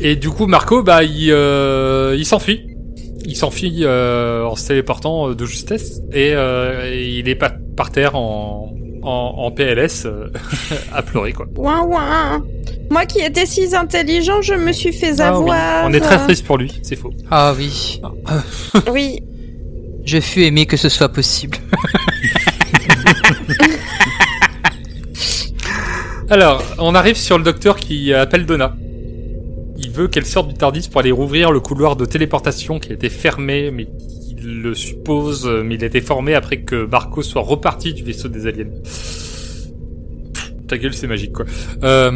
Et 0.00 0.16
du 0.16 0.30
coup, 0.30 0.46
Marco, 0.46 0.82
bah, 0.82 1.02
il, 1.04 1.30
euh, 1.30 2.14
il 2.16 2.24
s'enfuit. 2.24 2.66
Il 3.26 3.36
s'enfuit 3.36 3.80
euh, 3.82 4.44
en 4.44 4.54
se 4.54 4.68
téléportant 4.68 5.30
euh, 5.30 5.34
de 5.34 5.44
justesse 5.46 6.00
et, 6.12 6.32
euh, 6.34 6.92
il 6.94 7.28
est 7.28 7.34
pas 7.34 7.50
par 7.76 7.90
terre 7.90 8.16
en, 8.16 8.74
en, 9.02 9.34
en 9.38 9.50
PLS 9.50 10.04
euh, 10.04 10.28
à 10.92 11.02
pleurer 11.02 11.32
quoi. 11.32 11.46
Ouin, 11.56 11.82
ouin. 11.86 12.44
Moi 12.90 13.06
qui 13.06 13.20
étais 13.20 13.46
si 13.46 13.74
intelligent, 13.74 14.42
je 14.42 14.52
me 14.54 14.72
suis 14.72 14.92
fait 14.92 15.20
Ah 15.20 15.32
oui. 15.40 15.50
avoir. 15.50 15.86
On 15.86 15.92
est 15.94 16.00
très 16.00 16.18
triste 16.18 16.44
pour 16.44 16.58
lui, 16.58 16.70
c'est 16.82 16.96
faux. 16.96 17.12
Ah 17.30 17.54
oui. 17.56 18.00
Oui. 18.92 19.20
Je 20.04 20.20
fus 20.20 20.42
aimé 20.44 20.66
que 20.66 20.76
ce 20.76 20.90
soit 20.90 21.08
possible. 21.08 21.56
Alors, 26.34 26.64
on 26.80 26.96
arrive 26.96 27.14
sur 27.14 27.38
le 27.38 27.44
docteur 27.44 27.76
qui 27.76 28.12
appelle 28.12 28.44
Donna. 28.44 28.74
Il 29.76 29.92
veut 29.92 30.08
qu'elle 30.08 30.26
sorte 30.26 30.48
du 30.48 30.54
Tardis 30.54 30.88
pour 30.88 31.00
aller 31.00 31.12
rouvrir 31.12 31.52
le 31.52 31.60
couloir 31.60 31.94
de 31.94 32.04
téléportation 32.06 32.80
qui 32.80 32.90
a 32.90 32.94
été 32.94 33.08
fermé, 33.08 33.70
mais 33.70 33.86
il 34.36 34.60
le 34.60 34.74
suppose, 34.74 35.46
mais 35.46 35.76
il 35.76 35.84
a 35.84 35.86
été 35.86 36.00
formé 36.00 36.34
après 36.34 36.62
que 36.62 36.86
Marco 36.86 37.22
soit 37.22 37.42
reparti 37.42 37.94
du 37.94 38.02
vaisseau 38.02 38.26
des 38.26 38.48
aliens. 38.48 38.66
Ta 40.66 40.76
gueule, 40.76 40.92
c'est 40.92 41.06
magique, 41.06 41.34
quoi. 41.34 41.44
Euh, 41.84 42.10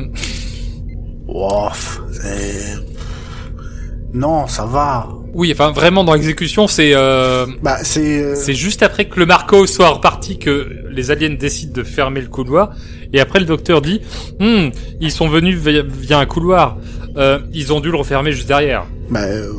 Non, 4.15 4.47
ça 4.47 4.65
va. 4.65 5.09
oui, 5.35 5.51
enfin, 5.53 5.71
vraiment, 5.71 6.03
dans 6.05 6.15
l'exécution, 6.15 6.67
c'est... 6.67 6.93
Euh, 6.95 7.47
Bah, 7.63 7.77
c'est... 7.83 8.23
euh, 8.23 8.35
C'est 8.35 8.55
juste 8.55 8.83
après 8.83 9.05
que 9.07 9.21
le 9.21 9.27
Marco 9.27 9.67
soit 9.67 9.89
reparti 9.91 10.39
que 10.39 10.69
les 10.91 11.11
aliens 11.11 11.35
décident 11.39 11.73
de 11.75 11.83
fermer 11.83 12.21
le 12.23 12.29
couloir. 12.29 12.71
Et 13.13 13.21
après, 13.21 13.39
le 13.39 13.45
docteur 13.47 13.83
dit 13.83 14.01
Hmm, 14.41 14.69
ils 15.01 15.11
sont 15.13 15.29
venus 15.29 15.57
via, 15.59 15.83
via 15.83 16.19
un 16.19 16.27
couloir. 16.27 16.79
Euh, 17.17 17.39
ils 17.53 17.73
ont 17.73 17.81
dû 17.81 17.91
le 17.91 17.97
refermer 17.99 18.33
juste 18.33 18.49
derrière. 18.49 18.87
Bah, 19.11 19.23
euh, 19.25 19.53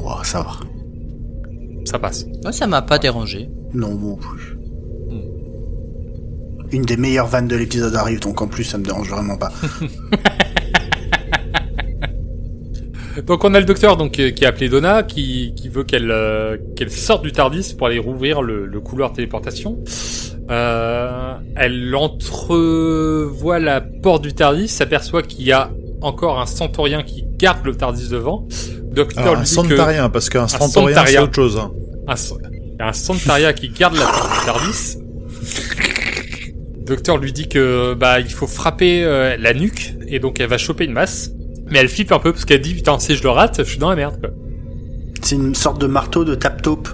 wow, 0.00 0.22
ça 0.24 0.40
va. 0.40 0.52
Ça 1.84 1.98
passe. 1.98 2.24
Moi, 2.42 2.52
ça 2.52 2.66
m'a 2.66 2.82
pas 2.82 2.98
dérangé. 2.98 3.48
Non, 3.74 3.94
non 3.94 4.16
plus. 4.16 4.54
Une 6.70 6.82
des 6.82 6.98
meilleures 6.98 7.26
vannes 7.26 7.48
de 7.48 7.56
l'épisode 7.56 7.94
arrive, 7.96 8.20
donc 8.20 8.42
en 8.42 8.46
plus, 8.46 8.64
ça 8.64 8.76
me 8.76 8.84
dérange 8.84 9.08
vraiment 9.08 9.38
pas. 9.38 9.50
Donc 13.26 13.44
on 13.44 13.54
a 13.54 13.60
le 13.60 13.66
docteur 13.66 13.96
donc 13.96 14.12
qui 14.12 14.44
a 14.44 14.48
appelé 14.48 14.68
Donna, 14.68 15.02
qui, 15.02 15.52
qui 15.56 15.68
veut 15.68 15.84
qu'elle 15.84 16.10
euh, 16.10 16.56
qu'elle 16.76 16.90
sorte 16.90 17.22
du 17.22 17.32
Tardis 17.32 17.74
pour 17.76 17.86
aller 17.88 17.98
rouvrir 17.98 18.42
le, 18.42 18.66
le 18.66 18.80
couloir 18.80 19.12
téléportation. 19.12 19.78
Euh, 20.50 21.34
elle 21.56 21.94
entrevoit 21.94 23.58
la 23.58 23.80
porte 23.80 24.22
du 24.22 24.32
Tardis, 24.34 24.68
s'aperçoit 24.68 25.22
qu'il 25.22 25.44
y 25.44 25.52
a 25.52 25.70
encore 26.00 26.40
un 26.40 26.46
Centaurien 26.46 27.02
qui 27.02 27.24
garde 27.38 27.64
le 27.66 27.74
Tardis 27.74 28.08
devant. 28.08 28.46
Docteur 28.84 29.22
Alors, 29.22 29.34
lui 29.34 29.42
un 29.42 29.44
Santarien, 29.44 30.08
parce 30.10 30.28
qu'un 30.30 30.48
Stentorien, 30.48 31.04
c'est 31.06 31.18
autre 31.18 31.34
chose. 31.34 31.58
hein. 31.58 31.72
un, 32.06 32.14
il 32.14 32.76
y 32.78 32.82
a 32.82 32.88
un 32.88 32.92
Santaria 32.92 33.52
qui 33.52 33.68
garde 33.68 33.96
la 33.96 34.06
porte 34.06 34.40
du 34.40 34.46
Tardis. 34.46 34.96
Docteur 36.86 37.18
lui 37.18 37.32
dit 37.32 37.48
que 37.48 37.92
bah 37.94 38.18
il 38.20 38.30
faut 38.30 38.46
frapper 38.46 39.04
euh, 39.04 39.36
la 39.38 39.52
nuque 39.52 39.92
et 40.06 40.20
donc 40.20 40.40
elle 40.40 40.48
va 40.48 40.56
choper 40.56 40.84
une 40.86 40.92
masse. 40.92 41.32
Mais 41.70 41.78
elle 41.80 41.88
flippe 41.88 42.12
un 42.12 42.18
peu 42.18 42.32
parce 42.32 42.44
qu'elle 42.44 42.60
dit 42.60 42.74
putain 42.74 42.98
si 42.98 43.14
je 43.16 43.22
le 43.22 43.30
rate, 43.30 43.56
je 43.58 43.68
suis 43.68 43.78
dans 43.78 43.90
la 43.90 43.96
merde 43.96 44.18
quoi. 44.20 44.30
C'est 45.22 45.34
une 45.36 45.54
sorte 45.54 45.80
de 45.80 45.86
marteau 45.86 46.24
de 46.24 46.34
tap-taupe. 46.34 46.88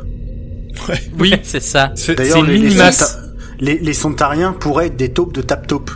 Oui, 1.19 1.35
c'est 1.43 1.63
ça. 1.63 1.93
c'est 1.95 2.07
c'est 2.07 2.15
D'ailleurs, 2.17 2.39
une 2.39 2.47
les, 2.47 2.59
les, 2.59 2.65
mini-masse. 2.65 3.01
Sonta- 3.17 3.21
les, 3.61 3.79
les 3.79 3.93
Sontariens 3.93 4.53
pourraient 4.53 4.87
être 4.87 4.97
des 4.97 5.11
taupes 5.13 5.33
de 5.35 5.43
tap-taupe. 5.43 5.91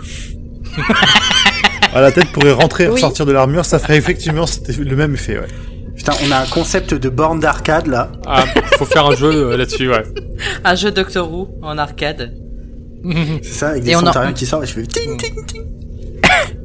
À 1.93 2.01
la 2.01 2.13
tête 2.13 2.29
pourrait 2.33 2.53
rentrer 2.53 2.85
et 2.85 2.87
Oui. 2.89 2.93
ressortir 2.95 3.27
de 3.27 3.33
l'armure, 3.33 3.65
ça 3.65 3.79
ferait 3.79 3.97
effectivement 3.97 4.47
c'était 4.47 4.73
le 4.73 4.95
même 4.97 5.15
effet, 5.15 5.39
ouais. 5.39 5.47
Putain, 5.97 6.13
on 6.27 6.31
a 6.31 6.39
un 6.39 6.47
concept 6.47 6.95
de 6.95 7.09
borne 7.09 7.41
d'arcade, 7.41 7.89
là. 7.89 8.13
Ah, 8.27 8.45
faut 8.77 8.85
faire 8.85 9.07
un 9.07 9.17
jeu 9.17 9.33
euh, 9.53 9.57
là-dessus, 9.57 9.89
ouais. 9.91 10.05
Un 10.65 10.77
jeu 10.77 10.93
Doctor 10.93 11.29
Who 11.33 11.49
en 11.63 11.77
arcade. 11.77 12.35
C'est 13.43 13.53
ça, 13.53 13.69
avec 13.71 13.83
des 13.83 13.97
on 13.97 14.01
en- 14.01 14.07
Sontariens 14.07 14.33
qui 14.33 14.47
sortent 14.47 14.63
et 14.65 14.67
je 14.69 14.73
fais 14.75 14.87
ting, 14.87 15.17
ting, 15.17 15.45
ting. 15.47 15.65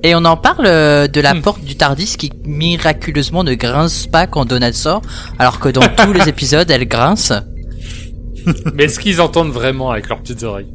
Et 0.03 0.16
on 0.16 0.26
en 0.26 0.38
parle 0.38 0.66
euh, 0.66 1.07
de 1.07 1.22
la 1.22 1.34
Hmm. 1.34 1.41
porte 1.41 1.64
du 1.64 1.76
Tardis 1.76 2.16
qui 2.18 2.32
miraculeusement 2.45 3.43
ne 3.43 3.53
grince 3.53 4.07
pas 4.07 4.28
quand 4.28 4.45
Donald 4.45 4.74
sort, 4.74 5.01
alors 5.39 5.59
que 5.59 5.70
dans 5.70 5.88
tous 5.88 6.14
les 6.14 6.28
épisodes, 6.30 6.70
elle 6.70 6.88
grince. 6.88 7.34
Mais 8.74 8.86
est-ce 8.86 8.99
qu'ils 8.99 9.22
entendent 9.22 9.51
vraiment 9.53 9.91
avec 9.91 10.09
leurs 10.09 10.20
petites 10.20 10.43
oreilles 10.43 10.68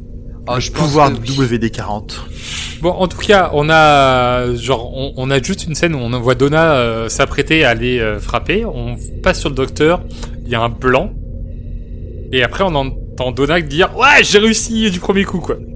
Oh, 0.51 0.59
je 0.59 0.71
pense 0.71 0.87
Pouvoir 0.87 1.11
oui. 1.11 1.19
WD-40. 1.47 2.13
Bon, 2.81 2.89
en 2.89 3.07
tout 3.07 3.19
cas, 3.19 3.51
on 3.53 3.69
a 3.69 4.51
genre, 4.55 4.91
on, 4.97 5.13
on 5.15 5.29
a 5.29 5.39
juste 5.39 5.65
une 5.67 5.75
scène 5.75 5.93
où 5.93 5.99
on 5.99 6.09
voit 6.19 6.33
Donna 6.33 6.71
euh, 6.73 7.07
s'apprêter 7.09 7.63
à 7.65 7.69
aller 7.69 7.99
euh, 7.99 8.19
frapper. 8.19 8.65
On 8.65 8.95
passe 9.21 9.41
sur 9.41 9.49
le 9.49 9.55
docteur, 9.55 10.01
il 10.43 10.49
y 10.49 10.55
a 10.55 10.61
un 10.61 10.69
blanc, 10.69 11.11
et 12.31 12.41
après 12.41 12.63
on 12.63 12.73
entend 12.73 13.31
Donna 13.31 13.61
dire 13.61 13.95
ouais 13.95 14.23
j'ai 14.23 14.39
réussi 14.39 14.89
du 14.89 14.99
premier 14.99 15.23
coup 15.23 15.39
quoi. 15.39 15.57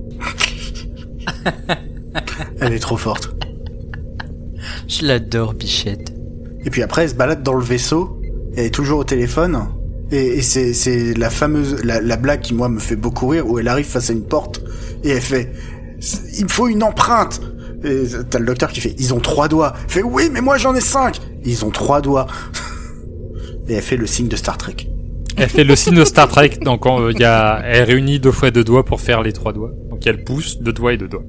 Elle 2.60 2.74
est 2.74 2.80
trop 2.80 2.98
forte. 2.98 3.36
Je 4.88 5.06
l'adore, 5.06 5.54
Bichette. 5.54 6.14
Et 6.66 6.70
puis 6.70 6.82
après, 6.82 7.04
elle 7.04 7.10
se 7.10 7.16
balade 7.16 7.44
dans 7.44 7.54
le 7.54 7.64
vaisseau. 7.64 8.22
Elle 8.56 8.66
est 8.66 8.74
toujours 8.74 9.00
au 9.00 9.04
téléphone. 9.04 9.60
Et, 10.12 10.38
et 10.38 10.42
c'est, 10.42 10.74
c'est 10.74 11.14
la 11.18 11.30
fameuse, 11.30 11.84
la, 11.84 12.02
la 12.02 12.18
blague 12.18 12.42
qui 12.42 12.54
moi 12.54 12.70
me 12.70 12.80
fait 12.80 12.96
beaucoup 12.96 13.28
rire 13.28 13.50
où 13.50 13.60
elle 13.60 13.68
arrive 13.68 13.86
face 13.86 14.10
à 14.10 14.14
une 14.14 14.26
porte 14.26 14.62
et 15.04 15.10
elle 15.10 15.22
fait, 15.22 15.52
il 16.38 16.44
me 16.44 16.50
faut 16.50 16.68
une 16.68 16.84
empreinte. 16.84 17.42
Et 17.84 18.04
t'as 18.30 18.40
le 18.40 18.46
docteur 18.46 18.72
qui 18.72 18.80
fait, 18.80 18.96
ils 18.98 19.14
ont 19.14 19.20
trois 19.20 19.48
doigts. 19.48 19.74
Elle 19.86 19.92
fait, 19.92 20.04
oui, 20.04 20.30
mais 20.32 20.42
moi 20.42 20.58
j'en 20.58 20.74
ai 20.74 20.82
cinq. 20.82 21.20
Ils 21.44 21.66
ont 21.66 21.70
trois 21.70 22.02
doigts. 22.02 22.28
et 23.68 23.74
elle 23.74 23.82
fait 23.82 23.98
le 23.98 24.08
signe 24.08 24.30
de 24.30 24.36
Star 24.36 24.58
Trek. 24.58 24.76
Elle 25.36 25.50
fait 25.50 25.64
le 25.64 25.76
signe 25.76 25.96
de 25.96 26.06
Star 26.06 26.28
Trek, 26.28 26.60
donc 26.62 26.86
euh, 26.86 27.12
il 27.12 27.20
y 27.20 27.24
a, 27.24 27.60
elle 27.66 27.86
réunit 27.86 28.20
deux 28.20 28.32
fois 28.32 28.52
deux 28.52 28.64
doigts 28.64 28.86
pour 28.86 29.02
faire 29.02 29.22
les 29.24 29.34
trois 29.34 29.52
doigts. 29.52 29.72
Donc 29.90 30.06
il 30.06 30.06
y 30.06 30.10
a 30.10 30.14
le 30.14 30.24
pouce, 30.24 30.60
deux 30.60 30.74
doigts 30.74 30.94
et 30.94 30.98
deux 30.98 31.08
doigts. 31.08 31.24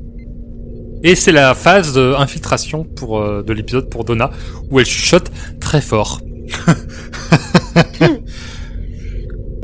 Et 1.05 1.15
c'est 1.15 1.33
la 1.33 1.55
phase 1.55 1.95
d'infiltration 1.95 2.85
pour 2.85 3.21
euh, 3.21 3.43
de 3.43 3.53
l'épisode 3.53 3.89
pour 3.89 4.05
Donna 4.05 4.31
où 4.71 4.81
elle 4.81 4.87
chuchote 4.87 5.31
très 5.61 5.81
fort. 5.81 6.21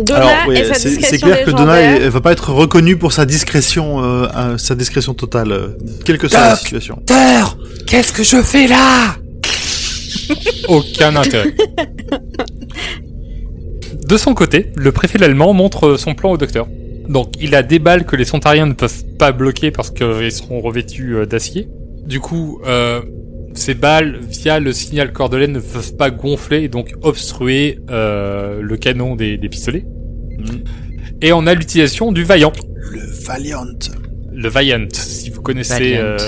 Donna 0.04 0.20
Alors, 0.20 0.48
oui, 0.48 0.56
et 0.56 0.64
sa 0.64 0.74
c'est 0.74 1.18
clair 1.18 1.44
que 1.44 1.50
Donna, 1.50 1.76
elle, 1.76 2.02
elle 2.02 2.08
va 2.08 2.20
pas 2.20 2.32
être 2.32 2.52
reconnue 2.52 2.96
pour 2.96 3.12
sa 3.12 3.26
discrétion, 3.26 4.02
euh, 4.02 4.26
euh, 4.34 4.58
sa 4.58 4.74
discrétion 4.74 5.14
totale, 5.14 5.52
euh, 5.52 5.68
quelle 6.04 6.18
que 6.18 6.28
soit 6.28 6.40
la 6.40 6.56
situation. 6.56 6.96
Docteur, 6.96 7.58
qu'est-ce 7.86 8.12
que 8.12 8.22
je 8.22 8.40
fais 8.42 8.66
là? 8.66 9.16
Aucun 10.68 11.16
intérêt. 11.16 11.54
De 14.06 14.16
son 14.16 14.34
côté, 14.34 14.72
le 14.76 14.90
préfet 14.92 15.22
allemand 15.22 15.52
montre 15.52 15.96
son 15.96 16.14
plan 16.14 16.30
au 16.30 16.36
docteur. 16.36 16.66
Donc, 17.10 17.32
il 17.40 17.54
a 17.54 17.62
des 17.62 17.78
balles 17.80 18.04
que 18.06 18.14
les 18.16 18.24
Sontariens 18.24 18.66
ne 18.66 18.72
peuvent 18.72 19.04
pas 19.18 19.32
bloquer 19.32 19.70
parce 19.70 19.90
qu'ils 19.90 20.32
seront 20.32 20.60
revêtus 20.60 21.16
euh, 21.16 21.26
d'acier. 21.26 21.68
Du 22.06 22.20
coup, 22.20 22.60
euh, 22.66 23.02
ces 23.54 23.74
balles, 23.74 24.20
via 24.28 24.60
le 24.60 24.72
signal 24.72 25.12
cordelène, 25.12 25.52
ne 25.52 25.60
peuvent 25.60 25.96
pas 25.96 26.10
gonfler 26.10 26.62
et 26.62 26.68
donc 26.68 26.94
obstruer 27.02 27.80
euh, 27.90 28.62
le 28.62 28.76
canon 28.76 29.16
des, 29.16 29.36
des 29.38 29.48
pistolets. 29.48 29.84
Et 31.20 31.32
on 31.32 31.46
a 31.46 31.54
l'utilisation 31.54 32.12
du 32.12 32.22
Vaillant. 32.24 32.52
Le 32.92 33.00
Valiant. 33.24 33.66
Le 34.32 34.48
Vaillant, 34.48 34.86
si 34.92 35.30
vous 35.30 35.42
connaissez... 35.42 35.74
Valiant. 35.94 36.00
euh, 36.02 36.18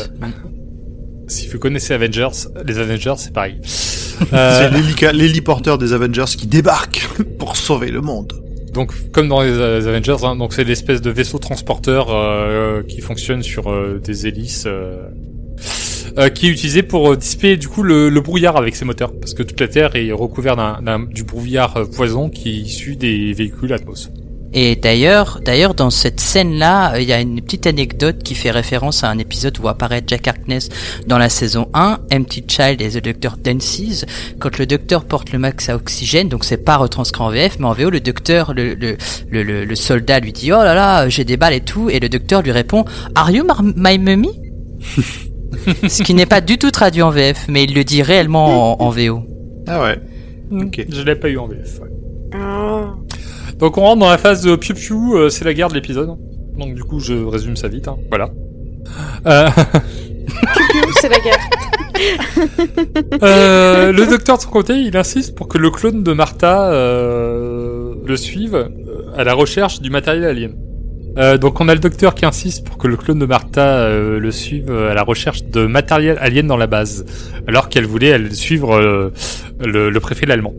si 1.29 1.47
vous 1.49 1.59
connaissez 1.59 1.95
Avengers, 1.95 2.49
les 2.67 2.79
Avengers, 2.79 3.15
c'est 3.19 3.33
pareil. 3.33 3.59
C'est 3.65 4.29
Euh, 4.33 5.13
l'héliporteur 5.13 5.79
des 5.79 5.93
Avengers 5.95 6.27
qui 6.37 6.47
débarque 6.47 7.09
pour 7.39 7.57
sauver 7.57 7.91
le 7.91 8.01
monde. 8.01 8.33
Donc, 8.73 8.93
comme 9.13 9.29
dans 9.29 9.43
les, 9.43 9.51
euh, 9.51 9.79
les 9.81 9.87
Avengers, 9.87 10.17
hein, 10.25 10.37
donc 10.37 10.53
c'est 10.53 10.65
l'espèce 10.65 11.01
de 11.03 11.11
vaisseau 11.11 11.39
transporteur 11.39 12.07
euh, 12.11 12.83
qui 12.83 13.01
fonctionne 13.01 13.43
sur 13.43 13.71
euh, 13.71 14.01
des 14.03 14.27
hélices, 14.27 14.65
euh, 14.67 15.09
euh, 16.19 16.29
qui 16.29 16.47
est 16.47 16.51
utilisé 16.51 16.83
pour 16.83 17.13
euh, 17.13 17.17
dissiper 17.17 17.57
du 17.57 17.69
coup 17.69 17.83
le, 17.83 18.09
brouillard 18.21 18.57
avec 18.57 18.75
ses 18.77 18.85
moteurs, 18.85 19.13
parce 19.19 19.35
que 19.35 19.43
toute 19.43 19.61
la 19.61 19.69
Terre 19.69 19.95
est 19.97 20.13
recouverte 20.13 20.59
d'un- 20.83 21.01
du 21.01 21.25
brouillard 21.25 21.77
euh, 21.77 21.85
poison 21.85 22.31
qui 22.31 22.49
est 22.51 22.53
issu 22.63 22.97
des 22.97 23.33
véhicules 23.33 23.73
Atmos. 23.73 24.11
Et 24.55 24.77
d'ailleurs, 24.77 25.41
d'ailleurs, 25.45 25.75
dans 25.75 25.89
cette 25.91 26.21
scène-là, 26.21 26.95
euh, 26.95 27.01
il 27.01 27.09
y 27.09 27.13
a 27.13 27.21
une 27.21 27.41
petite 27.41 27.67
anecdote 27.67 28.23
qui 28.23 28.35
fait 28.35 28.51
référence 28.51 29.03
à 29.03 29.09
un 29.09 29.19
épisode 29.19 29.59
où 29.63 29.69
apparaît 29.69 30.03
Jack 30.07 30.29
Harkness 30.29 30.69
dans 31.07 31.17
la 31.19 31.29
saison 31.31 31.69
1, 31.73 32.01
Empty 32.13 32.45
Child 32.47 32.83
et 32.83 32.91
The 32.91 33.03
Doctor 33.03 33.37
Dances, 33.39 34.05
quand 34.39 34.59
le 34.59 34.67
docteur 34.67 35.05
porte 35.05 35.33
le 35.33 35.39
max 35.39 35.69
à 35.71 35.77
oxygène, 35.77 36.29
donc 36.29 36.45
c'est 36.45 36.59
pas 36.65 36.77
retranscrit 36.77 37.23
en 37.23 37.31
VF, 37.31 37.59
mais 37.61 37.67
en 37.67 37.73
VO, 37.73 37.89
le 37.91 38.01
docteur, 38.01 38.53
le, 38.55 38.75
le, 38.75 38.97
le, 39.31 39.43
le- 39.43 39.65
le 39.65 39.75
soldat 39.77 40.21
lui 40.21 40.33
dit, 40.33 40.53
oh 40.53 40.57
là 40.63 40.75
là, 40.75 41.09
j'ai 41.09 41.25
des 41.25 41.37
balles 41.39 41.55
et 41.55 41.61
tout, 41.61 41.89
et 41.89 41.99
le 42.01 42.09
docteur 42.11 42.43
lui 42.43 42.53
répond, 42.53 42.85
Are 43.15 43.31
you 43.31 43.45
mar- 43.45 43.63
my 43.63 43.99
mummy? 43.99 44.31
Ce 45.89 46.03
qui 46.03 46.15
n'est 46.15 46.27
pas 46.27 46.41
du 46.41 46.59
tout 46.59 46.71
traduit 46.71 47.03
en 47.03 47.11
VF, 47.11 47.47
mais 47.49 47.65
il 47.65 47.75
le 47.75 47.85
dit 47.85 48.03
réellement 48.03 48.81
en, 48.83 48.85
en 48.87 48.91
VO. 48.91 49.23
Ah 49.67 49.83
ouais. 49.83 49.99
Ok. 50.51 50.85
Je 50.89 51.03
l'ai 51.03 51.15
pas 51.17 51.29
eu 51.29 51.39
en 51.39 51.47
VF. 51.47 51.81
ouais. 51.81 51.89
Ah. 52.35 52.95
Donc 53.63 53.79
on 53.79 53.83
rentre 53.83 54.01
dans 54.01 54.11
la 54.11 54.19
phase 54.19 54.43
de 54.43 54.57
piou 54.57 54.75
piou, 54.75 55.17
euh, 55.17 55.29
c'est 55.29 55.45
la 55.45 55.55
guerre 55.55 55.69
de 55.69 55.75
l'épisode. 55.75 56.17
Donc 56.59 56.75
du 56.75 56.83
coup 56.83 56.99
je 56.99 57.15
résume 57.15 57.55
ça 57.55 57.69
vite, 57.69 57.87
hein. 57.87 57.97
voilà. 58.09 58.29
Euh, 59.25 59.49
C'est 61.01 61.09
la 61.09 61.21
guerre. 61.21 61.39
euh, 63.23 63.93
le 63.93 64.07
docteur 64.07 64.39
de 64.39 64.43
son 64.43 64.51
côté, 64.51 64.75
il 64.81 64.97
insiste 64.97 65.37
pour 65.37 65.47
que 65.47 65.59
le 65.59 65.71
clone 65.71 66.03
de 66.03 66.13
Martha 66.13 66.73
euh, 66.73 67.95
le 68.05 68.17
suive 68.17 68.57
euh, 68.57 68.67
à 69.17 69.23
la 69.23 69.33
recherche 69.33 69.81
du 69.81 69.91
matériel 69.91 70.25
alien. 70.25 70.55
Euh, 71.19 71.39
donc 71.39 71.61
on 71.61 71.69
a 71.69 71.75
le 71.75 71.81
docteur 71.81 72.17
qui 72.17 72.27
insiste 72.27 72.67
pour 72.67 72.79
que 72.79 72.89
le 72.89 72.97
clone 72.97 73.21
de 73.21 73.27
Martha 73.27 73.79
euh, 73.79 74.19
le 74.19 74.31
suive 74.33 74.73
euh, 74.73 74.91
à 74.91 74.95
la 74.95 75.05
recherche 75.05 75.45
de 75.45 75.67
matériel 75.67 76.19
alien 76.21 76.49
dans 76.49 76.57
la 76.57 76.67
base, 76.67 77.05
alors 77.47 77.69
qu'elle 77.69 77.87
voulait 77.87 78.09
elle 78.09 78.35
suivre 78.35 78.75
euh, 78.75 79.13
le, 79.61 79.89
le 79.89 80.01
préfet 80.01 80.27
l'allemand. 80.27 80.55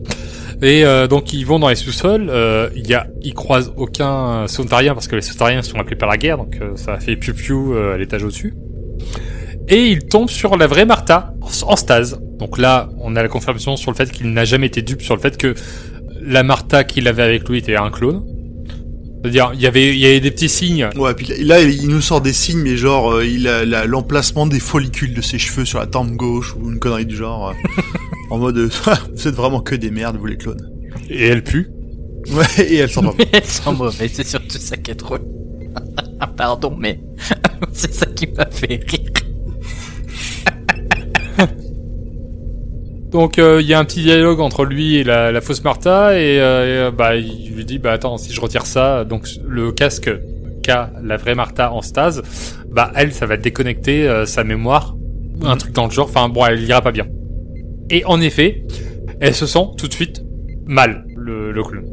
Et 0.62 0.84
euh, 0.84 1.06
donc 1.06 1.32
ils 1.32 1.44
vont 1.44 1.58
dans 1.58 1.68
les 1.68 1.74
sous-sols. 1.76 2.28
euh, 2.30 2.68
y 2.74 2.94
a, 2.94 3.06
ils 3.22 3.34
croisent 3.34 3.72
aucun 3.76 4.46
Sontarien 4.46 4.94
parce 4.94 5.08
que 5.08 5.16
les 5.16 5.22
Sontariens 5.22 5.62
sont 5.62 5.78
appelés 5.78 5.96
par 5.96 6.08
la 6.08 6.16
guerre, 6.16 6.38
donc 6.38 6.58
euh, 6.60 6.72
ça 6.76 6.98
fait 7.00 7.16
piou 7.16 7.34
piou 7.34 7.74
euh, 7.74 7.94
à 7.94 7.98
l'étage 7.98 8.22
au-dessus. 8.24 8.54
Et 9.68 9.86
ils 9.86 10.04
tombent 10.06 10.28
sur 10.30 10.56
la 10.56 10.66
vraie 10.66 10.84
Martha 10.84 11.34
en 11.66 11.76
stase. 11.76 12.20
Donc 12.38 12.58
là, 12.58 12.90
on 13.00 13.16
a 13.16 13.22
la 13.22 13.28
confirmation 13.28 13.76
sur 13.76 13.90
le 13.90 13.96
fait 13.96 14.10
qu'il 14.12 14.30
n'a 14.32 14.44
jamais 14.44 14.66
été 14.66 14.82
dupe 14.82 15.00
sur 15.02 15.14
le 15.16 15.20
fait 15.22 15.36
que 15.38 15.54
la 16.22 16.42
Martha 16.42 16.84
qu'il 16.84 17.08
avait 17.08 17.22
avec 17.22 17.48
lui 17.48 17.58
était 17.58 17.76
un 17.76 17.90
clone. 17.90 18.24
C'est-à-dire, 19.22 19.52
il 19.54 19.60
y 19.62 19.66
avait, 19.66 19.88
il 19.88 19.98
y 19.98 20.04
avait 20.06 20.20
des 20.20 20.30
petits 20.30 20.50
signes. 20.50 20.90
Ouais, 20.96 21.14
puis 21.14 21.26
là, 21.42 21.62
il 21.62 21.88
nous 21.88 22.02
sort 22.02 22.20
des 22.20 22.34
signes, 22.34 22.60
mais 22.60 22.76
genre, 22.76 23.10
euh, 23.10 23.24
il 23.26 23.48
a 23.48 23.64
la- 23.64 23.86
l'emplacement 23.86 24.46
des 24.46 24.60
follicules 24.60 25.14
de 25.14 25.22
ses 25.22 25.38
cheveux 25.38 25.64
sur 25.64 25.78
la 25.78 25.86
tempe 25.86 26.10
gauche 26.10 26.54
ou 26.56 26.70
une 26.70 26.78
connerie 26.78 27.06
du 27.06 27.16
genre. 27.16 27.54
en 28.34 28.38
mode, 28.38 28.58
euh, 28.58 28.68
vous 29.14 29.28
êtes 29.28 29.34
vraiment 29.34 29.60
que 29.60 29.74
des 29.74 29.90
merdes, 29.90 30.16
vous 30.16 30.26
les 30.26 30.36
clones. 30.36 30.70
Et 31.08 31.26
elle 31.26 31.42
pue. 31.42 31.70
Ouais, 32.32 32.64
et 32.64 32.76
elle 32.76 32.90
s'en 32.90 33.02
va. 33.02 33.12
Mais 33.18 33.26
elles 33.32 33.44
sont 33.44 33.72
mauvaises, 33.72 34.12
c'est 34.14 34.26
surtout 34.26 34.58
ça 34.58 34.76
qui 34.76 34.90
est 34.90 34.94
drôle. 34.94 35.22
Pardon, 36.36 36.74
mais 36.76 37.00
c'est 37.72 37.92
ça 37.92 38.06
qui 38.06 38.26
m'a 38.26 38.46
fait 38.46 38.80
rire. 38.88 39.10
Donc 43.14 43.38
euh, 43.38 43.60
il 43.60 43.68
y 43.68 43.74
a 43.74 43.78
un 43.78 43.84
petit 43.84 44.02
dialogue 44.02 44.40
entre 44.40 44.64
lui 44.64 44.96
et 44.96 45.04
la, 45.04 45.30
la 45.30 45.40
fausse 45.40 45.62
Martha 45.62 46.18
et, 46.18 46.40
euh, 46.40 46.88
et, 46.88 46.92
bah 46.92 47.14
il 47.14 47.54
lui 47.54 47.64
dit 47.64 47.78
bah 47.78 47.92
attends 47.92 48.18
si 48.18 48.32
je 48.32 48.40
retire 48.40 48.66
ça 48.66 49.04
donc 49.04 49.28
le 49.46 49.70
casque 49.70 50.10
qu'a 50.64 50.90
la 51.00 51.16
vraie 51.16 51.36
Martha 51.36 51.72
en 51.72 51.80
stase 51.80 52.22
bah 52.68 52.90
elle 52.96 53.12
ça 53.12 53.26
va 53.26 53.36
déconnecter 53.36 54.08
euh, 54.08 54.26
sa 54.26 54.42
mémoire 54.42 54.96
un 55.42 55.56
truc 55.56 55.72
dans 55.74 55.84
le 55.84 55.92
genre 55.92 56.08
enfin 56.08 56.28
bon 56.28 56.44
elle 56.44 56.60
ira 56.64 56.82
pas 56.82 56.90
bien 56.90 57.06
et 57.90 58.04
en 58.04 58.20
effet 58.20 58.64
elle 59.20 59.34
se 59.34 59.46
sent 59.46 59.66
tout 59.78 59.88
de 59.88 59.92
suite 59.92 60.22
mal 60.66 61.04
le, 61.16 61.52
le 61.52 61.62
clone 61.62 61.86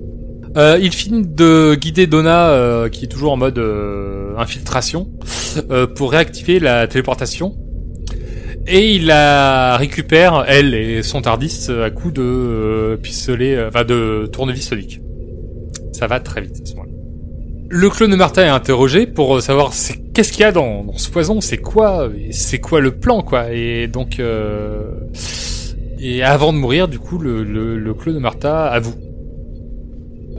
euh, 0.58 0.78
il 0.82 0.92
finit 0.92 1.26
de 1.26 1.76
guider 1.76 2.08
Donna 2.08 2.50
euh, 2.50 2.90
qui 2.90 3.06
est 3.06 3.08
toujours 3.08 3.32
en 3.32 3.38
mode 3.38 3.58
euh, 3.58 4.36
infiltration 4.38 5.10
euh, 5.70 5.88
pour 5.88 6.12
réactiver 6.12 6.60
la 6.60 6.88
téléportation 6.88 7.56
et 8.68 8.96
il 8.96 9.08
la 9.08 9.76
récupère, 9.78 10.46
elle 10.48 10.76
et 10.76 11.02
son 11.04 11.22
Tardis, 11.22 11.68
à 11.84 11.90
coup 11.90 12.12
de 12.12 12.22
euh, 12.22 12.98
pistolet, 12.98 13.56
euh, 13.56 13.70
enfin 13.70 13.84
de 13.84 14.30
tournevis 14.32 14.68
sonique. 14.68 15.02
Ça 15.94 16.08
va 16.08 16.20
très 16.20 16.42
vite 16.42 16.58
à 16.62 16.66
ce 16.66 16.76
moment-là. 16.76 16.92
Le 17.70 17.90
clone 17.90 18.12
de 18.12 18.16
Martha 18.16 18.44
est 18.44 18.50
interrogé 18.50 19.08
pour 19.08 19.42
savoir 19.42 19.72
qu'est-ce 20.14 20.32
qu'il 20.32 20.42
y 20.42 20.44
a 20.44 20.52
dans, 20.52 20.84
dans 20.84 20.98
ce 20.98 21.10
poison, 21.10 21.42
c'est 21.42 21.58
quoi, 21.58 22.10
c'est 22.32 22.60
quoi 22.60 22.82
le 22.82 22.92
plan, 22.92 23.22
quoi. 23.24 23.52
Et 23.52 23.88
donc, 23.88 24.22
et 26.02 26.24
avant 26.24 26.52
de 26.52 26.58
mourir, 26.58 26.88
du 26.88 26.98
coup, 26.98 27.20
le, 27.20 27.44
le, 27.44 27.78
le 27.78 27.94
clone 27.94 28.16
de 28.16 28.20
Martha 28.20 28.66
avoue. 28.66 28.96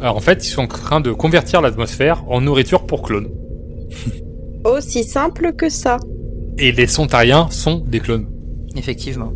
Alors 0.00 0.16
en 0.16 0.20
fait, 0.20 0.44
ils 0.44 0.50
sont 0.50 0.62
en 0.62 0.66
train 0.66 1.00
de 1.00 1.12
convertir 1.12 1.60
l'atmosphère 1.60 2.24
en 2.28 2.40
nourriture 2.40 2.84
pour 2.84 3.02
clones. 3.02 3.28
Aussi 4.64 5.04
simple 5.04 5.52
que 5.52 5.68
ça. 5.68 5.98
Et 6.58 6.72
les 6.72 6.88
Sontariens 6.88 7.46
sont 7.50 7.78
des 7.78 8.00
clones. 8.00 8.26
Effectivement. 8.76 9.32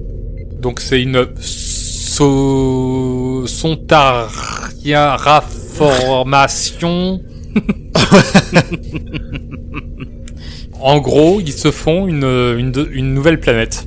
Donc 0.60 0.80
c'est 0.80 1.00
une 1.00 1.28
so... 1.36 3.46
Sontaria 3.46 5.16
raformation. 5.16 7.20
en 10.80 10.98
gros, 10.98 11.40
ils 11.40 11.52
se 11.52 11.70
font 11.70 12.08
une, 12.08 12.74
une 12.90 13.14
nouvelle 13.14 13.38
planète. 13.38 13.86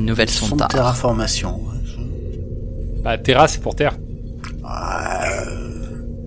Une 0.00 0.06
nouvelle 0.06 0.30
Son 0.30 0.46
sonde. 0.46 0.62
terraformation. 0.70 1.60
Bah, 3.04 3.18
Terra, 3.18 3.48
c'est 3.48 3.60
pour 3.60 3.74
Terre. 3.74 3.98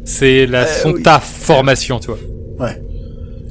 C'est 0.06 0.46
la 0.46 0.68
Sontaformation, 0.68 2.00
tu 2.00 2.08
vois. 2.08 2.20
ouais. 2.60 2.80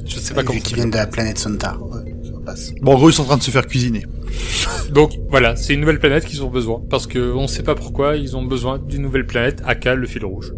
Je 0.05 0.19
sais 0.19 0.33
pas 0.33 0.43
comment. 0.43 0.59
ça 0.63 0.75
viennent 0.75 0.91
de 0.91 0.95
la 0.95 1.07
planète 1.07 1.37
Sontar. 1.39 1.77
Ouais, 1.81 2.13
ça 2.23 2.31
passe. 2.45 2.71
Bon, 2.81 2.93
en 2.93 2.95
gros, 2.95 3.09
ils 3.09 3.13
sont 3.13 3.23
en 3.23 3.25
train 3.25 3.37
de 3.37 3.43
se 3.43 3.51
faire 3.51 3.67
cuisiner. 3.67 4.05
Donc 4.91 5.11
voilà, 5.29 5.57
c'est 5.57 5.73
une 5.73 5.81
nouvelle 5.81 5.99
planète 5.99 6.23
qu'ils 6.25 6.41
ont 6.41 6.49
besoin. 6.49 6.81
Parce 6.89 7.05
que 7.05 7.33
on 7.33 7.47
sait 7.47 7.63
pas 7.63 7.75
pourquoi, 7.75 8.15
ils 8.15 8.37
ont 8.37 8.43
besoin 8.43 8.79
d'une 8.79 9.01
nouvelle 9.01 9.25
planète, 9.25 9.61
aka 9.65 9.93
le 9.95 10.07
fil 10.07 10.23
rouge. 10.23 10.53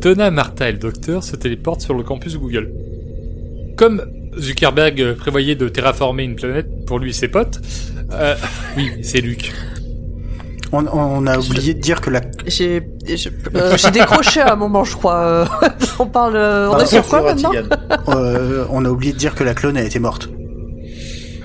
Donna, 0.00 0.30
Martha 0.30 0.70
et 0.70 0.72
le 0.72 0.78
docteur 0.78 1.22
se 1.22 1.36
téléportent 1.36 1.82
sur 1.82 1.92
le 1.94 2.02
campus 2.02 2.36
Google. 2.38 2.72
Comme 3.76 4.04
Zuckerberg 4.38 5.00
euh, 5.00 5.14
prévoyait 5.14 5.54
de 5.56 5.68
terraformer 5.68 6.24
une 6.24 6.36
planète 6.36 6.68
pour 6.86 6.98
lui 6.98 7.10
et 7.10 7.12
ses 7.12 7.28
potes, 7.28 7.60
euh, 8.12 8.34
oui, 8.76 8.90
c'est 9.02 9.20
Luc. 9.20 9.52
On, 10.74 10.86
on 10.86 11.26
a 11.26 11.38
oublié 11.38 11.74
de 11.74 11.80
dire 11.80 12.00
que 12.00 12.08
la. 12.08 12.22
J'ai 12.46 12.82
j'ai 13.06 13.30
euh, 13.54 13.76
j'ai 13.76 13.90
décroché 13.90 14.40
à 14.40 14.54
un 14.54 14.56
moment, 14.56 14.84
je 14.84 14.94
crois. 14.96 15.20
euh, 15.20 15.44
on 15.98 16.06
parle. 16.06 16.34
euh, 16.36 16.70
on 16.70 16.74
Ah, 16.76 16.82
est 16.82 16.86
sur 16.86 17.06
quoi 17.06 17.20
maintenant 17.22 17.50
euh, 18.08 18.64
on 18.70 18.84
a 18.86 18.88
oublié 18.88 19.12
de 19.12 19.18
dire 19.18 19.34
que 19.34 19.44
la 19.44 19.52
clone 19.52 19.76
a 19.76 19.82
été 19.82 19.98
morte. 19.98 20.30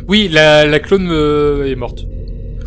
Oui, 0.08 0.30
la, 0.32 0.66
la 0.66 0.80
clone 0.80 1.10
euh, 1.12 1.70
est 1.70 1.76
morte. 1.76 2.00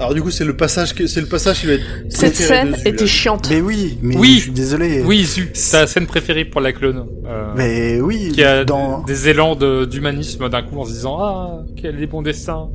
Alors 0.01 0.15
du 0.15 0.23
coup, 0.23 0.31
c'est 0.31 0.47
le 0.47 0.57
passage, 0.57 0.95
que- 0.95 1.07
c'est 1.07 1.21
le 1.21 1.27
passage 1.27 1.61
qui 1.61 1.67
va 1.67 1.75
être. 1.75 1.85
Cette 2.09 2.35
scène 2.35 2.75
était 2.87 3.03
là. 3.05 3.07
chiante. 3.07 3.49
Mais 3.51 3.61
oui, 3.61 3.99
mais 4.01 4.17
Oui. 4.17 4.37
je 4.39 4.41
suis 4.45 4.51
désolé. 4.53 5.03
Oui, 5.05 5.27
c'est 5.27 5.73
ta 5.73 5.87
scène 5.87 6.07
préférée 6.07 6.47
pour 6.47 6.63
la 6.63 6.73
clone. 6.73 7.05
Euh, 7.27 7.53
Mais 7.55 8.01
oui, 8.01 8.31
qui 8.33 8.43
a 8.43 8.65
dans. 8.65 9.03
des 9.03 9.29
élans 9.29 9.55
d'humanisme 9.57 10.49
d'un 10.49 10.63
coup 10.63 10.79
en 10.81 10.87
se 10.87 10.93
disant 10.93 11.19
Ah, 11.21 11.59
quel 11.77 12.03
est 12.03 12.07
bon 12.07 12.23
destin 12.23 12.71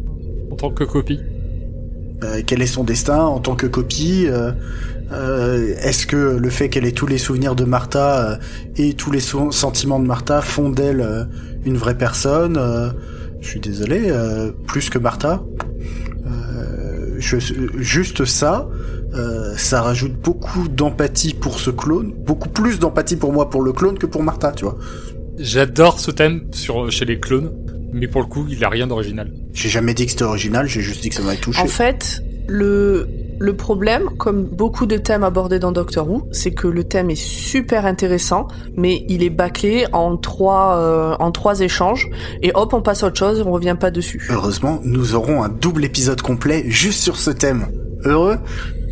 en 0.52 0.56
tant 0.56 0.70
que 0.70 0.84
copie? 0.84 1.20
euh, 2.24 2.42
quel 2.46 2.62
est 2.62 2.68
son 2.68 2.84
destin 2.84 3.20
en 3.24 3.40
tant 3.40 3.56
que 3.56 3.66
copie? 3.66 4.28
Euh, 4.30 4.52
euh, 5.12 5.74
Est-ce 5.82 6.06
que 6.06 6.38
le 6.38 6.50
fait 6.52 6.70
qu'elle 6.70 6.86
ait 6.86 6.92
tous 6.92 7.08
les 7.08 7.18
souvenirs 7.18 7.56
de 7.56 7.64
Martha 7.66 8.34
euh, 8.34 8.36
et 8.78 8.94
tous 8.94 9.10
les 9.12 9.20
so- 9.20 9.52
sentiments 9.52 10.00
de 10.00 10.06
Martha 10.06 10.42
font 10.42 10.70
d'elle 10.70 11.02
euh, 11.02 11.24
une 11.66 11.78
vraie 11.78 11.98
personne? 11.98 12.56
Euh, 12.58 12.90
Je 13.42 13.50
suis 13.50 13.60
désolé, 13.60 14.06
euh, 14.10 14.52
plus 14.68 14.90
que 14.90 14.98
Martha. 15.00 15.44
Euh, 16.26 16.85
je, 17.26 17.38
juste 17.78 18.26
ça, 18.26 18.68
euh, 19.14 19.56
ça 19.58 19.82
rajoute 19.82 20.14
beaucoup 20.14 20.68
d'empathie 20.68 21.34
pour 21.34 21.60
ce 21.60 21.72
clone, 21.72 22.14
beaucoup 22.14 22.50
plus 22.50 22.80
d'empathie 22.80 23.16
pour 23.16 23.34
moi 23.34 23.50
pour 23.50 23.62
le 23.64 23.74
clone 23.74 23.98
que 23.98 24.06
pour 24.06 24.24
Martha, 24.24 24.52
tu 24.52 24.66
vois. 24.66 24.78
J'adore 25.38 26.00
ce 26.00 26.12
thème 26.12 26.48
sur, 26.52 26.90
chez 26.92 27.06
les 27.06 27.20
clones, 27.20 27.52
mais 27.92 28.08
pour 28.08 28.22
le 28.22 28.28
coup, 28.28 28.46
il 28.50 28.64
a 28.64 28.70
rien 28.70 28.88
d'original. 28.88 29.32
J'ai 29.54 29.70
jamais 29.70 29.94
dit 29.94 30.06
que 30.06 30.12
c'était 30.12 30.24
original, 30.24 30.68
j'ai 30.68 30.82
juste 30.82 31.02
dit 31.02 31.10
que 31.10 31.16
ça 31.16 31.24
m'avait 31.24 31.38
touché. 31.38 31.62
En 31.62 31.68
fait, 31.68 32.22
le 32.48 33.08
Le 33.38 33.54
problème, 33.56 34.10
comme 34.18 34.44
beaucoup 34.44 34.86
de 34.86 34.98
thèmes 34.98 35.24
abordés 35.24 35.60
dans 35.60 35.72
Doctor 35.72 36.10
Who, 36.10 36.28
c'est 36.32 36.52
que 36.54 36.68
le 36.68 36.84
thème 36.86 37.10
est 37.10 37.16
super 37.22 37.86
intéressant, 37.86 38.48
mais 38.76 39.06
il 39.10 39.24
est 39.24 39.30
bâclé 39.30 39.86
en 39.92 40.16
trois, 40.18 40.78
euh, 40.78 41.16
en 41.20 41.32
trois 41.32 41.60
échanges, 41.60 42.10
et 42.42 42.52
hop, 42.56 42.74
on 42.74 42.82
passe 42.82 43.04
à 43.04 43.08
autre 43.08 43.18
chose 43.20 43.40
et 43.40 43.44
on 43.44 43.52
revient 43.52 43.76
pas 43.80 43.92
dessus. 43.92 44.26
Heureusement, 44.30 44.80
nous 44.84 45.16
aurons 45.16 45.44
un 45.44 45.50
double 45.50 45.84
épisode 45.86 46.22
complet 46.22 46.64
juste 46.68 47.02
sur 47.02 47.18
ce 47.18 47.32
thème. 47.32 47.68
Heureux 48.04 48.38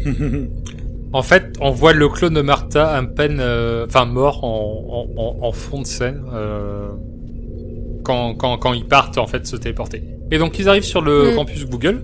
En 1.13 1.21
fait, 1.21 1.53
on 1.61 1.69
voit 1.69 1.93
le 1.93 2.09
clone 2.09 2.33
de 2.33 2.41
Martha 2.41 2.89
à 2.95 3.03
peine, 3.03 3.37
euh, 3.39 3.85
enfin 3.87 4.05
mort 4.05 4.43
en, 4.43 5.07
en, 5.15 5.21
en, 5.21 5.47
en 5.47 5.51
fond 5.51 5.81
de 5.81 5.85
scène 5.85 6.23
euh, 6.33 6.87
quand, 8.03 8.33
quand, 8.33 8.57
quand 8.57 8.73
ils 8.73 8.85
partent 8.87 9.19
en 9.19 9.27
fait 9.27 9.45
se 9.45 9.55
téléporter. 9.55 10.03
Et 10.31 10.39
donc 10.39 10.57
ils 10.57 10.67
arrivent 10.67 10.83
sur 10.83 11.01
le 11.01 11.31
Mm. 11.31 11.35
campus 11.35 11.65
Google. 11.67 12.03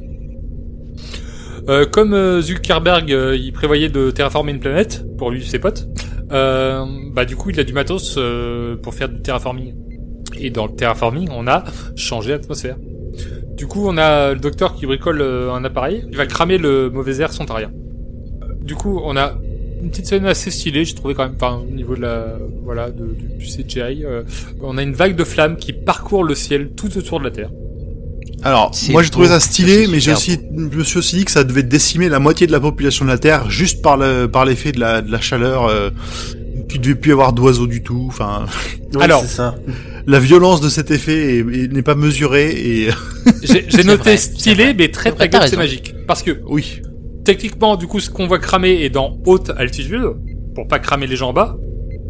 Euh, 1.68 1.86
comme 1.86 2.14
euh, 2.14 2.42
Zuckerberg, 2.42 3.12
euh, 3.12 3.36
il 3.36 3.52
prévoyait 3.52 3.90
de 3.90 4.12
terraformer 4.12 4.52
une 4.52 4.60
planète 4.60 5.04
pour 5.18 5.32
lui 5.32 5.42
et 5.42 5.46
ses 5.46 5.60
potes. 5.60 5.88
Euh, 6.32 6.86
bah 7.12 7.26
du 7.26 7.36
coup, 7.36 7.50
il 7.50 7.60
a 7.60 7.64
du 7.64 7.74
matos 7.74 8.16
euh, 8.18 8.76
pour 8.78 8.94
faire 8.94 9.10
du 9.10 9.22
terraforming. 9.22 9.74
Et 10.40 10.50
dans 10.52 10.68
le 10.68 10.74
terraforming, 10.76 11.30
on 11.32 11.48
a 11.48 11.64
changé 11.96 12.32
l'atmosphère. 12.32 12.78
Du 13.58 13.68
coup, 13.68 13.84
on 13.88 13.98
a 13.98 14.34
le 14.34 14.40
docteur 14.40 14.76
qui 14.76 14.86
bricole 14.86 15.22
euh, 15.22 15.52
un 15.52 15.64
appareil. 15.66 16.06
Il 16.10 16.16
va 16.18 16.26
cramer 16.28 16.58
le 16.58 16.90
mauvais 16.90 17.18
air 17.20 17.34
sontarien. 17.34 17.72
Du 18.62 18.76
coup, 18.76 19.02
on 19.04 19.18
a 19.18 19.34
une 19.82 19.90
petite 19.90 20.06
scène 20.08 20.26
assez 20.26 20.52
stylée, 20.52 20.84
j'ai 20.86 20.94
trouvé 20.94 21.14
quand 21.14 21.24
même, 21.24 21.36
enfin, 21.36 21.62
au 21.68 21.74
niveau 21.74 21.96
de 21.96 22.02
la, 22.02 22.38
voilà, 22.64 22.92
de- 22.92 23.16
du, 23.38 23.46
CGI. 23.46 24.04
euh, 24.06 24.24
on 24.62 24.78
a 24.78 24.84
une 24.84 24.94
vague 24.94 25.16
de 25.16 25.24
flammes 25.24 25.56
qui 25.56 25.72
parcourt 25.74 26.24
le 26.24 26.36
ciel 26.36 26.72
tout 26.76 26.96
autour 26.98 27.20
de 27.20 27.24
la 27.26 27.32
Terre. 27.32 27.50
Alors, 28.44 28.72
moi 28.92 29.04
j'ai 29.04 29.10
trouvé 29.10 29.28
ça 29.28 29.40
stylé, 29.40 29.88
mais 29.88 30.00
j'ai 30.00 30.14
aussi, 30.14 30.38
je 30.56 30.78
me 30.78 30.84
suis 30.84 30.98
aussi 31.00 31.18
dit 31.18 31.26
que 31.26 31.32
ça 31.32 31.44
devait 31.44 31.64
décimer 31.64 32.08
la 32.10 32.20
moitié 32.20 32.48
de 32.48 32.52
la 32.52 32.60
population 32.60 33.04
de 33.06 33.10
la 33.10 33.18
Terre 33.18 33.50
juste 33.50 33.82
par 33.82 33.98
le, 33.98 34.28
par 34.28 34.46
l'effet 34.46 34.72
de 34.72 34.80
la, 34.80 35.02
de 35.02 35.12
la 35.12 35.20
chaleur. 35.20 35.66
Euh, 35.66 35.90
tu 36.70 36.78
devais 36.80 36.96
plus 36.96 37.12
avoir 37.12 37.34
d'oiseaux 37.34 37.68
du 37.68 37.82
tout. 37.84 38.06
Enfin, 38.08 38.46
Alors. 39.02 39.24
ça. 39.26 39.56
la 40.08 40.20
violence 40.20 40.62
de 40.62 40.70
cet 40.70 40.92
effet 40.92 41.38
est- 41.38 41.40
est- 41.40 41.72
n'est 41.74 41.82
pas 41.82 41.96
mesurée 41.96 42.52
et 42.52 42.90
J'ai 43.44 43.84
noté 43.84 44.04
vrai, 44.04 44.18
stylé, 44.18 44.74
mais 44.74 44.90
très 44.90 45.12
très 45.12 45.30
c'est 45.48 45.58
magique. 45.58 45.94
Parce 46.08 46.24
que, 46.24 46.40
oui. 46.48 46.82
techniquement, 47.26 47.76
du 47.76 47.88
coup, 47.88 48.00
ce 48.00 48.10
qu'on 48.10 48.28
voit 48.28 48.40
cramer 48.40 48.84
est 48.84 48.90
dans 48.90 49.18
haute 49.26 49.50
altitude, 49.58 50.02
pour 50.56 50.68
pas 50.68 50.80
cramer 50.80 51.08
les 51.08 51.16
gens 51.16 51.30
en 51.30 51.34
bas. 51.34 51.58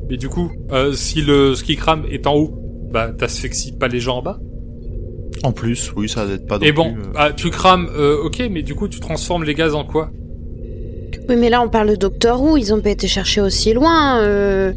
Mais 0.10 0.18
du 0.18 0.30
coup, 0.30 0.52
euh, 0.72 0.94
si 0.94 1.22
le, 1.22 1.56
ce 1.56 1.64
qui 1.64 1.76
crame 1.76 2.04
est 2.10 2.26
en 2.28 2.36
haut, 2.36 2.56
bah, 2.92 3.10
t'asphyxies 3.18 3.74
pas 3.74 3.88
les 3.88 4.00
gens 4.00 4.18
en 4.18 4.22
bas. 4.24 4.40
En 5.44 5.52
plus, 5.52 5.92
oui, 5.96 6.10
ça 6.10 6.26
n'aide 6.26 6.46
pas. 6.48 6.58
non 6.58 6.66
Et 6.66 6.72
bon, 6.72 6.94
plus, 6.94 7.02
euh. 7.04 7.14
ah, 7.16 7.32
tu 7.32 7.50
crames, 7.50 7.90
euh, 7.98 8.24
ok, 8.24 8.42
mais 8.52 8.62
du 8.62 8.76
coup, 8.76 8.88
tu 8.88 9.00
transformes 9.00 9.44
les 9.44 9.54
gaz 9.56 9.74
en 9.76 9.84
quoi? 9.86 10.10
Oui, 11.30 11.36
mais 11.38 11.50
là, 11.50 11.62
on 11.62 11.70
parle 11.70 11.90
de 11.92 11.96
Doctor 11.96 12.42
Who. 12.42 12.58
Ils 12.58 12.74
ont 12.74 12.82
pas 12.82 12.90
été 12.90 13.08
chercher 13.08 13.42
aussi 13.42 13.74
loin. 13.74 14.20
euh. 14.22 14.74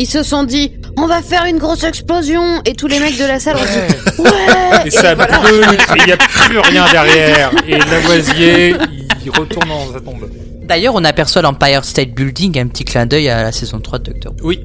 Ils 0.00 0.06
se 0.06 0.22
sont 0.22 0.44
dit, 0.44 0.72
on 0.96 1.06
va 1.06 1.22
faire 1.22 1.44
une 1.46 1.58
grosse 1.58 1.82
explosion. 1.82 2.42
Et 2.66 2.74
tous 2.74 2.86
les 2.86 3.00
mecs 3.00 3.18
de 3.18 3.24
la 3.24 3.40
salle 3.40 3.56
ont 3.56 3.60
dit, 3.60 4.22
ouais. 4.22 4.86
Et 4.86 4.90
ça 4.90 5.14
voilà. 5.16 5.38
brûle, 5.38 5.64
et 5.64 6.00
il 6.02 6.08
y 6.08 6.12
a 6.12 6.16
plus 6.16 6.58
rien 6.58 6.84
derrière. 6.92 7.50
Et 7.66 7.78
Lavoisier, 7.78 8.76
il 9.24 9.30
retourne 9.30 9.68
dans 9.68 9.92
sa 9.92 10.00
tombe. 10.00 10.28
D'ailleurs, 10.62 10.94
on 10.94 11.02
aperçoit 11.04 11.42
l'Empire 11.42 11.84
State 11.84 12.10
Building, 12.10 12.58
un 12.60 12.68
petit 12.68 12.84
clin 12.84 13.06
d'œil 13.06 13.28
à 13.28 13.42
la 13.42 13.52
saison 13.52 13.80
3 13.80 13.98
de 14.00 14.04
Doctor 14.12 14.32
Who. 14.40 14.46
Oui. 14.48 14.60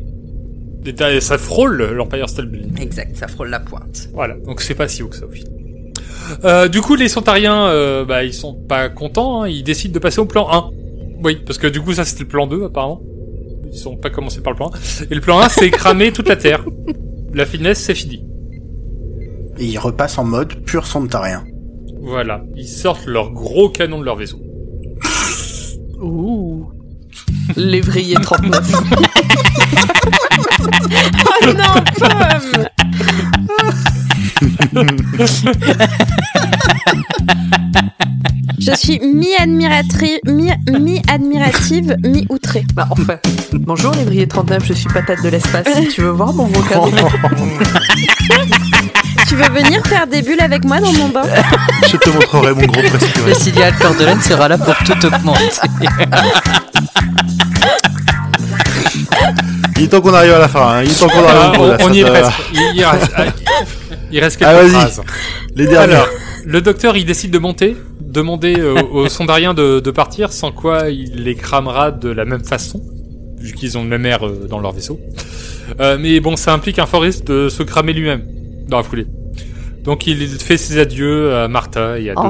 Ça 1.21 1.37
frôle 1.37 1.83
l'Empire 1.93 2.29
State 2.29 2.47
Building. 2.47 2.81
Exact, 2.81 3.15
ça 3.15 3.27
frôle 3.27 3.49
la 3.49 3.59
pointe. 3.59 4.09
Voilà, 4.13 4.35
donc 4.45 4.61
c'est 4.61 4.75
pas 4.75 4.87
si 4.87 5.03
haut 5.03 5.07
que 5.07 5.15
ça 5.15 5.25
au 5.25 5.31
final. 5.31 5.53
Euh, 6.43 6.67
du 6.67 6.81
coup, 6.81 6.95
les 6.95 7.07
Sontariens, 7.07 7.67
euh, 7.67 8.05
bah, 8.05 8.23
ils 8.23 8.33
sont 8.33 8.53
pas 8.53 8.89
contents, 8.89 9.43
hein, 9.43 9.47
ils 9.47 9.63
décident 9.63 9.93
de 9.93 9.99
passer 9.99 10.19
au 10.19 10.25
plan 10.25 10.47
1. 10.51 10.71
Oui, 11.23 11.41
parce 11.45 11.57
que 11.57 11.67
du 11.67 11.81
coup, 11.81 11.93
ça 11.93 12.05
c'était 12.05 12.23
le 12.23 12.29
plan 12.29 12.47
2 12.47 12.65
apparemment. 12.65 13.01
Ils 13.71 13.77
sont 13.77 13.95
pas 13.97 14.09
commencé 14.09 14.41
par 14.41 14.53
le 14.53 14.57
plan 14.57 14.71
1. 14.73 15.05
Et 15.09 15.15
le 15.15 15.21
plan 15.21 15.39
1, 15.39 15.49
c'est 15.49 15.69
cramer 15.69 16.11
toute 16.11 16.27
la 16.27 16.35
Terre. 16.35 16.63
La 17.33 17.45
finesse, 17.45 17.79
c'est 17.79 17.95
fini. 17.95 18.23
Et 19.57 19.65
ils 19.65 19.77
repassent 19.77 20.17
en 20.17 20.23
mode 20.23 20.63
pur 20.65 20.85
sontarien. 20.85 21.43
Voilà, 22.01 22.43
ils 22.55 22.67
sortent 22.67 23.05
leur 23.05 23.31
gros 23.31 23.69
canon 23.69 23.99
de 23.99 24.05
leur 24.05 24.15
vaisseau. 24.15 24.39
Ouh. 26.01 26.67
Lévrier 27.55 28.15
39. 28.15 28.71
Oh 30.63 31.45
non, 31.57 31.73
pomme 31.99 32.65
Je 38.59 38.71
suis 38.75 38.99
mi-admiratrice, 38.99 40.19
mi-admirative, 40.25 41.95
mi-outrée. 42.03 42.65
bah 42.73 42.87
enfin. 42.89 43.17
Bonjour 43.53 43.91
Lévrier 43.93 44.27
39, 44.27 44.63
je 44.65 44.73
suis 44.73 44.87
patate 44.87 45.21
de 45.21 45.29
l'espace. 45.29 45.67
tu 45.93 46.01
veux 46.01 46.09
voir 46.11 46.33
mon 46.33 46.45
vocabulaire 46.45 47.07
Tu 49.27 49.35
veux 49.35 49.49
venir 49.49 49.85
faire 49.85 50.07
des 50.07 50.21
bulles 50.21 50.41
avec 50.41 50.63
moi 50.65 50.79
dans 50.79 50.93
mon 50.93 51.09
bain? 51.09 51.23
Je 51.91 51.97
te 51.97 52.09
montrerai 52.09 52.53
mon 52.53 52.65
gros 52.67 52.81
Le 52.81 53.21
presse 53.23 53.39
signal 53.39 53.73
Cordelaine 53.79 54.21
sera 54.21 54.47
là 54.47 54.57
pour 54.57 54.75
tout 54.77 55.05
augmenter. 55.05 55.49
Il 59.83 59.87
est 59.87 59.89
temps 59.89 60.01
qu'on 60.01 60.13
arrive 60.13 60.31
à 60.31 60.39
la 60.39 60.47
fin. 60.47 60.61
Hein. 60.77 60.83
Il 60.83 60.91
est 60.91 60.99
temps 60.99 61.07
qu'on 61.09 61.27
arrive 61.27 61.59
on, 61.59 61.67
là, 61.67 61.77
on 61.81 61.91
y 61.93 61.99
est 61.99 62.03
te- 62.05 62.09
presque. 62.09 62.31
Il, 62.53 62.71
il 62.77 62.85
reste, 62.85 63.11
ah, 63.17 63.25
il 64.11 64.19
reste 64.19 64.37
quelques 64.37 64.51
Ah, 64.51 64.67
phrases. 64.69 65.01
Les 65.55 65.67
dernières. 65.67 66.03
Alors, 66.03 66.07
le 66.45 66.61
docteur, 66.61 66.95
il 66.95 67.05
décide 67.05 67.31
de 67.31 67.39
monter, 67.39 67.75
demander 68.01 68.55
euh, 68.57 68.81
aux 68.81 69.09
Sondariens 69.09 69.53
de, 69.53 69.79
de 69.81 69.91
partir, 69.91 70.31
sans 70.31 70.51
quoi 70.51 70.89
il 70.89 71.23
les 71.23 71.35
cramera 71.35 71.91
de 71.91 72.09
la 72.09 72.23
même 72.25 72.43
façon, 72.45 72.81
vu 73.39 73.51
qu'ils 73.53 73.77
ont 73.77 73.83
le 73.83 73.89
même 73.89 74.05
air 74.05 74.25
euh, 74.25 74.47
dans 74.49 74.59
leur 74.59 74.71
vaisseau. 74.71 74.99
Euh, 75.79 75.97
mais 75.99 76.19
bon, 76.21 76.35
ça 76.37 76.53
implique 76.53 76.79
un 76.79 76.85
fort 76.85 77.01
risque 77.01 77.25
de 77.25 77.49
se 77.49 77.63
cramer 77.63 77.91
lui-même 77.93 78.23
dans 78.67 78.77
la 78.77 78.83
foulée. 78.83 79.07
Donc 79.83 80.07
il 80.07 80.27
fait 80.29 80.55
ses 80.57 80.79
adieux 80.79 81.35
à 81.35 81.47
Martha 81.49 81.99
et 81.99 82.09
à 82.09 82.13
Donna. 82.13 82.29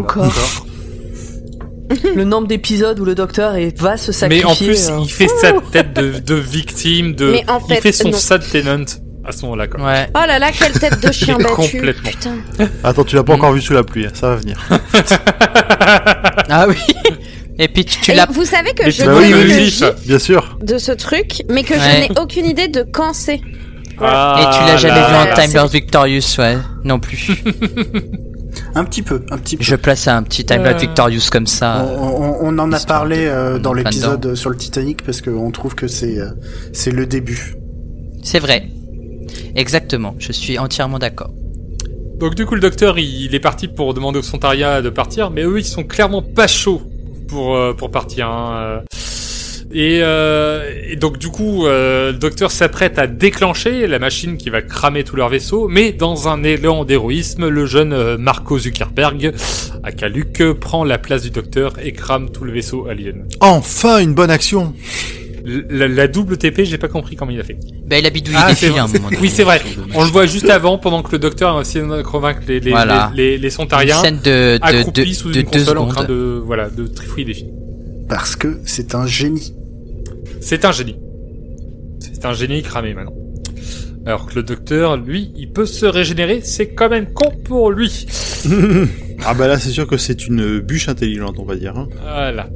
Le 2.16 2.24
nombre 2.24 2.48
d'épisodes 2.48 3.00
où 3.00 3.06
le 3.06 3.16
docteur 3.16 3.56
est, 3.56 3.78
va 3.80 3.98
se 3.98 4.12
Mais 4.12 4.14
sacrifier. 4.42 4.46
en 4.46 4.56
plus, 4.56 4.90
euh, 4.90 4.98
il 5.04 5.12
fait 5.12 5.28
sa 5.28 5.54
tête 5.72 5.94
de, 5.94 6.20
de 6.20 6.36
victime, 6.36 7.14
de, 7.16 7.32
Mais 7.32 7.46
en 7.50 7.60
il 7.70 7.76
fait, 7.76 7.82
fait 7.82 7.92
son 7.92 8.10
non. 8.10 8.18
sad 8.18 8.42
tenant 8.52 8.86
à 9.26 9.32
ce 9.32 9.44
moment-là. 9.44 9.68
Quoi. 9.68 9.84
Ouais. 9.86 10.08
Oh 10.16 10.20
là 10.28 10.40
là, 10.40 10.52
quelle 10.52 10.74
tête 10.74 11.02
de 11.06 11.12
chien 11.12 11.38
battu 11.40 11.56
Complètement. 11.78 12.10
Putain. 12.10 12.36
Attends, 12.84 13.04
tu 13.04 13.16
l'as 13.16 13.24
pas 13.24 13.34
encore 13.34 13.54
vu 13.54 13.62
sous 13.62 13.74
la 13.74 13.84
pluie. 13.84 14.06
hein. 14.06 14.12
Ça 14.14 14.30
va 14.30 14.36
venir. 14.38 14.58
Ah 16.50 16.66
oui. 16.68 16.76
Et 17.60 17.68
puis 17.68 17.86
tu, 17.86 18.00
tu 18.02 18.12
Et 18.12 18.16
l'as. 18.16 18.26
vous 18.32 18.46
savez 18.46 18.74
que 18.74 18.84
Mais 18.84 18.92
je 18.92 19.04
Bah 19.06 19.14
oui, 19.16 19.30
connais 19.32 19.56
oui, 19.56 19.80
Bien 20.06 20.20
sûr. 20.20 20.58
de 20.62 20.78
ce 20.78 20.92
truc, 20.92 21.44
mais 21.50 21.64
que 21.64 21.74
Ouais. 21.74 21.80
je 21.80 22.14
n'ai 22.14 22.20
aucune 22.20 22.46
idée 22.46 22.68
de 22.68 22.84
quand 22.84 23.14
c'est. 23.14 23.42
Ah 24.02 24.38
Et 24.40 24.58
tu 24.58 24.66
l'as 24.72 24.78
jamais 24.78 24.96
là 25.00 25.08
vu 25.10 25.16
en 25.16 25.26
là. 25.26 25.36
Time 25.46 25.54
Lord 25.54 25.68
Victorious, 25.68 26.22
ouais. 26.40 26.58
Non 26.84 27.00
plus. 27.00 27.30
Un 28.76 28.84
petit 28.86 29.02
peu, 29.02 29.24
un 29.32 29.38
petit 29.38 29.58
peu. 29.58 29.64
Je 29.64 29.76
place 29.76 30.08
un 30.08 30.24
petit 30.24 30.46
Time 30.46 30.64
Lord 30.64 30.76
Euh. 30.76 30.80
Victorious 30.80 31.30
comme 31.32 31.48
ça. 31.48 31.86
on- 31.98 32.38
on 32.42 32.58
en 32.60 32.72
a 32.72 32.80
parlé 32.80 33.26
de- 33.26 33.30
euh, 33.30 33.60
dans 33.60 33.74
l'épisode 33.74 34.36
sur 34.36 34.50
le 34.50 34.58
Titanic 34.58 35.04
parce 35.04 35.22
qu'on 35.22 35.52
trouve 35.52 35.76
que 35.76 35.88
c'est 35.88 36.20
euh, 36.20 36.30
c'est 36.74 36.92
le 36.92 37.06
début. 37.06 37.56
C'est 38.24 38.40
vrai. 38.40 38.68
Exactement. 39.56 40.16
Je 40.20 40.32
suis 40.32 40.58
entièrement 40.58 41.00
d'accord. 41.00 41.32
Donc 42.20 42.36
du 42.36 42.46
coup 42.46 42.56
le 42.56 42.62
docteur 42.62 42.98
il, 43.00 43.26
il 43.26 43.36
est 43.36 43.40
parti 43.40 43.68
pour 43.68 43.94
demander 43.94 44.20
aux 44.20 44.24
Sontaria 44.24 44.82
de 44.82 44.90
partir, 44.90 45.30
mais 45.30 45.44
eux 45.44 45.60
ils 45.60 45.66
sont 45.66 45.84
clairement 45.84 46.22
pas 46.22 46.48
chauds 46.48 46.82
pour 47.28 47.56
euh, 47.56 47.74
pour 47.74 47.92
partir. 47.92 48.28
hein, 48.28 48.54
euh. 48.56 48.80
Et, 49.76 50.00
euh, 50.04 50.70
et 50.88 50.96
donc 50.98 51.18
du 51.18 51.30
coup 51.30 51.66
euh, 51.66 52.12
le 52.12 52.18
docteur 52.20 52.52
s'apprête 52.52 53.00
à 53.00 53.08
déclencher 53.08 53.88
la 53.88 53.98
machine 53.98 54.38
qui 54.38 54.52
va 54.52 54.62
cramer 54.62 55.04
tout 55.04 55.16
leur 55.16 55.30
vaisseau, 55.30 55.68
mais 55.68 55.92
dans 55.92 56.28
un 56.28 56.44
élan 56.44 56.86
d'héroïsme, 56.86 57.48
le 57.48 57.66
jeune 57.66 57.92
euh, 57.92 58.18
Marco 58.20 58.60
Zuckerberg, 58.60 59.34
aka 59.84 60.08
Luke, 60.10 60.44
prend 60.60 60.84
la 60.84 61.00
place 61.00 61.24
du 61.24 61.32
docteur 61.32 61.74
et 61.84 61.92
crame 61.92 62.30
tout 62.30 62.44
le 62.44 62.52
vaisseau 62.52 62.88
alien. 62.88 63.26
Enfin, 63.40 63.98
une 64.00 64.14
bonne 64.14 64.30
action. 64.30 64.74
La, 65.46 65.88
la 65.90 66.08
double 66.08 66.38
TP, 66.38 66.64
j'ai 66.64 66.78
pas 66.78 66.88
compris 66.88 67.16
comment 67.18 67.32
il 67.32 67.40
a 67.40 67.44
fait. 67.44 67.58
Ben, 67.86 67.98
il 68.00 68.06
a 68.06 68.10
bidouillé 68.12 68.38
Ah, 68.40 68.50
des 68.50 68.56
filles 68.56 68.78
à 68.80 68.84
un 68.86 68.88
Oui, 69.22 69.30
c'est 69.30 69.44
vrai. 69.44 69.62
On 69.94 70.04
le 70.06 70.10
voit 70.10 70.26
juste 70.26 70.50
avant, 70.50 70.78
pendant 70.78 71.02
que 71.04 71.12
le 71.12 71.20
docteur 71.20 71.58
a 71.58 71.62
essayé 71.62 71.84
de 71.84 72.02
convaincre 72.02 72.42
les, 72.48 72.62
les, 72.62 72.72
Voilà. 72.72 73.12
les, 73.14 73.32
les, 73.32 73.38
les 73.40 73.44
Une 73.48 73.52
Sontariens. 73.52 73.96
scène 73.96 74.20
de, 74.24 74.58
de, 74.58 74.60
accroupi 74.62 75.10
de, 75.10 75.14
sous 75.14 75.32
de 75.32 75.40
une 75.40 75.46
deux 75.46 75.60
console 75.60 75.80
en 75.80 75.88
train 75.88 76.06
de 76.06 76.42
voilà 76.46 76.70
de 76.70 76.88
trifouiller 76.88 77.26
des 77.26 77.34
films. 77.34 77.52
Parce 78.08 78.38
que 78.38 78.60
c'est 78.66 78.96
un 78.96 79.06
génie. 79.06 79.54
C'est 80.44 80.66
un 80.66 80.72
génie. 80.74 80.98
C'est 82.00 82.26
un 82.26 82.34
génie 82.34 82.62
cramé 82.62 82.94
maintenant. 82.94 83.16
Alors 84.06 84.26
que 84.26 84.36
le 84.36 84.44
docteur, 84.44 84.98
lui, 84.98 85.32
il 85.38 85.52
peut 85.54 85.66
se 85.66 85.86
régénérer, 85.86 86.42
c'est 86.44 86.74
quand 86.74 86.90
même 86.90 87.14
con 87.14 87.32
pour 87.46 87.72
lui. 87.72 88.06
ah 89.26 89.34
bah 89.34 89.48
là, 89.48 89.58
c'est 89.58 89.70
sûr 89.70 89.88
que 89.88 89.96
c'est 89.96 90.28
une 90.28 90.60
bûche 90.60 90.90
intelligente, 90.90 91.36
on 91.40 91.46
va 91.46 91.56
dire. 91.56 91.78
hein. 91.78 91.88
Voilà. 92.02 92.50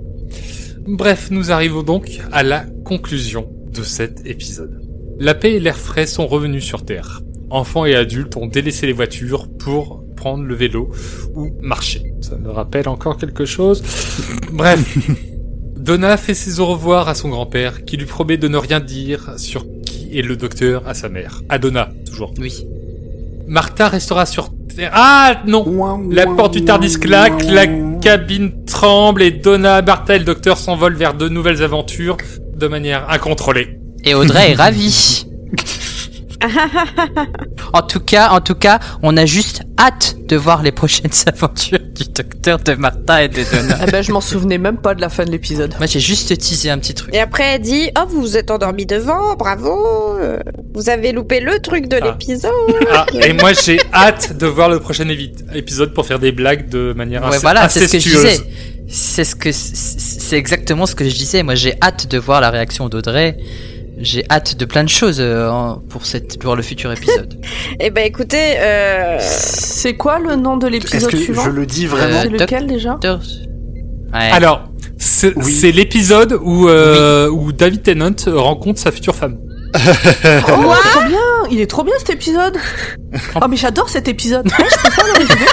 Bref, 0.86 1.30
nous 1.32 1.52
arrivons 1.52 1.84
donc 1.84 2.20
à 2.34 2.44
la 2.44 2.66
conclusion 2.84 3.50
de 3.74 3.84
cet 3.84 4.26
épisode. 4.26 4.82
La 5.20 5.34
paix 5.34 5.54
et 5.54 5.60
l'air 5.62 5.78
frais 5.78 6.06
sont 6.06 6.28
revenus 6.28 6.64
sur 6.66 6.84
Terre. 6.84 7.22
Enfants 7.50 7.86
et 7.86 7.96
adultes 7.96 8.36
ont 8.36 8.48
délaissé 8.48 8.86
les 8.86 8.94
voitures 8.94 9.48
pour 9.58 10.04
prendre 10.18 10.44
le 10.44 10.56
vélo 10.56 10.92
ou 11.34 11.52
marcher. 11.62 12.04
Ça 12.20 12.36
me 12.36 12.50
rappelle 12.50 12.90
encore 12.90 13.18
quelque 13.18 13.46
chose. 13.46 13.82
Bref. 14.52 14.98
Donna 15.88 16.18
fait 16.18 16.34
ses 16.34 16.60
au 16.60 16.66
revoir 16.66 17.08
à 17.08 17.16
son 17.16 17.30
grand-père, 17.30 17.86
qui 17.86 17.96
lui 17.96 18.06
promet 18.06 18.36
de 18.36 18.50
ne 18.50 18.58
rien 18.58 18.82
dire 18.82 19.36
sur 19.38 19.66
qui 19.86 20.20
est 20.20 20.22
le 20.22 20.36
docteur 20.36 20.86
à 20.86 20.94
sa 20.94 21.08
mère. 21.08 21.42
À 21.48 21.60
Donna, 21.60 21.92
toujours. 22.06 22.34
Oui. 22.40 22.68
Martha 23.48 23.88
restera 23.88 24.26
sur 24.26 24.50
Terre. 24.76 24.92
Ah 24.94 25.42
non 25.48 26.10
La 26.12 26.26
porte 26.26 26.56
du 26.56 26.66
Tardis 26.66 27.00
claque, 27.00 27.42
la 27.46 27.68
cabine 28.02 28.66
tremble 28.66 29.22
et 29.22 29.32
Donna, 29.32 29.82
Martha 29.82 30.18
et 30.18 30.20
le 30.20 30.26
docteur 30.26 30.58
s'envolent 30.58 30.98
vers 30.98 31.14
de 31.14 31.30
nouvelles 31.30 31.64
aventures 31.64 32.18
de 32.54 32.68
manière 32.68 33.10
incontrôlée. 33.10 33.80
Et 34.04 34.14
Audrey 34.14 34.52
est 34.52 34.56
ravie. 34.56 35.26
en 37.74 37.82
tout 37.82 38.00
cas, 38.00 38.30
en 38.30 38.42
tout 38.42 38.56
cas, 38.56 38.80
on 39.04 39.16
a 39.18 39.26
juste 39.26 39.62
hâte 39.80 40.16
de 40.28 40.36
voir 40.36 40.64
les 40.64 40.72
prochaines 40.72 41.12
aventures 41.28 41.80
du 41.80 42.04
docteur 42.14 42.60
de 42.60 42.74
Martha 42.74 43.24
et 43.24 43.28
de 43.30 43.44
Donna. 43.52 43.78
Eh 43.88 43.92
ben, 43.92 44.02
je 44.02 44.12
m'en 44.12 44.22
souvenais 44.22 44.58
même 44.58 44.78
pas 44.78 44.96
de 44.96 45.02
la 45.02 45.10
fin 45.10 45.26
de 45.26 45.32
l'épisode. 45.32 45.74
Moi, 45.78 45.88
j'ai 45.88 46.00
juste 46.00 46.38
teasé 46.38 46.70
un 46.70 46.78
petit 46.80 46.94
truc. 46.94 47.14
Et 47.14 47.20
après, 47.20 47.44
elle 47.56 47.62
dit 47.62 47.90
Oh, 47.98 48.04
vous 48.08 48.22
vous 48.22 48.38
êtes 48.38 48.52
endormi 48.52 48.86
devant, 48.86 49.36
bravo 49.36 50.18
euh, 50.20 50.40
Vous 50.74 50.90
avez 50.90 51.12
loupé 51.12 51.40
le 51.40 51.60
truc 51.60 51.88
de 51.88 51.98
Ah. 52.02 52.06
l'épisode 52.06 52.52
Ah, 52.92 53.06
et 53.14 53.34
moi 53.34 53.52
j'ai 53.54 53.80
hâte 53.94 54.38
de 54.38 54.46
voir 54.48 54.70
le 54.70 54.80
prochain 54.80 55.08
épisode 55.54 55.94
pour 55.94 56.06
faire 56.06 56.20
des 56.20 56.32
blagues 56.32 56.70
de 56.70 56.94
manière 56.96 57.24
Ouais, 57.30 57.38
voilà, 57.40 57.70
c'est 57.70 57.88
ce 57.88 57.94
que 57.94 58.00
je 58.00 58.10
disais. 58.10 58.40
C'est 58.90 59.24
ce 59.26 59.36
que 59.36 59.50
c'est 59.52 60.38
exactement 60.38 60.86
ce 60.86 60.96
que 60.96 61.04
je 61.08 61.14
disais. 61.16 61.44
Moi, 61.44 61.56
j'ai 61.56 61.74
hâte 61.82 62.08
de 62.08 62.18
voir 62.18 62.40
la 62.42 62.50
réaction 62.50 62.88
d'Audrey. 62.88 63.38
J'ai 64.00 64.24
hâte 64.30 64.56
de 64.58 64.66
plein 64.66 64.84
de 64.84 64.90
choses 64.90 65.18
euh, 65.20 65.50
en- 65.50 65.80
pour 65.90 66.06
cette 66.06 66.40
pour 66.40 66.56
le 66.56 66.62
futur 66.62 66.92
épisode. 66.92 67.34
Eh 67.80 67.90
ben, 67.90 68.06
écoutez, 68.06 68.56
euh, 68.60 69.18
C'est 69.22 69.96
quoi 69.96 70.20
le 70.20 70.36
nom 70.36 70.58
de 70.58 70.68
Est-ce 70.68 70.74
l'épisode 70.74 71.12
que 71.12 71.18
suivant 71.18 71.44
je 71.46 71.50
le 71.50 71.66
dis 71.66 71.86
vraiment 71.86 72.22
C'est 72.22 72.28
Euh, 72.28 72.38
lequel 72.38 72.68
déjà 72.68 72.98
Ouais. 74.14 74.30
Alors, 74.32 74.64
c'est 74.98 75.36
Oui. 75.36 75.52
c'est 75.52 75.72
l'épisode 75.72 76.38
où, 76.42 76.68
euh, 76.70 77.28
où 77.30 77.52
David 77.52 77.84
Tennant 77.84 78.16
rencontre 78.28 78.80
sa 78.80 78.92
future 78.92 79.16
femme. 79.16 79.38
Oh, 79.76 79.80
trop 80.92 81.04
bien 81.08 81.20
Il 81.52 81.60
est 81.60 81.68
trop 81.70 81.84
bien 81.84 81.94
cet 82.00 82.10
épisode 82.12 82.58
Oh 83.36 83.48
mais 83.50 83.58
j'adore 83.58 83.90
cet 83.90 84.08
épisode 84.08 84.46
Ouais, 84.60 84.66
je 84.72 84.78
peux 84.82 84.90
faire 84.92 85.06
le 85.06 85.20
résumé 85.20 85.46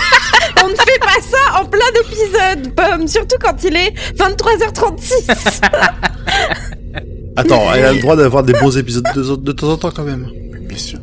on 0.64 0.68
ne 0.68 0.74
fait 0.76 0.98
pas 1.00 1.20
ça 1.20 1.60
en 1.60 1.64
plein 1.66 1.80
épisode, 2.08 2.74
Pomme, 2.74 3.06
surtout 3.08 3.36
quand 3.42 3.62
il 3.64 3.76
est 3.76 3.92
23h36 4.16 5.60
Attends, 7.36 7.62
elle 7.74 7.84
a 7.84 7.92
le 7.92 8.00
droit 8.02 8.16
d'avoir 8.16 8.42
des 8.42 8.52
bons 8.54 8.76
épisodes 8.76 9.04
de, 9.14 9.36
de 9.36 9.52
temps 9.52 9.68
en 9.70 9.76
temps 9.76 9.90
quand 9.94 10.04
même. 10.04 10.28
Bien 10.68 10.78
sûr. 10.78 10.98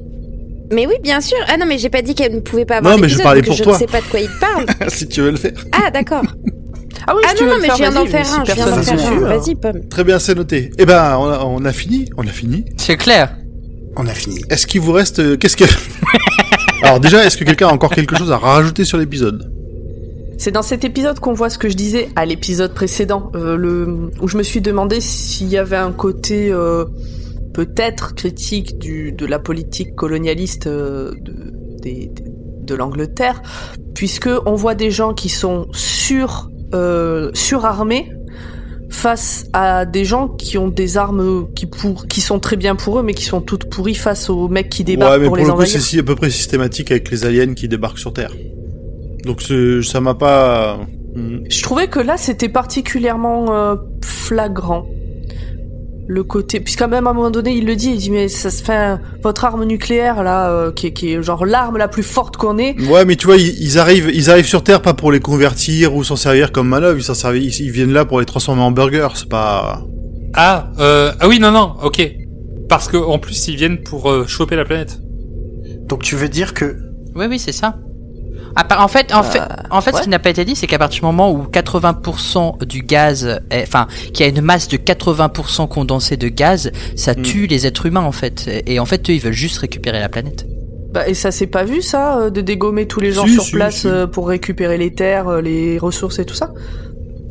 Mais 0.72 0.88
oui, 0.88 0.94
bien 1.04 1.20
sûr. 1.20 1.38
Ah 1.50 1.58
non, 1.58 1.66
mais 1.68 1.78
j'ai 1.78 1.90
pas 1.90 2.02
dit 2.02 2.16
qu'elle 2.16 2.34
ne 2.36 2.40
pouvait 2.40 2.66
pas 2.66 2.78
avoir 2.78 2.96
Non, 2.96 3.02
mais 3.02 3.10
je 3.10 3.18
parlais 3.22 3.42
pour 3.42 3.56
je 3.56 3.64
toi. 3.64 3.74
ne 3.74 3.78
sais 3.80 3.88
pas 3.88 4.00
de 4.00 4.06
quoi 4.06 4.20
il 4.22 4.30
parle. 4.40 4.66
si 4.90 5.08
tu 5.08 5.22
veux 5.22 5.32
le 5.32 5.38
faire. 5.38 5.54
Ah, 5.72 5.92
d'accord. 5.92 6.24
Ah 7.08 7.14
oui, 7.16 7.24
Ah 7.26 7.30
si 7.30 7.38
tu 7.38 7.44
non, 7.46 7.50
veux 7.50 7.56
non, 7.56 7.62
mais 7.62 7.68
faire, 7.68 7.76
je 7.78 7.82
viens 7.82 7.92
d'en 7.92 8.06
faire 8.06 8.26
si 8.26 8.34
un, 8.36 8.46
je 8.46 8.52
viens 8.54 8.66
d'en 8.70 8.84
faire 8.84 9.12
un. 9.12 9.20
Vas-y, 9.22 9.56
Pomme. 9.56 9.88
Très 9.90 10.04
bien, 10.04 10.20
c'est 10.20 10.36
noté. 10.36 10.70
Eh 10.78 10.86
ben, 10.86 11.18
on 11.18 11.32
a, 11.32 11.40
on 11.46 11.66
a 11.66 11.74
fini. 11.74 12.08
On 12.16 12.28
a 12.28 12.30
fini. 12.30 12.66
C'est 12.78 12.96
clair. 12.98 13.36
On 13.98 14.06
a 14.06 14.14
fini. 14.14 14.40
Est-ce 14.52 14.68
qu'il 14.68 14.82
vous 14.82 14.92
reste 14.92 15.18
euh, 15.18 15.36
Qu'est-ce 15.36 15.58
que 15.58 15.64
Alors 16.84 17.00
déjà, 17.00 17.26
est-ce 17.26 17.38
que 17.38 17.44
quelqu'un 17.44 17.70
a 17.70 17.72
encore 17.72 17.90
quelque 17.92 18.16
chose 18.16 18.32
à 18.32 18.38
rajouter 18.38 18.86
sur 18.86 19.00
l'épisode? 19.00 19.52
C'est 20.42 20.50
dans 20.50 20.64
cet 20.64 20.84
épisode 20.84 21.20
qu'on 21.20 21.34
voit 21.34 21.52
ce 21.52 21.60
que 21.60 21.70
je 21.70 21.76
disais 21.76 22.10
à 22.16 22.26
l'épisode 22.26 22.74
précédent, 22.74 23.32
euh, 23.36 23.56
le, 23.56 24.10
où 24.22 24.28
je 24.28 24.38
me 24.38 24.42
suis 24.42 24.60
demandé 24.60 25.00
s'il 25.00 25.48
y 25.50 25.58
avait 25.60 25.78
un 25.78 25.92
côté 25.92 26.52
euh, 26.52 26.86
peut-être 27.54 28.16
critique 28.16 28.80
du, 28.80 29.12
de 29.12 29.28
la 29.28 29.38
politique 29.38 29.94
colonialiste 29.94 30.66
euh, 30.66 31.12
de, 31.84 32.74
l'Angleterre, 32.74 33.44
puisque 33.94 34.30
on 34.48 34.56
voit 34.56 34.74
des 34.74 34.90
gens 34.90 35.14
qui 35.14 35.30
sont 35.30 35.68
sur, 35.74 36.50
surarmés 37.36 38.12
face 38.90 39.46
à 39.54 39.86
des 39.86 40.06
gens 40.06 40.28
qui 40.28 40.58
ont 40.58 40.70
des 40.70 40.98
armes 40.98 41.54
qui, 41.54 41.68
pour, 41.68 42.08
qui 42.08 42.20
sont 42.20 42.40
très 42.40 42.56
bien 42.56 42.76
pour 42.76 42.98
eux, 42.98 43.04
mais 43.04 43.14
qui 43.14 43.26
sont 43.26 43.42
toutes 43.42 43.70
pourries 43.70 43.94
face 43.94 44.28
aux 44.28 44.48
mecs 44.48 44.70
qui 44.70 44.84
débarquent 44.84 45.12
Ouais, 45.12 45.20
mais 45.20 45.26
pour 45.26 45.34
pour, 45.34 45.38
les 45.38 45.44
le 45.44 45.50
coup, 45.50 45.56
envahir. 45.58 45.72
c'est 45.72 45.80
si 45.80 46.00
à 46.00 46.04
peu 46.04 46.16
près 46.16 46.32
systématique 46.32 46.90
avec 46.90 47.12
les 47.12 47.26
aliens 47.26 47.54
qui 47.54 47.68
débarquent 47.68 48.00
sur 48.00 48.12
Terre. 48.12 48.32
Donc 49.26 49.42
ça 49.42 50.02
m'a 50.02 50.14
pas. 50.14 50.80
Hmm. 51.16 51.40
Je 51.50 51.62
trouvais 51.62 51.88
que 51.88 52.00
là, 52.00 52.18
c'était 52.18 52.50
particulièrement 52.50 53.54
euh, 53.54 53.76
flagrant. 54.04 54.86
Le 56.08 56.24
côté, 56.24 56.60
puisqu'à 56.60 56.88
même 56.88 57.08
à 57.08 57.12
un 57.12 57.14
moment 57.14 57.32
donné, 57.32 57.54
il 57.54 57.66
le 57.66 57.76
dit, 57.76 57.92
il 57.92 57.98
dit 57.98 58.10
mais 58.10 58.28
ça 58.28 58.50
se 58.50 58.62
fait 58.64 58.98
votre 59.24 59.46
arme 59.46 59.64
nucléaire 59.64 60.24
là, 60.24 60.50
euh, 60.50 60.72
qui, 60.72 60.88
est, 60.88 60.92
qui 60.92 61.14
est 61.14 61.24
genre 61.24 61.46
l'arme 61.46 61.78
la 61.78 61.88
plus 61.88 62.04
forte 62.04 62.36
qu'on 62.36 62.58
ait. 62.58 62.76
Ouais, 62.90 63.06
mais 63.06 63.16
tu 63.16 63.28
vois, 63.28 63.38
ils, 63.38 63.62
ils 63.62 63.80
arrivent, 63.80 64.12
ils 64.14 64.30
arrivent 64.30 64.48
sur 64.48 64.64
Terre 64.64 64.82
pas 64.82 64.94
pour 64.94 65.12
les 65.12 65.22
convertir 65.22 65.96
ou 65.96 66.04
s'en 66.04 66.18
servir 66.18 66.52
comme 66.52 66.68
manœuvre. 66.68 66.98
Ils 66.98 67.04
s'en 67.04 67.14
servent, 67.14 67.38
ils, 67.38 67.62
ils 67.62 67.72
viennent 67.72 67.94
là 67.94 68.04
pour 68.04 68.20
les 68.20 68.26
transformer 68.26 68.62
en 68.62 68.72
burgers. 68.72 69.10
C'est 69.16 69.30
pas. 69.30 69.86
Ah, 70.34 70.72
euh, 70.80 71.12
ah 71.20 71.28
oui, 71.28 71.40
non, 71.40 71.52
non, 71.52 71.76
ok. 71.84 72.12
Parce 72.68 72.88
que 72.88 72.98
en 72.98 73.20
plus, 73.20 73.48
ils 73.48 73.56
viennent 73.56 73.82
pour 73.82 74.10
euh, 74.10 74.26
choper 74.28 74.56
la 74.56 74.66
planète. 74.66 75.00
Donc 75.88 76.04
tu 76.04 76.16
veux 76.16 76.30
dire 76.30 76.54
que 76.54 76.78
Oui, 77.16 77.26
oui, 77.30 77.38
c'est 77.38 77.52
ça. 77.52 77.76
À 78.56 78.64
part- 78.64 78.82
en 78.84 78.88
fait, 78.88 79.14
en 79.14 79.24
fait, 79.24 79.42
en 79.70 79.80
fait, 79.82 79.96
ce 79.96 80.02
qui 80.02 80.10
n'a 80.10 80.20
pas 80.20 80.30
été 80.30 80.44
dit, 80.46 80.56
c'est 80.56 80.68
qu'à 80.68 80.78
partir 80.78 81.00
du 81.02 81.06
moment 81.06 81.32
où 81.32 81.44
80% 81.44 82.58
du 82.66 82.82
gaz, 82.82 83.40
est- 83.50 83.64
enfin, 83.64 83.88
qu'il 84.14 84.26
y 84.26 84.30
a 84.30 84.32
une 84.32 84.42
masse 84.42 84.68
de 84.68 84.78
80% 84.78 85.68
condensée 85.68 86.18
de 86.18 86.28
gaz, 86.28 86.72
ça 86.96 87.14
Mm. 87.14 87.22
tue 87.22 87.48
les 87.48 87.66
êtres 87.68 87.86
humains 87.86 88.02
en 88.02 88.12
fait. 88.12 88.50
Et 88.68 88.80
en 88.80 88.86
fait, 88.86 89.10
eux, 89.10 89.14
ils 89.14 89.22
veulent 89.22 89.32
juste 89.34 89.58
récupérer 89.60 90.00
la 90.00 90.10
planète. 90.10 90.46
Bah, 90.94 91.08
et 91.08 91.14
ça 91.14 91.32
s'est 91.32 91.48
pas 91.48 91.64
vu 91.64 91.82
ça, 91.82 92.20
euh, 92.20 92.30
de 92.30 92.42
dégommer 92.42 92.86
tous 92.86 93.00
les 93.00 93.14
gens 93.14 93.26
Si, 93.26 93.34
sur 93.34 93.44
si, 93.44 93.52
place 93.54 93.76
si. 93.82 93.88
euh, 93.88 94.08
pour 94.08 94.28
récupérer 94.28 94.78
les 94.78 94.94
terres, 94.94 95.30
euh, 95.30 95.42
les 95.42 95.78
ressources 95.78 96.20
et 96.20 96.26
tout 96.26 96.34
ça? 96.36 96.52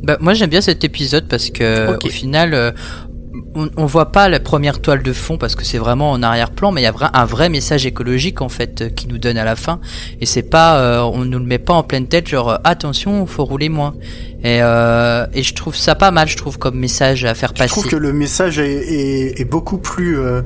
Bah, 0.03 0.17
moi, 0.21 0.33
j'aime 0.33 0.49
bien 0.49 0.63
cet 0.63 0.83
épisode 0.83 1.29
parce 1.29 1.51
que 1.51 1.95
au 2.03 2.09
final, 2.09 2.55
euh, 2.55 2.71
on, 3.55 3.69
on 3.77 3.87
voit 3.87 4.13
pas 4.13 4.29
la 4.29 4.39
première 4.41 4.81
toile 4.81 5.03
de 5.03 5.13
fond 5.13 5.37
parce 5.39 5.55
que 5.57 5.65
c'est 5.65 5.79
vraiment 5.79 6.11
en 6.13 6.23
arrière-plan, 6.23 6.71
mais 6.73 6.81
il 6.83 6.85
y 6.85 6.87
a 6.87 6.93
vra- 6.93 7.11
un 7.15 7.25
vrai 7.25 7.49
message 7.49 7.85
écologique 7.87 8.41
en 8.43 8.49
fait 8.49 8.95
qui 8.95 9.09
nous 9.09 9.19
donne 9.19 9.37
à 9.39 9.45
la 9.45 9.57
fin. 9.57 9.81
Et 10.21 10.27
c'est 10.27 10.43
pas, 10.43 10.79
euh, 10.81 11.01
on 11.03 11.25
nous 11.25 11.39
le 11.39 11.45
met 11.45 11.59
pas 11.59 11.75
en 11.75 11.83
pleine 11.83 12.07
tête, 12.07 12.29
genre 12.29 12.51
euh, 12.51 12.57
attention, 12.65 13.27
faut 13.27 13.45
rouler 13.45 13.69
moins. 13.69 13.95
Et, 14.43 14.61
euh, 14.63 15.27
et 15.35 15.43
je 15.43 15.55
trouve 15.55 15.75
ça 15.77 15.95
pas 15.95 16.11
mal, 16.11 16.29
je 16.29 16.37
trouve 16.37 16.59
comme 16.59 16.77
message 16.79 17.25
à 17.25 17.35
faire 17.35 17.51
je 17.55 17.59
passer. 17.59 17.71
trouve 17.71 17.87
que 17.89 17.97
le 17.97 18.13
message 18.13 18.59
est, 18.59 18.71
est, 18.73 19.41
est 19.41 19.45
beaucoup 19.45 19.79
plus 19.79 20.19
euh, 20.19 20.43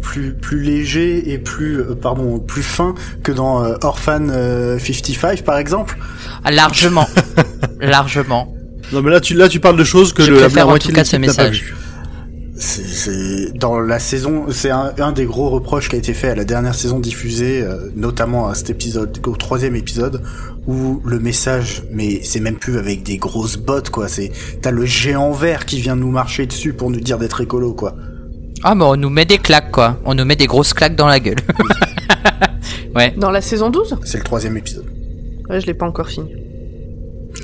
plus 0.00 0.34
plus 0.34 0.60
léger 0.62 1.32
et 1.32 1.38
plus 1.38 1.80
euh, 1.80 1.94
pardon 1.94 2.38
plus 2.38 2.62
fin 2.62 2.94
que 3.22 3.32
dans 3.32 3.64
euh, 3.64 3.74
Orphan 3.82 4.28
euh, 4.30 4.78
55 4.78 5.42
par 5.42 5.58
exemple. 5.58 5.96
Ah, 6.44 6.50
largement, 6.50 7.08
largement. 7.80 8.54
Non, 8.92 9.00
mais 9.02 9.10
là, 9.10 9.20
tu 9.20 9.34
là, 9.34 9.48
tu 9.48 9.60
parles 9.60 9.78
de 9.78 9.84
choses 9.84 10.12
que 10.12 10.22
Je 10.22 10.30
le, 10.30 10.36
la, 10.36 10.42
préfère 10.42 10.64
la 10.64 10.66
en 10.66 10.70
moitié 10.70 10.88
tout 10.88 10.92
de 10.92 10.96
cas 10.96 11.04
ce 11.04 11.12
pas 11.12 11.18
message. 11.20 11.62
vu. 11.62 11.74
C'est- 12.56 12.84
C'est 12.86 13.52
dans 13.58 13.80
la 13.80 13.98
saison, 13.98 14.44
c'est 14.50 14.70
un, 14.70 14.92
un 14.98 15.12
des 15.12 15.24
gros 15.24 15.50
reproches 15.50 15.88
qui 15.88 15.96
a 15.96 15.98
été 15.98 16.14
fait 16.14 16.28
à 16.28 16.34
la 16.36 16.44
dernière 16.44 16.74
saison 16.74 17.00
diffusée, 17.00 17.62
euh, 17.62 17.90
notamment 17.96 18.46
à 18.48 18.54
cet 18.54 18.70
épisode, 18.70 19.18
au 19.26 19.34
troisième 19.36 19.74
épisode, 19.74 20.22
où 20.66 21.00
le 21.04 21.18
message, 21.18 21.82
mais 21.90 22.20
c'est 22.22 22.38
même 22.40 22.56
plus 22.56 22.78
avec 22.78 23.02
des 23.02 23.16
grosses 23.16 23.56
bottes 23.56 23.90
quoi. 23.90 24.06
C'est 24.08 24.30
t'as 24.62 24.70
le 24.70 24.84
géant 24.86 25.32
vert 25.32 25.66
qui 25.66 25.80
vient 25.80 25.96
nous 25.96 26.10
marcher 26.12 26.46
dessus 26.46 26.72
pour 26.72 26.90
nous 26.90 27.00
dire 27.00 27.18
d'être 27.18 27.40
écolo 27.40 27.74
quoi. 27.74 27.96
Ah, 28.62 28.74
mais 28.76 28.84
on 28.84 28.96
nous 28.96 29.10
met 29.10 29.24
des 29.26 29.38
claques 29.38 29.72
quoi. 29.72 29.98
On 30.04 30.14
nous 30.14 30.24
met 30.24 30.36
des 30.36 30.46
grosses 30.46 30.72
claques 30.74 30.96
dans 30.96 31.08
la 31.08 31.18
gueule. 31.20 31.36
ouais. 32.94 33.12
Dans 33.16 33.30
la 33.32 33.40
saison 33.40 33.68
12 33.68 33.96
C'est 34.04 34.18
le 34.18 34.24
troisième 34.24 34.56
épisode. 34.56 34.86
Ouais, 35.50 35.60
je 35.60 35.66
l'ai 35.66 35.74
pas 35.74 35.86
encore 35.86 36.08
fini. 36.08 36.30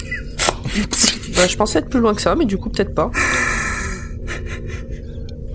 bah, 1.37 1.47
je 1.49 1.57
pensais 1.57 1.81
être 1.81 1.89
plus 1.91 2.01
loin 2.01 2.15
que 2.15 2.23
ça, 2.23 2.35
mais 2.37 2.45
du 2.47 2.57
coup, 2.57 2.71
peut-être 2.71 2.95
pas. 2.95 3.11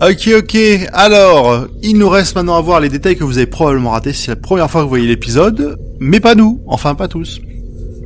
Ok, 0.07 0.29
ok. 0.37 0.55
Alors, 0.93 1.65
il 1.81 1.97
nous 1.97 2.09
reste 2.09 2.35
maintenant 2.35 2.57
à 2.57 2.61
voir 2.61 2.79
les 2.79 2.89
détails 2.89 3.15
que 3.15 3.23
vous 3.23 3.37
avez 3.39 3.47
probablement 3.47 3.89
ratés. 3.89 4.13
si 4.13 4.23
C'est 4.23 4.31
la 4.31 4.35
première 4.35 4.69
fois 4.69 4.81
que 4.81 4.83
vous 4.83 4.89
voyez 4.89 5.07
l'épisode, 5.07 5.79
mais 5.99 6.19
pas 6.19 6.35
nous. 6.35 6.61
Enfin, 6.67 6.93
pas 6.93 7.07
tous. 7.07 7.41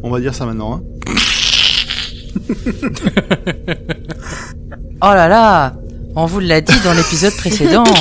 On 0.02 0.10
va 0.10 0.22
dire 0.22 0.34
ça 0.34 0.46
maintenant. 0.46 0.76
Hein. 0.76 0.82
Oh 5.02 5.14
là 5.14 5.30
là, 5.30 5.76
on 6.14 6.26
vous 6.26 6.42
l'a 6.42 6.60
dit 6.60 6.78
dans 6.84 6.92
l'épisode 6.94 7.34
précédent. 7.38 7.86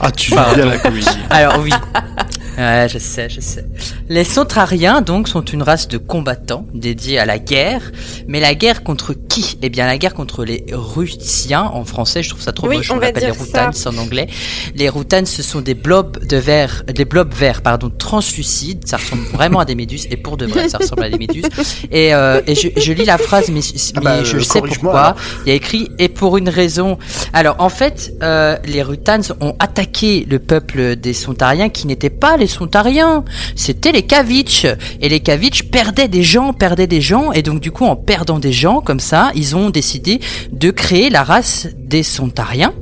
Ah, 0.00 0.12
tu 0.12 0.32
vas 0.32 0.54
bien 0.54 0.66
la 0.66 0.78
comédie. 0.78 1.08
Alors 1.30 1.58
oui. 1.60 1.70
Ouais, 2.58 2.86
je 2.90 2.98
sais, 2.98 3.28
je 3.28 3.40
sais. 3.40 3.64
Les 4.08 4.24
Sontrariens, 4.24 5.02
donc, 5.02 5.28
sont 5.28 5.44
une 5.44 5.62
race 5.62 5.88
de 5.88 5.98
combattants 5.98 6.66
dédiés 6.72 7.18
à 7.18 7.26
la 7.26 7.38
guerre. 7.38 7.92
Mais 8.28 8.40
la 8.40 8.54
guerre 8.54 8.82
contre 8.82 9.12
qui? 9.14 9.58
Eh 9.62 9.68
bien, 9.68 9.86
la 9.86 9.98
guerre 9.98 10.14
contre 10.14 10.44
les 10.44 10.64
Rutiens. 10.72 11.62
En 11.64 11.84
français, 11.84 12.22
je 12.22 12.30
trouve 12.30 12.42
ça 12.42 12.52
trop 12.52 12.68
Oui, 12.68 12.76
moche. 12.76 12.90
on 12.90 12.94
On, 12.94 12.98
va 12.98 13.06
l'appelle 13.06 13.24
les 13.24 13.30
Routans 13.30 13.70
en 13.86 13.98
anglais. 13.98 14.26
Les 14.74 14.88
Routans, 14.88 15.24
ce 15.26 15.42
sont 15.42 15.60
des 15.60 15.74
blobs 15.74 16.24
de 16.26 16.36
verre, 16.36 16.84
des 16.86 17.04
blobs 17.04 17.34
verts, 17.34 17.62
pardon, 17.62 17.90
translucides. 17.96 18.86
Ça 18.86 18.96
ressemble 18.96 19.22
vraiment 19.32 19.60
à 19.60 19.64
des 19.64 19.74
méduses. 19.74 20.06
Et 20.10 20.16
pour 20.16 20.36
de 20.36 20.46
vrai, 20.46 20.68
ça 20.68 20.78
ressemble 20.78 21.04
à 21.04 21.10
des 21.10 21.18
méduses. 21.18 21.44
Et, 21.90 22.14
euh, 22.14 22.40
et 22.46 22.54
je, 22.54 22.68
je 22.76 22.92
lis 22.92 23.04
la 23.04 23.18
phrase, 23.18 23.48
mais, 23.50 23.60
mais 23.60 23.92
Ah 23.96 24.00
bah, 24.00 24.24
je 24.24 24.36
euh, 24.38 24.40
sais 24.40 24.60
pourquoi. 24.60 25.00
alors. 25.00 25.16
Il 25.44 25.48
y 25.50 25.52
a 25.52 25.54
écrit 25.54 25.90
et 25.98 26.08
pour 26.08 26.36
une 26.38 26.48
raison. 26.48 26.98
Alors 27.32 27.56
en 27.58 27.68
fait, 27.68 28.14
euh, 28.22 28.56
les 28.64 28.82
Rutans 28.82 29.20
ont 29.40 29.54
attaqué 29.58 30.26
le 30.28 30.38
peuple 30.38 30.96
des 30.96 31.12
Sontariens 31.12 31.68
qui 31.68 31.86
n'étaient 31.86 32.10
pas 32.10 32.36
les 32.36 32.45
les 32.46 32.52
Sontariens, 32.52 33.24
c'était 33.56 33.90
les 33.90 34.02
Kavitch. 34.02 34.66
Et 35.00 35.08
les 35.08 35.18
Kavitch 35.18 35.64
perdaient 35.64 36.06
des 36.06 36.22
gens, 36.22 36.52
perdaient 36.52 36.86
des 36.86 37.00
gens, 37.00 37.32
et 37.32 37.42
donc 37.42 37.60
du 37.60 37.72
coup, 37.72 37.84
en 37.84 37.96
perdant 37.96 38.38
des 38.38 38.52
gens 38.52 38.80
comme 38.80 39.00
ça, 39.00 39.32
ils 39.34 39.56
ont 39.56 39.70
décidé 39.70 40.20
de 40.52 40.70
créer 40.70 41.10
la 41.10 41.24
race 41.24 41.66
des 41.76 42.04
Sontariens. 42.04 42.72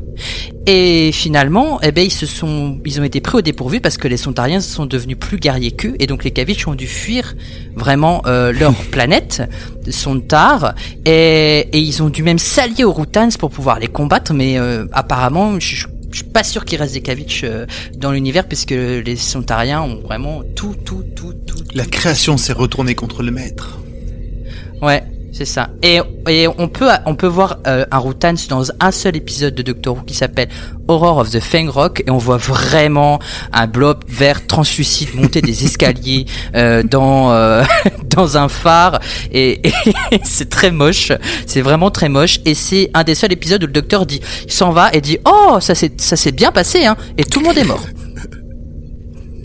Et 0.67 1.12
finalement, 1.12 1.81
eh 1.83 1.93
ben, 1.93 2.05
ils 2.05 2.12
se 2.12 2.27
sont, 2.27 2.79
ils 2.85 3.01
ont 3.01 3.05
été 3.05 3.21
pris 3.23 3.39
au 3.39 3.41
dépourvu 3.41 3.81
parce 3.81 3.97
que 3.97 4.07
les 4.07 4.19
Sontariens 4.19 4.61
sont 4.61 4.85
devenus 4.85 5.19
plus 5.19 5.39
guerriers 5.39 5.73
qu'eux, 5.73 5.95
et 5.99 6.07
donc 6.07 6.25
les 6.25 6.31
Kavitch 6.31 6.69
ont 6.69 6.75
dû 6.75 6.87
fuir 6.87 7.35
vraiment 7.75 8.21
euh, 8.27 8.53
leur 8.53 8.75
planète, 8.91 9.43
Sontar, 9.89 10.75
et, 11.07 11.69
et 11.73 11.79
ils 11.79 12.03
ont 12.03 12.11
dû 12.11 12.23
même 12.23 12.39
s'allier 12.39 12.85
aux 12.85 12.93
Routans 12.93 13.31
pour 13.39 13.51
pouvoir 13.51 13.79
les 13.79 13.89
combattre, 13.89 14.35
mais 14.35 14.59
euh, 14.59 14.85
apparemment, 14.93 15.59
je, 15.59 15.87
je 16.15 16.19
suis 16.21 16.31
pas 16.31 16.45
sûr 16.45 16.65
qu'il 16.65 16.79
reste 16.79 16.95
des 16.95 17.01
Kavitch 17.03 17.43
euh, 17.43 17.67
dans 17.97 18.12
l'univers 18.12 18.47
puisque 18.47 18.71
les 18.71 19.17
Sontariens 19.17 19.83
ont 19.83 20.01
vraiment 20.01 20.43
tout, 20.55 20.77
tout, 20.85 21.03
tout, 21.17 21.35
tout. 21.45 21.59
La 21.75 21.85
création 21.85 22.37
s'est 22.37 22.53
retournée 22.53 22.95
contre 22.95 23.25
le 23.25 23.33
maître. 23.33 23.81
Ouais, 24.81 25.03
c'est 25.37 25.45
ça. 25.47 25.70
Et, 25.82 25.99
et 26.28 26.47
on 26.47 26.68
peut 26.68 26.87
on 27.07 27.16
peut 27.16 27.26
voir 27.26 27.59
euh, 27.66 27.85
un 27.91 27.99
Routans 27.99 28.35
dans 28.49 28.66
un 28.78 28.93
seul 28.93 29.16
épisode 29.16 29.53
de 29.57 29.62
Doctor 29.62 29.97
Who 29.97 30.03
qui 30.03 30.14
s'appelle 30.14 30.49
Horror 30.87 31.18
of 31.18 31.30
the 31.30 31.41
Fang 31.41 31.68
Rock 31.68 32.05
et 32.07 32.11
on 32.12 32.18
voit 32.18 32.37
vraiment 32.37 33.18
un 33.53 33.66
blob 33.66 34.05
vert 34.07 34.47
translucide 34.47 35.12
monter 35.16 35.43
des 35.43 35.64
escaliers 35.66 36.26
euh, 36.55 36.85
dans 36.85 37.32
euh, 37.32 37.64
dans 38.09 38.37
un 38.37 38.49
phare 38.49 39.01
et, 39.32 39.61
et 39.66 39.72
c'est 40.22 40.49
très 40.51 40.70
moche. 40.70 41.11
C'est 41.47 41.62
vraiment 41.62 41.91
très 41.91 42.09
moche 42.09 42.39
et 42.45 42.55
c'est 42.55 42.91
un 42.95 43.03
des 43.03 43.16
seuls 43.16 43.32
épisodes 43.32 43.62
où 43.64 43.66
le 43.66 43.72
docteur 43.72 44.07
dit 44.07 44.20
il 44.47 44.53
s'en 44.53 44.70
va 44.70 44.93
et 44.93 45.01
dit 45.01 45.18
"Oh, 45.26 45.59
ça 45.59 45.74
s'est 45.74 45.95
ça 45.99 46.14
s'est 46.14 46.32
bien 46.32 46.53
passé 46.53 46.87
hein" 46.87 46.97
et 47.18 47.24
tout 47.24 47.41
le 47.41 47.47
monde 47.47 47.59
est 47.59 47.64
mort. 47.64 47.82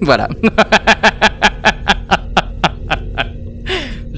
voilà. 0.01 0.29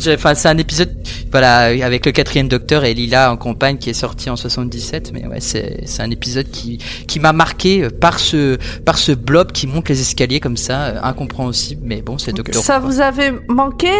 Enfin, 0.07 0.33
c'est 0.35 0.47
un 0.47 0.57
épisode, 0.57 0.95
voilà, 1.31 1.65
avec 1.85 2.05
le 2.05 2.11
quatrième 2.11 2.47
docteur 2.47 2.83
et 2.83 2.93
Lila 2.93 3.31
en 3.31 3.37
campagne 3.37 3.77
qui 3.77 3.89
est 3.89 3.93
sorti 3.93 4.29
en 4.29 4.35
77. 4.35 5.11
Mais 5.13 5.27
ouais, 5.27 5.39
c'est 5.39 5.81
c'est 5.85 6.01
un 6.01 6.11
épisode 6.11 6.49
qui 6.49 6.79
qui 7.07 7.19
m'a 7.19 7.33
marqué 7.33 7.83
euh, 7.83 7.89
par 7.89 8.19
ce 8.19 8.57
par 8.85 8.97
ce 8.97 9.11
blob 9.11 9.51
qui 9.51 9.67
monte 9.67 9.89
les 9.89 10.01
escaliers 10.01 10.39
comme 10.39 10.57
ça, 10.57 10.81
euh, 10.81 10.99
incompréhensible. 11.03 11.81
Mais 11.85 12.01
bon, 12.01 12.17
c'est 12.17 12.33
Docteur. 12.33 12.63
Ça 12.63 12.79
vous 12.79 13.01
avait 13.01 13.33
manqué? 13.49 13.91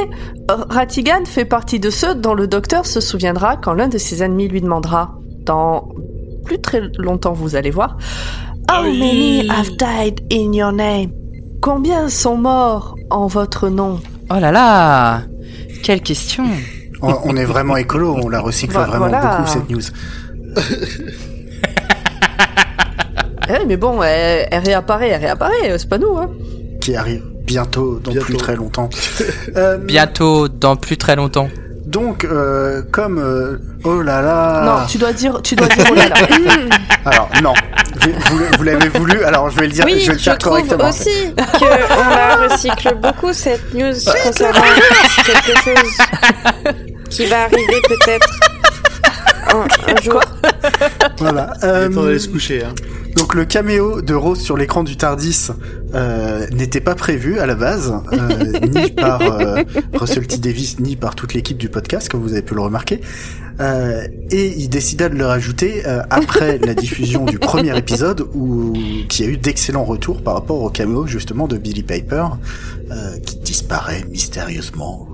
Ratigan 0.48 1.26
fait 1.26 1.46
partie 1.46 1.80
de 1.80 1.90
ceux 1.90 2.16
dont 2.16 2.34
le 2.34 2.48
docteur 2.48 2.86
se 2.86 3.02
souviendra 3.02 3.58
quand 3.58 3.74
l'un 3.74 3.88
de 3.88 3.98
ses 3.98 4.24
ennemis 4.24 4.48
lui 4.48 4.62
demandera, 4.62 5.16
dans 5.46 5.90
plus 6.46 6.60
très 6.60 6.82
longtemps 6.98 7.34
vous 7.34 7.56
allez 7.56 7.72
voir, 7.72 7.98
How 8.70 8.84
many 8.84 9.50
have 9.50 9.76
died 9.78 10.22
in 10.32 10.54
your 10.54 10.72
name? 10.72 11.12
Combien 11.62 12.10
sont 12.10 12.38
morts 12.38 12.96
en 13.10 13.28
votre 13.28 13.70
nom? 13.70 14.00
Oh 14.30 14.40
là 14.40 14.52
là, 14.52 15.24
quelle 15.82 16.02
question. 16.02 16.46
On, 17.02 17.16
on 17.26 17.36
est 17.36 17.46
vraiment 17.46 17.78
écolo, 17.78 18.18
on 18.24 18.30
la 18.30 18.40
recycle 18.42 18.74
Vo- 18.74 18.80
vraiment 18.86 19.08
voilà. 19.08 19.38
beaucoup 19.38 19.50
cette 19.52 19.70
news. 19.70 19.82
Eh, 23.50 23.66
mais 23.68 23.76
bon, 23.78 24.02
elle, 24.04 24.48
elle 24.52 24.64
réapparaît, 24.64 25.10
elle 25.10 25.22
réapparaît, 25.22 25.78
c'est 25.78 25.90
pas 25.90 25.98
nous, 25.98 26.18
hein. 26.18 26.30
Qui 26.80 26.96
arrive 26.96 27.24
bientôt, 27.46 28.00
dans 28.00 28.12
Bientôt. 28.12 28.26
plus 28.28 28.38
très 28.38 28.56
longtemps. 28.56 28.90
Euh, 29.58 29.78
Bientôt, 29.78 30.48
dans 30.48 30.76
plus 30.78 30.96
très 30.98 31.16
longtemps. 31.16 31.50
Donc, 31.86 32.24
euh, 32.24 32.82
comme... 32.92 33.18
euh, 33.20 33.58
oh 33.84 34.02
là 34.02 34.22
là 34.22 34.64
Non, 34.66 34.88
tu 34.88 34.98
dois 34.98 35.12
dire, 35.12 35.42
tu 35.42 35.56
dois 35.56 35.68
dire 35.68 35.84
oh 35.92 35.94
là 35.96 36.08
là. 36.08 36.16
Alors, 37.06 37.30
non. 37.44 37.54
Vous, 38.58 38.64
l'avez 38.64 38.90
voulu, 38.90 39.24
alors 39.24 39.50
je 39.50 39.60
vais 39.60 39.68
le 39.68 39.74
dire, 39.74 39.86
Oui, 39.86 40.00
je 40.02 40.08
vais 40.08 40.14
le 40.14 40.18
je 40.20 40.24
faire 40.24 40.38
trouve 40.38 40.54
correctement. 40.54 40.90
aussi 40.90 41.34
qu'on 41.60 42.10
la 42.10 42.36
recycle 42.48 42.96
beaucoup 42.96 43.32
cette 43.34 43.74
news 43.74 43.94
concernant 44.24 44.62
quelque 45.26 45.60
chose 45.64 45.98
qui 47.10 47.26
va 47.26 47.44
arriver 47.44 47.82
peut-être 47.88 48.28
un, 49.54 49.94
un 49.96 50.02
jour. 50.02 50.22
Voilà. 51.18 51.54
Il 51.62 51.66
est 51.66 51.68
Euh, 51.70 51.90
temps 51.90 52.04
d'aller 52.04 52.20
se 52.20 52.30
coucher. 52.30 52.64
Hein. 52.64 52.74
donc 53.16 53.36
le 53.36 53.46
caméo 53.46 54.02
de 54.02 54.14
Rose 54.14 54.40
sur 54.42 54.58
l'écran 54.58 54.84
du 54.84 54.98
Tardis 54.98 55.48
euh, 55.94 56.48
n'était 56.52 56.82
pas 56.82 56.96
prévu 56.96 57.40
à 57.40 57.46
la 57.46 57.56
base, 57.56 57.94
euh, 58.14 58.54
ni 58.68 58.92
par 58.96 59.22
euh, 59.22 59.64
Russell 59.94 60.26
T 60.28 60.38
Davis, 60.38 60.80
ni 60.80 60.96
par 60.96 61.16
toute 61.16 61.34
l'équipe 61.34 61.58
du 61.58 61.70
podcast, 61.70 62.10
comme 62.10 62.22
vous 62.22 62.34
avez 62.34 62.42
pu 62.42 62.56
le 62.56 62.62
remarquer. 62.62 63.02
Euh, 63.60 64.08
et 64.32 64.48
il 64.58 64.70
décida 64.70 65.08
de 65.10 65.16
le 65.16 65.26
rajouter 65.26 65.84
euh, 65.86 66.02
après 66.10 66.58
la 66.58 66.74
diffusion 66.74 67.26
du 67.26 67.38
premier 67.38 67.78
épisode, 67.78 68.26
où 68.34 68.74
qui 69.08 69.24
a 69.24 69.28
eu 69.28 69.38
d'excellents 69.38 69.84
retours 69.84 70.24
par 70.24 70.34
rapport 70.34 70.62
au 70.62 70.70
caméo 70.70 71.06
justement 71.06 71.48
de 71.48 71.58
Billy 71.58 71.84
Piper, 71.84 72.26
euh, 72.90 73.18
qui 73.26 73.38
disparaît 73.38 74.04
mystérieusement. 74.10 75.08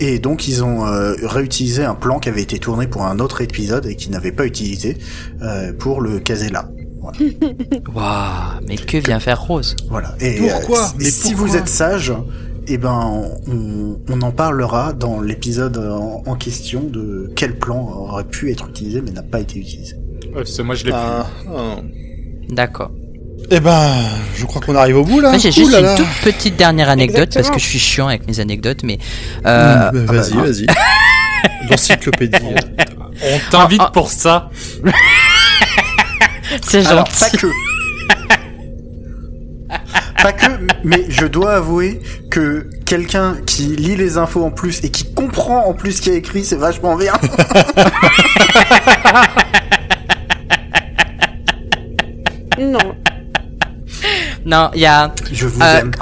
Et 0.00 0.18
donc 0.18 0.48
ils 0.48 0.64
ont 0.64 0.86
euh, 0.86 1.14
réutilisé 1.22 1.84
un 1.84 1.94
plan 1.94 2.18
qui 2.18 2.28
avait 2.30 2.42
été 2.42 2.58
tourné 2.58 2.86
pour 2.86 3.02
un 3.04 3.18
autre 3.18 3.42
épisode 3.42 3.84
et 3.86 3.96
qui 3.96 4.10
n'avait 4.10 4.32
pas 4.32 4.46
utilisé 4.46 4.96
euh, 5.42 5.72
pour 5.74 6.00
le 6.00 6.18
caser 6.20 6.48
là. 6.48 6.68
Voilà. 7.00 7.18
Waouh, 7.94 8.60
mais 8.66 8.76
que 8.76 8.96
vient 8.98 9.20
faire 9.20 9.40
Rose? 9.42 9.76
Voilà. 9.88 10.14
Et 10.20 10.36
Pourquoi? 10.38 10.80
euh, 10.84 10.88
Mais 10.98 11.04
si 11.04 11.32
pourquoi? 11.32 11.46
vous 11.48 11.56
êtes 11.56 11.68
sage, 11.68 12.12
eh 12.66 12.78
ben 12.78 13.30
on, 13.48 13.98
on 14.08 14.20
en 14.22 14.30
parlera 14.32 14.92
dans 14.92 15.20
l'épisode 15.20 15.76
en, 15.78 16.22
en 16.26 16.34
question 16.36 16.82
de 16.84 17.30
quel 17.36 17.58
plan 17.58 17.88
aurait 17.90 18.24
pu 18.24 18.50
être 18.50 18.68
utilisé 18.68 19.00
mais 19.02 19.10
n'a 19.10 19.22
pas 19.22 19.40
été 19.40 19.58
utilisé. 19.58 19.96
Ouais, 20.34 20.44
c'est 20.44 20.62
moi 20.62 20.74
je 20.74 20.84
l'ai 20.86 20.92
Ah, 20.94 21.26
ah. 21.48 21.76
D'accord. 22.48 22.90
Eh 23.52 23.58
ben, 23.58 23.90
je 24.36 24.44
crois 24.46 24.60
qu'on 24.62 24.76
arrive 24.76 24.96
au 24.98 25.04
bout 25.04 25.20
là. 25.20 25.30
Moi, 25.30 25.38
j'ai 25.38 25.50
juste 25.50 25.72
là 25.72 25.80
une 25.80 25.84
là. 25.86 25.96
toute 25.96 26.06
petite 26.22 26.56
dernière 26.56 26.88
anecdote 26.88 27.18
Exactement. 27.36 27.42
parce 27.44 27.56
que 27.56 27.60
je 27.62 27.66
suis 27.68 27.78
chiant 27.80 28.06
avec 28.06 28.26
mes 28.28 28.38
anecdotes, 28.38 28.82
mais 28.84 28.98
euh, 29.44 29.90
Mmh, 29.92 30.06
bah, 30.06 30.12
vas-y, 30.12 30.34
bah, 30.34 30.42
vas-y. 30.44 30.66
L'encyclopédie. 31.70 32.36
euh. 32.44 32.56
On 33.24 33.38
t'invite 33.50 33.80
Ah, 33.82 33.86
ah. 33.88 33.92
pour 33.92 34.08
ça. 34.10 34.50
c'est 36.66 36.86
Alors 36.86 37.06
gentil. 37.06 37.18
pas 37.20 37.30
que. 37.30 37.46
Pas 40.22 40.32
que, 40.32 40.46
mais 40.84 41.06
je 41.08 41.26
dois 41.26 41.54
avouer 41.54 42.00
que 42.30 42.68
quelqu'un 42.86 43.36
qui 43.46 43.62
lit 43.74 43.96
les 43.96 44.16
infos 44.18 44.44
en 44.44 44.50
plus 44.50 44.80
et 44.84 44.90
qui 44.90 45.12
comprend 45.14 45.64
en 45.66 45.72
plus 45.74 45.92
ce 45.92 46.02
qu'il 46.02 46.12
y 46.12 46.14
a 46.14 46.18
écrit, 46.18 46.44
c'est 46.44 46.56
vachement 46.56 46.94
bien. 46.96 47.14
Non. 52.58 52.94
Non, 54.50 54.68
il 54.74 54.80
y 54.80 54.86
a 54.86 55.12
Je 55.32 55.46
vous 55.46 55.62
Euh, 55.62 55.80
aime. 55.80 55.92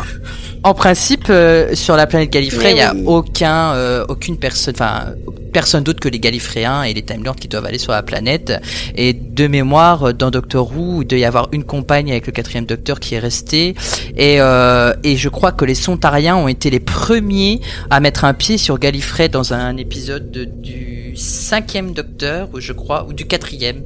En 0.65 0.75
principe, 0.75 1.27
euh, 1.31 1.75
sur 1.75 1.97
la 1.97 2.07
planète 2.07 2.31
Gallifrey, 2.31 2.71
il 2.73 2.75
n'y 2.77 2.81
a 2.81 2.93
oui. 2.95 3.03
aucun, 3.07 3.73
euh, 3.75 4.05
aucune 4.09 4.39
personne, 4.39 4.75
enfin, 4.75 5.13
personne 5.49 5.83
d'autre 5.85 6.01
que 6.01 6.09
les 6.09 6.21
Gallifréens 6.21 6.83
et 6.85 6.95
les 6.95 7.03
Time 7.03 7.25
Lords 7.25 7.37
qui 7.37 7.49
doivent 7.49 7.67
aller 7.67 7.79
sur 7.79 7.93
la 7.93 8.03
planète. 8.03 8.53
Et 8.95 9.13
de 9.13 9.47
mémoire, 9.47 10.15
dans 10.15 10.31
Doctor 10.31 10.71
Who, 10.77 11.03
il 11.03 11.07
doit 11.09 11.19
y 11.19 11.25
avoir 11.25 11.49
une 11.53 11.65
compagne 11.65 12.11
avec 12.11 12.27
le 12.27 12.33
quatrième 12.33 12.67
Docteur 12.67 13.01
qui 13.01 13.15
est 13.15 13.19
restée. 13.19 13.75
Et, 14.17 14.37
euh, 14.41 14.93
et 15.05 15.17
je 15.17 15.29
crois 15.29 15.53
que 15.53 15.65
les 15.65 15.75
Sontariens 15.75 16.37
ont 16.37 16.49
été 16.49 16.71
les 16.71 16.81
premiers 16.81 17.61
à 17.91 18.01
mettre 18.01 18.25
un 18.25 18.35
pied 18.35 18.59
sur 18.59 18.79
Gallifrey 18.79 19.29
dans 19.29 19.53
un 19.55 19.77
épisode 19.77 20.31
de- 20.31 20.45
du 20.45 21.13
cinquième 21.17 21.93
Docteur, 21.93 22.49
je 22.59 22.73
crois, 22.73 23.07
ou 23.09 23.13
du 23.13 23.27
quatrième. 23.27 23.83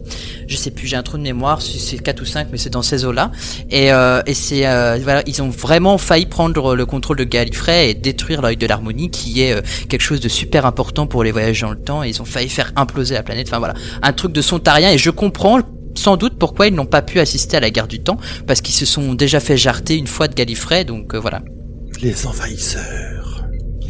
Je 0.48 0.56
sais 0.56 0.70
plus, 0.70 0.86
j'ai 0.86 0.96
un 0.96 1.02
trou 1.02 1.16
de 1.16 1.22
mémoire, 1.22 1.62
si 1.62 1.78
c'est 1.78 1.96
4 1.98 2.20
ou 2.20 2.24
5, 2.26 2.48
mais 2.52 2.58
c'est 2.58 2.68
dans 2.70 2.82
ces 2.82 3.04
eaux-là. 3.04 3.30
Et, 3.70 3.92
euh, 3.92 4.20
et 4.26 4.34
c'est 4.34 4.66
euh, 4.66 4.98
voilà, 5.02 5.22
ils 5.26 5.40
ont 5.42 5.48
vraiment 5.48 5.96
failli 5.98 6.26
prendre 6.26 6.74
le 6.74 6.84
contrôle 6.86 7.16
de 7.16 7.24
Gallifrey 7.24 7.90
et 7.90 7.94
détruire 7.94 8.42
l'œil 8.42 8.56
de 8.56 8.66
l'harmonie, 8.66 9.10
qui 9.10 9.42
est 9.42 9.54
quelque 9.88 10.02
chose 10.02 10.20
de 10.20 10.28
super 10.28 10.66
important 10.66 11.06
pour 11.06 11.24
les 11.24 11.32
dans 11.60 11.70
le 11.70 11.78
temps. 11.78 12.02
Et 12.02 12.08
ils 12.08 12.22
ont 12.22 12.24
failli 12.24 12.48
faire 12.48 12.72
imploser 12.76 13.14
la 13.14 13.22
planète. 13.22 13.48
Enfin 13.48 13.58
voilà, 13.58 13.74
un 14.02 14.12
truc 14.12 14.32
de 14.32 14.42
sontarien. 14.42 14.90
Et 14.90 14.98
je 14.98 15.10
comprends 15.10 15.60
sans 15.94 16.16
doute 16.16 16.34
pourquoi 16.38 16.66
ils 16.66 16.74
n'ont 16.74 16.86
pas 16.86 17.02
pu 17.02 17.20
assister 17.20 17.56
à 17.56 17.60
la 17.60 17.70
guerre 17.70 17.88
du 17.88 18.00
temps, 18.00 18.16
parce 18.46 18.60
qu'ils 18.60 18.74
se 18.74 18.86
sont 18.86 19.14
déjà 19.14 19.40
fait 19.40 19.56
jarter 19.56 19.96
une 19.96 20.06
fois 20.06 20.28
de 20.28 20.34
Gallifrey. 20.34 20.84
Donc 20.84 21.14
euh, 21.14 21.18
voilà. 21.18 21.42
Les 22.00 22.26
envahisseurs. 22.26 23.44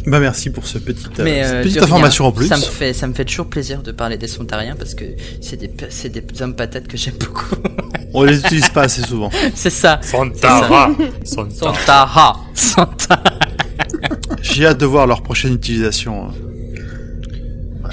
Bah 0.05 0.19
merci 0.19 0.49
pour 0.49 0.67
ce 0.67 0.77
petit, 0.79 1.05
euh, 1.19 1.23
Mais 1.23 1.43
euh, 1.45 1.63
petite 1.63 1.75
rien, 1.75 1.83
information 1.85 2.25
en 2.25 2.31
plus. 2.33 2.47
Ça 2.47 2.57
me 2.57 2.61
fait, 2.61 2.93
ça 2.93 3.07
me 3.07 3.13
fait 3.13 3.23
toujours 3.23 3.47
plaisir 3.47 3.81
de 3.81 3.93
parler 3.93 4.17
des 4.17 4.27
sontariens 4.27 4.75
parce 4.75 4.95
que 4.95 5.05
c'est 5.39 5.55
des, 5.55 5.71
c'est 5.89 6.09
des 6.09 6.41
hommes 6.41 6.55
patates 6.55 6.87
que 6.87 6.97
j'aime 6.97 7.15
beaucoup. 7.19 7.55
On 8.13 8.23
les 8.23 8.39
utilise 8.39 8.69
pas 8.69 8.83
assez 8.83 9.01
souvent. 9.01 9.29
c'est 9.55 9.69
ça. 9.69 9.99
Santara. 10.03 10.91
Santara. 11.23 11.73
Santara. 11.73 12.39
Santara. 12.53 13.23
J'ai 14.41 14.65
hâte 14.65 14.79
de 14.79 14.85
voir 14.85 15.07
leur 15.07 15.23
prochaine 15.23 15.53
utilisation. 15.53 16.27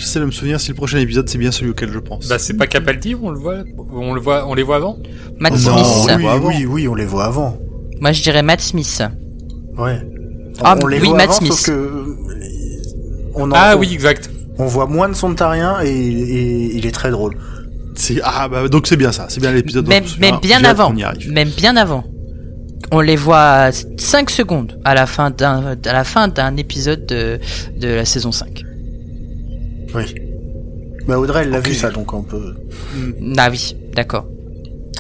J'essaie 0.01 0.19
de 0.19 0.25
me 0.25 0.31
souvenir 0.31 0.59
si 0.61 0.69
le 0.71 0.75
prochain 0.75 0.99
épisode 0.99 1.29
c'est 1.29 1.37
bien 1.39 1.53
celui 1.53 1.71
auquel 1.71 1.93
je 1.93 1.99
pense. 1.99 2.27
Bah 2.29 2.39
c'est 2.39 2.55
pas 2.55 2.67
Capaldi, 2.67 3.15
on 3.21 3.31
le 3.31 3.39
voit, 3.39 3.59
on 3.93 4.15
le 4.15 4.21
voit, 4.21 4.47
on 4.49 4.55
les 4.55 4.63
voit 4.63 4.77
avant. 4.77 4.97
Matt 5.39 5.53
Non, 5.53 5.59
Smith. 5.59 6.17
oui. 6.19 6.25
oui, 6.25 6.27
avant. 6.29 6.49
oui, 6.49 6.67
oui, 6.67 6.89
on 6.89 6.95
les 6.95 7.05
voit 7.05 7.25
avant. 7.27 7.59
Moi, 8.01 8.13
je 8.13 8.23
dirais 8.23 8.43
Matt 8.43 8.61
Smith. 8.63 9.03
Ouais. 9.77 10.01
Ah, 10.63 10.77
on 10.83 10.87
les 10.87 10.99
oui, 11.01 11.09
voit 11.09 11.17
Matt 11.19 11.27
avant, 11.29 11.39
Smith. 11.39 11.53
sauf 11.53 11.67
que 11.67 11.71
euh, 11.73 12.05
on 13.35 13.51
en- 13.51 13.55
Ah 13.55 13.75
on- 13.77 13.81
oui, 13.81 13.91
exact. 13.93 14.31
On 14.59 14.67
voit 14.67 14.87
moins 14.87 15.09
de 15.09 15.15
Sontariens 15.15 15.81
et, 15.83 15.89
et 15.91 16.77
il 16.77 16.87
est 16.87 16.93
très 16.93 17.11
drôle. 17.11 17.37
C'est 17.95 18.21
ah 18.25 18.49
bah 18.49 18.69
donc 18.69 18.87
c'est 18.87 18.97
bien 18.97 19.13
ça, 19.13 19.27
c'est 19.29 19.41
bien 19.41 19.53
l'épisode. 19.53 19.87
Même, 19.89 20.05
même 20.19 20.37
bien 20.41 20.65
avant. 20.65 20.91
qu'on 20.91 20.97
y 20.97 21.03
arrive. 21.05 21.31
Même 21.31 21.51
bien 21.51 21.77
avant. 21.77 22.05
on 22.93 23.01
les 23.01 23.17
voit 23.17 23.71
5 23.99 24.31
secondes 24.31 24.81
à 24.85 24.95
la 24.95 25.07
fin 25.07 25.31
d'un 25.31 25.77
à 25.85 25.93
la 25.93 26.05
fin 26.05 26.29
d'un 26.29 26.57
épisode 26.57 27.05
de, 27.07 27.39
de 27.77 27.89
la 27.89 28.05
saison 28.07 28.33
5. 28.33 28.63
Oui. 29.95 30.03
Bah 31.07 31.19
Audrey, 31.19 31.43
elle 31.43 31.51
l'a 31.51 31.61
vu 31.61 31.75
ça, 31.75 31.91
donc 31.91 32.13
on 32.13 32.23
peut. 32.23 32.55
Ah 33.39 33.49
oui, 33.51 33.77
d'accord. 33.95 34.27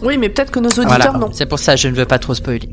Oui, 0.02 0.16
mais 0.18 0.28
peut-être 0.30 0.50
que 0.50 0.60
nos 0.60 0.68
auditeurs 0.68 0.88
Voilà, 0.88 1.12
non. 1.18 1.28
c'est 1.32 1.46
pour 1.46 1.58
ça 1.58 1.76
je 1.76 1.88
ne 1.88 1.94
veux 1.94 2.06
pas 2.06 2.18
trop 2.18 2.34
spoiler. 2.34 2.68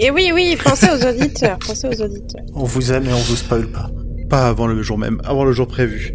Et 0.00 0.10
oui, 0.10 0.30
oui, 0.34 0.56
pensez 0.62 0.88
aux 0.90 1.08
auditeurs, 1.08 1.58
pensez 1.58 1.86
aux 1.88 2.02
auditeurs. 2.02 2.42
On 2.54 2.64
vous 2.64 2.92
aime 2.92 3.04
et 3.06 3.12
on 3.12 3.16
vous 3.18 3.36
spoil 3.36 3.66
pas. 3.68 3.90
Pas 4.28 4.46
avant 4.48 4.66
le 4.66 4.82
jour 4.82 4.98
même, 4.98 5.20
avant 5.24 5.44
le 5.44 5.52
jour 5.52 5.66
prévu. 5.66 6.14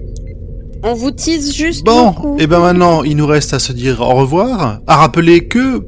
On 0.83 0.93
vous 0.95 1.11
tease 1.11 1.53
juste 1.53 1.85
Bon, 1.85 2.07
beaucoup. 2.11 2.37
et 2.39 2.47
ben 2.47 2.59
maintenant, 2.59 3.03
il 3.03 3.15
nous 3.15 3.27
reste 3.27 3.53
à 3.53 3.59
se 3.59 3.71
dire 3.71 4.01
au 4.01 4.13
revoir, 4.15 4.79
à 4.87 4.95
rappeler 4.95 5.47
que 5.47 5.81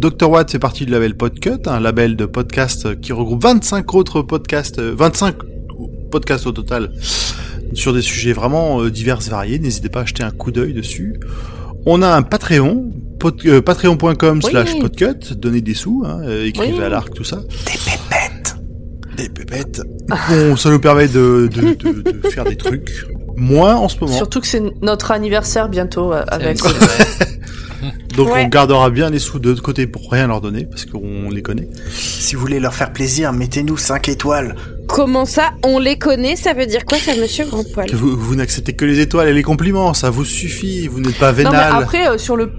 Dr. 0.00 0.30
Watt 0.30 0.50
fait 0.50 0.58
partie 0.58 0.86
du 0.86 0.92
label 0.92 1.14
Podcut, 1.16 1.66
un 1.66 1.80
label 1.80 2.16
de 2.16 2.24
podcast 2.24 2.98
qui 3.00 3.12
regroupe 3.12 3.42
25 3.42 3.94
autres 3.94 4.22
podcasts, 4.22 4.78
euh, 4.78 4.94
25 4.96 5.34
podcasts 6.10 6.46
au 6.46 6.52
total, 6.52 6.92
sur 7.74 7.92
des 7.92 8.02
sujets 8.02 8.32
vraiment 8.32 8.80
euh, 8.82 8.90
divers 8.90 9.18
et 9.26 9.30
variés. 9.30 9.58
N'hésitez 9.58 9.88
pas 9.88 10.00
à 10.00 10.04
jeter 10.04 10.22
un 10.22 10.30
coup 10.30 10.50
d'œil 10.52 10.72
dessus. 10.74 11.18
On 11.86 12.02
a 12.02 12.08
un 12.08 12.22
Patreon, 12.22 12.90
euh, 13.46 13.60
patreon.com 13.62 14.40
Oui. 14.44 14.50
slash 14.50 14.78
podcut, 14.78 15.34
donnez 15.36 15.60
des 15.60 15.74
sous, 15.74 16.02
hein, 16.06 16.20
euh, 16.24 16.44
écrivez 16.46 16.74
Oui. 16.78 16.82
à 16.84 16.88
l'arc, 16.88 17.12
tout 17.14 17.24
ça. 17.24 17.36
Des 17.36 17.78
pépettes 17.90 18.56
Des 19.16 19.28
pépettes 19.28 19.82
Bon, 20.28 20.56
ça 20.56 20.70
nous 20.70 20.80
permet 20.80 21.08
de, 21.08 21.48
de, 21.52 21.74
de, 21.74 22.10
de 22.10 22.28
faire 22.28 22.44
des 22.44 22.56
trucs. 22.56 23.06
Moins 23.36 23.76
en 23.76 23.88
ce 23.88 23.96
moment. 24.00 24.12
Surtout 24.16 24.40
que 24.40 24.46
c'est 24.46 24.62
notre 24.82 25.12
anniversaire 25.12 25.68
bientôt 25.68 26.12
euh, 26.12 26.24
avec. 26.28 26.58
Donc 28.16 28.32
Ouais. 28.32 28.42
on 28.44 28.48
gardera 28.48 28.90
bien 28.90 29.10
les 29.10 29.20
sous 29.20 29.38
de 29.38 29.50
l'autre 29.50 29.62
côté 29.62 29.86
pour 29.86 30.10
rien 30.10 30.26
leur 30.26 30.40
donner, 30.40 30.64
parce 30.66 30.84
qu'on 30.86 31.30
les 31.30 31.42
connaît. 31.42 31.68
Si 31.92 32.34
vous 32.34 32.40
voulez 32.40 32.58
leur 32.58 32.74
faire 32.74 32.92
plaisir, 32.92 33.32
mettez-nous 33.32 33.76
5 33.76 34.08
étoiles. 34.08 34.56
Comment 34.88 35.24
ça, 35.26 35.50
on 35.64 35.78
les 35.78 35.98
connaît 35.98 36.34
Ça 36.36 36.54
veut 36.54 36.66
dire 36.66 36.84
quoi, 36.84 36.98
ça, 36.98 37.12
monsieur 37.14 37.44
Grand 37.44 37.64
Poil 37.72 37.88
vous, 37.92 38.16
vous 38.16 38.34
n'acceptez 38.34 38.72
que 38.74 38.84
les 38.84 39.00
étoiles 39.00 39.28
et 39.28 39.32
les 39.34 39.42
compliments, 39.42 39.94
ça 39.94 40.10
vous 40.10 40.24
suffit, 40.24 40.88
vous 40.88 41.00
n'êtes 41.00 41.18
pas 41.18 41.30
Non 41.32 41.38
mais 41.38 41.44
vénal. 41.44 41.82
après 41.82 42.08
euh, 42.08 42.18
sur 42.18 42.36
le 42.36 42.50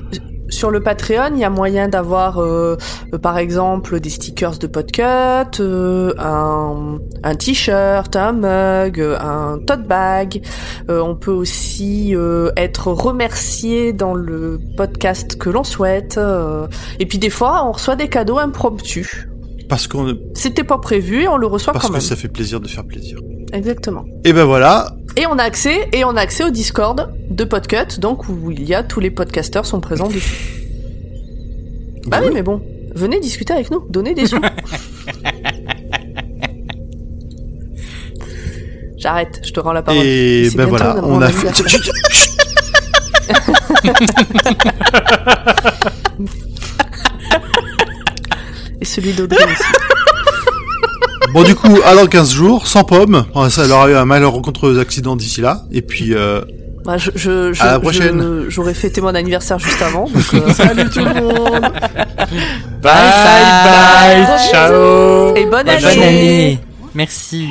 sur 0.52 0.72
le 0.72 0.82
Patreon, 0.82 1.34
il 1.36 1.40
y 1.40 1.44
a 1.44 1.52
moyen 1.52 1.88
d'avoir 1.90 2.40
euh, 2.40 2.76
euh, 3.14 3.18
par 3.20 3.38
exemple 3.38 4.00
des 4.00 4.10
stickers 4.10 4.58
de 4.58 4.66
Podcut, 4.66 5.60
euh, 5.60 6.12
un 6.18 6.98
un 7.24 7.36
t-shirt, 7.36 8.16
un 8.16 8.32
mug, 8.34 9.00
un 9.00 9.60
tote 9.68 9.84
bag. 9.88 10.42
Euh, 10.90 11.02
on 11.02 11.16
peut 11.16 11.30
aussi 11.32 12.16
euh, 12.16 12.50
être 12.58 12.88
remercié 12.92 13.94
dans 13.94 14.16
le 14.16 14.60
podcast 14.76 15.38
que 15.38 15.52
l'on 15.52 15.64
souhaite. 15.64 16.18
euh, 16.18 16.66
et 17.00 17.06
puis 17.06 17.20
des 17.20 17.30
fois, 17.30 17.64
on 17.68 17.72
reçoit 17.74 17.96
des 17.96 18.08
cadeaux 18.10 18.40
impromptus. 18.40 19.28
Parce, 19.70 19.88
qu'on, 19.88 20.18
C'était 20.34 20.64
pas 20.64 20.80
prévu, 20.80 21.22
et 21.24 21.28
on 21.28 21.38
le 21.38 21.46
reçoit 21.46 21.74
parce 21.74 21.84
quand 21.86 21.90
que 21.90 22.00
même. 22.00 22.02
ça 22.02 22.16
fait 22.16 22.28
plaisir 22.28 22.60
de 22.60 22.68
faire 22.68 22.84
plaisir. 22.84 23.20
Exactement. 23.54 24.04
Et 24.26 24.34
ben 24.34 24.44
voilà, 24.44 24.96
Et 25.16 25.28
on 25.28 25.38
a 25.38 25.44
accès 25.44 25.88
et 25.94 26.04
on 26.04 26.18
a 26.18 26.22
accès 26.22 26.44
au 26.44 26.50
Discord 26.50 27.14
de 27.30 27.44
Podcut, 27.44 28.00
donc 28.00 28.28
où 28.28 28.50
il 28.52 28.64
y 28.64 28.74
a 28.74 28.82
tous 28.84 29.00
les 29.00 29.12
podcasters 29.12 29.66
sont 29.68 29.80
présents 29.80 30.08
dessus. 30.08 30.66
Bah 32.08 32.20
oui, 32.24 32.32
mais 32.34 32.42
bon, 32.42 32.62
venez 32.96 33.20
discuter 33.20 33.54
avec 33.54 33.70
nous, 33.70 33.86
donnez 33.90 34.16
des 34.16 34.26
sous. 34.26 34.40
J'arrête, 38.98 39.40
je 39.44 39.52
te 39.54 39.60
rends 39.60 39.74
la 39.74 39.84
parole. 39.84 40.02
et 40.04 40.50
ben 40.56 40.66
voilà, 40.66 41.00
on 41.04 41.22
a 41.22 41.30
fait... 41.30 41.48
Celui 48.90 49.14
d'Audrey 49.14 49.44
aussi. 49.44 49.64
Bon 51.34 51.44
du 51.44 51.54
coup, 51.54 51.78
à 51.86 51.94
dans 51.94 52.08
15 52.08 52.32
jours, 52.34 52.66
sans 52.66 52.84
pomme, 52.84 53.24
Oh, 53.36 53.48
ça 53.50 53.68
leur 53.68 53.82
a 53.82 53.90
eu 53.92 53.94
un 53.94 54.06
malheureux 54.06 54.42
accident 54.80 55.16
d'ici 55.16 55.42
là, 55.42 55.62
et 55.72 55.84
puis 55.84 56.16
euh, 56.16 56.42
Bah, 56.84 56.98
je, 56.98 57.12
je, 57.14 57.54
je- 57.54 57.62
À 57.62 57.74
la 57.74 57.80
prochaine. 57.80 58.46
J'aurais 58.50 58.74
fêté 58.74 59.00
mon 59.00 59.14
anniversaire 59.14 59.60
juste 59.60 59.80
avant. 59.80 60.06
donc, 60.06 60.24
euh, 60.34 60.52
salut 60.54 60.90
tout 60.90 61.00
le 61.06 61.14
monde 61.14 61.72
Bye 62.82 62.94
bye, 63.64 64.24
Gros 64.26 64.38
ciao. 64.52 65.36
et 65.36 65.46
bonne 65.46 65.52
Bonne 65.52 65.70
année. 65.70 66.04
année. 66.04 66.60
Merci. 66.96 67.50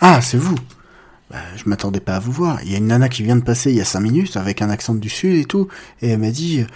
Ah, 0.00 0.20
c'est 0.20 0.36
vous 0.36 0.56
bah, 1.36 1.42
Je 1.56 1.68
m'attendais 1.68 2.00
pas 2.00 2.16
à 2.16 2.18
vous 2.18 2.32
voir. 2.32 2.58
Il 2.64 2.72
y 2.72 2.74
a 2.74 2.78
une 2.78 2.86
nana 2.86 3.08
qui 3.08 3.22
vient 3.22 3.36
de 3.36 3.42
passer 3.42 3.70
il 3.70 3.76
y 3.76 3.80
a 3.80 3.84
5 3.84 4.00
minutes 4.00 4.36
avec 4.36 4.62
un 4.62 4.70
accent 4.70 4.94
du 4.94 5.10
sud 5.10 5.38
et 5.38 5.44
tout, 5.44 5.68
et 6.00 6.10
elle 6.10 6.18
m'a 6.18 6.30
dit 6.30 6.60
euh, 6.60 6.66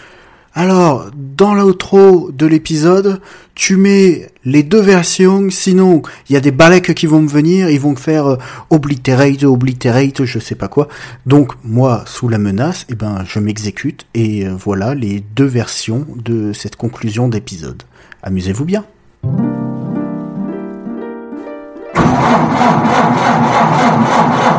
Alors, 0.54 1.11
dans 1.14 1.54
l'outro 1.54 2.30
de 2.30 2.44
l'épisode, 2.44 3.20
tu 3.54 3.76
mets 3.76 4.30
les 4.44 4.62
deux 4.62 4.80
versions, 4.80 5.48
sinon 5.48 6.02
il 6.28 6.34
y 6.34 6.36
a 6.36 6.40
des 6.40 6.50
balèques 6.50 6.94
qui 6.94 7.06
vont 7.06 7.22
me 7.22 7.28
venir, 7.28 7.70
ils 7.70 7.80
vont 7.80 7.96
faire 7.96 8.26
euh, 8.26 8.36
obliterate, 8.68 9.44
obliterate, 9.44 10.24
je 10.24 10.38
sais 10.38 10.54
pas 10.54 10.68
quoi. 10.68 10.88
Donc, 11.24 11.52
moi, 11.64 12.04
sous 12.06 12.28
la 12.28 12.38
menace, 12.38 12.84
eh 12.90 12.94
ben, 12.94 13.24
je 13.26 13.38
m'exécute, 13.38 14.04
et 14.12 14.46
euh, 14.46 14.54
voilà 14.54 14.94
les 14.94 15.20
deux 15.20 15.46
versions 15.46 16.06
de 16.22 16.52
cette 16.52 16.76
conclusion 16.76 17.28
d'épisode. 17.28 17.82
Amusez-vous 18.22 18.66
bien. 18.66 18.84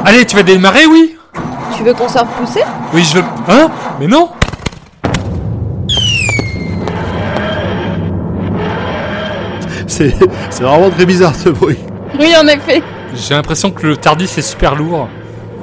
Allez, 0.06 0.26
tu 0.26 0.36
vas 0.36 0.44
démarrer, 0.44 0.86
oui 0.86 1.18
Tu 1.76 1.84
veux 1.84 1.94
qu'on 1.94 2.10
sorte 2.10 2.28
pousser? 2.30 2.64
Oui, 2.94 3.04
je 3.04 3.18
veux. 3.18 3.24
Hein? 3.48 3.70
Mais 4.00 4.08
non 4.08 4.30
c'est 9.88 10.16
c'est 10.50 10.64
vraiment 10.64 10.90
très 10.90 11.06
bizarre 11.06 11.36
ce 11.36 11.50
bruit. 11.50 11.78
Oui, 12.20 12.34
en 12.42 12.48
effet. 12.48 12.82
J'ai 13.14 13.34
l'impression 13.34 13.72
que 13.72 13.86
le 13.88 13.98
Tardis 13.98 14.24
est 14.26 14.42
super 14.42 14.76
lourd. 14.76 15.08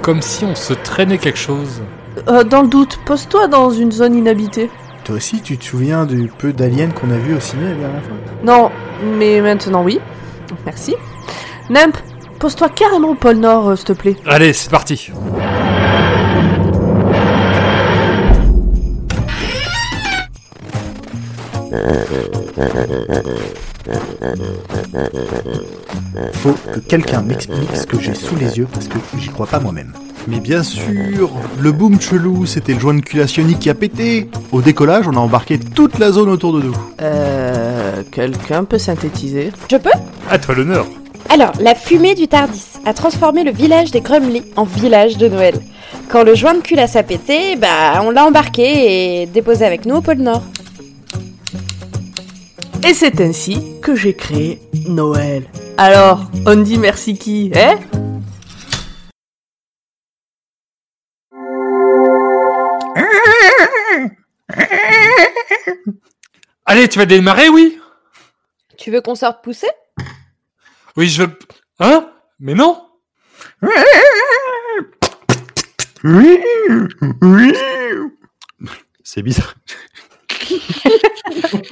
Comme 0.03 0.23
si 0.23 0.45
on 0.45 0.55
se 0.55 0.75
traînait 0.75 1.19
quelque 1.19 1.39
chose. 1.39 1.83
Euh, 2.29 2.45
dans 2.45 2.63
le 2.63 2.69
doute, 2.69 2.99
pose-toi 3.05 3.49
dans 3.49 3.71
une 3.71 3.91
zone 3.91 4.15
inhabitée. 4.15 4.71
Toi 5.05 5.17
aussi, 5.17 5.41
tu 5.41 5.57
te 5.57 5.65
souviens 5.65 6.05
du 6.05 6.31
peu 6.37 6.53
d'aliens 6.53 6.91
qu'on 6.91 7.11
a 7.11 7.17
vu 7.17 7.35
au 7.35 7.41
ciné 7.41 7.65
la 7.71 7.75
dernière 7.75 8.03
fois? 8.03 8.17
Non, 8.45 8.71
mais 9.19 9.41
maintenant 9.41 9.83
oui. 9.83 9.99
Merci. 10.67 10.95
Nemp, 11.71 11.97
pose-toi 12.39 12.69
carrément 12.71 13.11
au 13.11 13.15
pôle 13.15 13.37
Nord, 13.37 13.69
euh, 13.69 13.77
s'il 13.77 13.87
te 13.87 13.93
plaît. 13.93 14.17
Allez, 14.27 14.53
c'est 14.53 14.71
parti. 14.71 15.11
Faut 26.35 26.55
que 26.73 26.81
quelqu'un 26.81 27.23
m'explique 27.23 27.75
ce 27.75 27.87
que 27.87 28.01
j'ai 28.01 28.15
sous 28.15 28.37
les 28.37 28.59
yeux 28.59 28.69
parce 28.73 28.89
que 28.89 28.99
j'y 29.19 29.29
crois 29.29 29.47
pas 29.47 29.61
moi-même. 29.61 29.93
Mais 30.27 30.41
bien 30.41 30.63
sûr, 30.63 31.31
le 31.59 31.73
boom 31.73 32.01
chelou, 32.01 32.45
c'était 32.45 32.75
le 32.75 32.81
joint 32.81 32.95
de 32.95 33.01
culationique 33.01 33.61
qui 33.61 33.71
a 33.71 33.75
pété. 33.75 34.29
Au 34.53 34.61
décollage, 34.61 35.09
on 35.09 35.13
a 35.17 35.21
embarqué 35.21 35.59
toute 35.59 35.99
la 35.99 36.13
zone 36.13 36.29
autour 36.29 36.53
de 36.53 36.63
nous. 36.63 36.77
Euh, 37.01 38.03
quelqu'un 38.11 38.65
peut 38.65 38.79
synthétiser? 38.79 39.53
Je 39.71 39.77
peux? 39.77 39.91
À 40.31 40.39
toi 40.39 40.55
l'honneur. 40.55 40.87
Alors, 41.31 41.53
la 41.61 41.75
fumée 41.75 42.15
du 42.15 42.27
Tardis 42.27 42.65
a 42.87 42.95
transformé 42.95 43.45
le 43.45 43.53
village 43.53 43.91
des 43.91 44.01
Grumley 44.01 44.43
en 44.57 44.65
village 44.65 45.19
de 45.19 45.29
Noël. 45.29 45.61
Quand 46.09 46.23
le 46.23 46.35
joint 46.35 46.55
de 46.55 46.61
culasse 46.61 46.97
a 46.97 47.03
pété, 47.03 47.55
bah, 47.57 48.01
on 48.03 48.11
l'a 48.11 48.25
embarqué 48.25 49.23
et 49.23 49.27
déposé 49.27 49.67
avec 49.67 49.85
nous 49.85 49.97
au 49.97 50.01
pôle 50.01 50.17
Nord. 50.19 50.43
Et 52.87 52.95
c'est 52.95 53.21
ainsi 53.21 53.63
que 53.83 53.95
j'ai 53.95 54.15
créé 54.15 54.59
Noël. 54.89 55.45
Alors, 55.77 56.31
on 56.47 56.57
dit 56.57 56.79
merci 56.79 57.19
qui, 57.19 57.53
hein? 57.55 57.79
Allez, 66.65 66.89
tu 66.89 66.99
vas 66.99 67.07
démarrer, 67.07 67.51
oui? 67.51 67.79
Tu 68.79 68.91
veux 68.91 69.03
qu'on 69.03 69.15
sorte 69.15 69.43
pousser? 69.45 69.69
Oui, 70.99 71.09
je 71.09 71.23
veux. 71.23 71.39
Hein? 71.79 72.11
Mais 72.41 72.55
non 72.55 72.83
C'est 79.05 79.23
bizarre. 79.23 79.55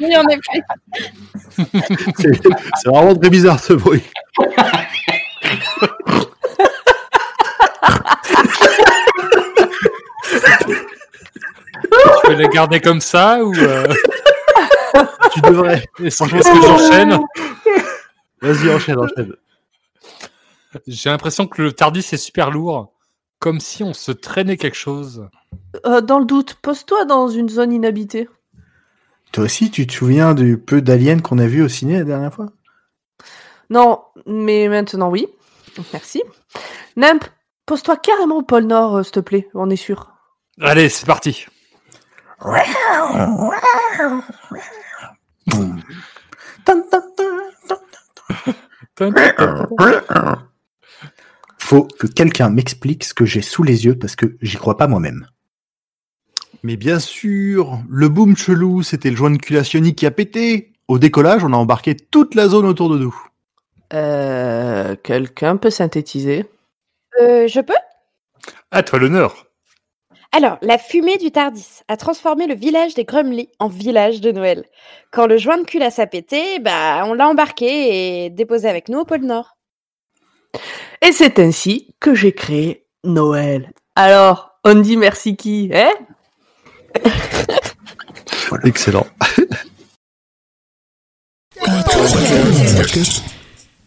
Oui, 0.01 0.16
en 0.16 0.27
effet. 0.29 0.61
C'est 2.18 2.31
c'est 2.43 2.89
vraiment 2.89 3.14
très 3.16 3.31
bizarre 3.31 3.59
ce 3.59 3.72
bruit. 3.72 4.03
Tu 12.24 12.31
veux 12.33 12.43
la 12.43 12.49
garder 12.49 12.81
comme 12.81 13.01
ça 13.01 13.39
ou. 13.43 13.55
euh, 13.57 13.87
Tu 15.33 15.41
devrais. 15.43 15.85
Est-ce 16.03 16.24
que 16.24 16.39
j'enchaîne? 16.62 17.18
Vas-y, 18.47 18.73
enchaîne, 18.73 18.99
enchaîne. 18.99 19.35
J'ai 20.87 21.11
l'impression 21.11 21.47
que 21.47 21.63
le 21.63 21.73
Tardis 21.73 22.07
est 22.13 22.17
super 22.17 22.51
lourd, 22.51 22.93
comme 23.41 23.59
si 23.59 23.83
on 23.83 23.93
se 23.93 24.13
traînait 24.13 24.57
quelque 24.57 24.77
chose. 24.77 25.29
Euh, 25.85 26.01
dans 26.01 26.21
le 26.21 26.27
doute, 26.27 26.55
pose-toi 26.63 27.05
dans 27.07 27.29
une 27.29 27.49
zone 27.49 27.73
inhabitée. 27.73 28.29
Toi 29.33 29.45
aussi, 29.45 29.71
tu 29.71 29.87
te 29.87 29.93
souviens 29.93 30.35
du 30.35 30.59
peu 30.59 30.81
d'aliens 30.81 31.19
qu'on 31.19 31.39
a 31.39 31.47
vu 31.47 31.63
au 31.63 31.69
ciné 31.69 31.99
la 31.99 32.05
dernière 32.05 32.33
fois? 32.33 32.47
Non, 33.69 34.05
mais 34.27 34.69
maintenant 34.69 35.11
oui. 35.11 35.27
Merci. 35.93 36.23
Nimp, 36.97 37.25
pose-toi 37.67 37.97
carrément 37.97 38.37
au 38.37 38.43
pôle 38.43 38.65
Nord, 38.65 38.97
euh, 38.97 39.03
s'il 39.03 39.13
te 39.13 39.21
plaît, 39.21 39.49
on 39.55 39.71
est 39.71 39.77
sûr. 39.77 40.13
Allez, 40.61 40.89
c'est 40.89 41.07
parti. 41.07 41.47
Boum. 45.47 45.83
Tan, 46.65 46.81
tan, 46.91 47.01
tan, 47.01 47.03
tan. 47.17 47.46
Faut 51.59 51.85
que 51.85 52.07
quelqu'un 52.07 52.51
m'explique 52.51 53.05
ce 53.05 53.14
que 53.14 53.24
j'ai 53.24 53.43
sous 53.43 53.62
les 53.62 53.85
yeux 53.85 53.99
parce 53.99 54.16
que 54.16 54.37
j'y 54.41 54.57
crois 54.57 54.77
pas 54.77 54.87
moi-même. 54.87 55.27
Mais 56.62 56.77
bien 56.77 56.99
sûr, 56.99 57.81
le 57.89 58.09
boom 58.09 58.37
chelou, 58.37 58.83
c'était 58.83 59.11
le 59.11 59.16
joint 59.16 59.31
de 59.31 59.37
culation 59.37 59.81
qui 59.93 60.07
a 60.07 60.11
pété. 60.11 60.72
Au 60.89 60.99
décollage, 60.99 61.45
on 61.45 61.53
a 61.53 61.57
embarqué 61.57 61.97
toute 61.97 62.35
la 62.35 62.49
zone 62.49 62.66
autour 62.66 62.91
de 62.91 62.99
nous. 62.99 63.16
Euh, 63.93 64.97
quelqu'un 65.03 65.57
peut 65.57 65.70
synthétiser? 65.70 66.47
Euh, 67.20 67.47
je 67.47 67.61
peux? 67.61 67.74
À 68.70 68.83
toi 68.83 68.99
l'honneur. 68.99 69.47
Alors, 70.37 70.59
la 70.61 70.76
fumée 70.76 71.16
du 71.16 71.30
Tardis 71.30 71.80
a 71.89 71.97
transformé 71.97 72.47
le 72.47 72.55
village 72.55 72.93
des 72.93 73.05
Grumly 73.05 73.49
en 73.59 73.68
village 73.68 74.20
de 74.20 74.30
Noël. 74.32 74.66
Quand 75.11 75.26
le 75.26 75.39
joint 75.39 75.57
de 75.57 75.64
culasse 75.64 75.99
a 75.99 76.07
pété, 76.07 76.59
bah, 76.59 77.05
on 77.07 77.14
l'a 77.14 77.26
embarqué 77.26 78.26
et 78.26 78.28
déposé 78.28 78.68
avec 78.68 78.91
nous 78.91 78.99
au 78.99 79.07
pôle 79.07 79.22
Nord. 79.22 79.57
Et 81.01 81.12
c'est 81.12 81.39
ainsi 81.39 81.95
que 82.01 82.14
j'ai 82.14 82.32
créé 82.32 82.84
Noël. 83.03 83.72
Alors, 83.95 84.59
on 84.62 84.74
dit 84.74 84.99
merci 84.99 85.37
qui, 85.37 85.70
hein? 85.72 85.95
Excellent. 88.64 89.07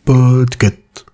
Podcast. 0.04 1.06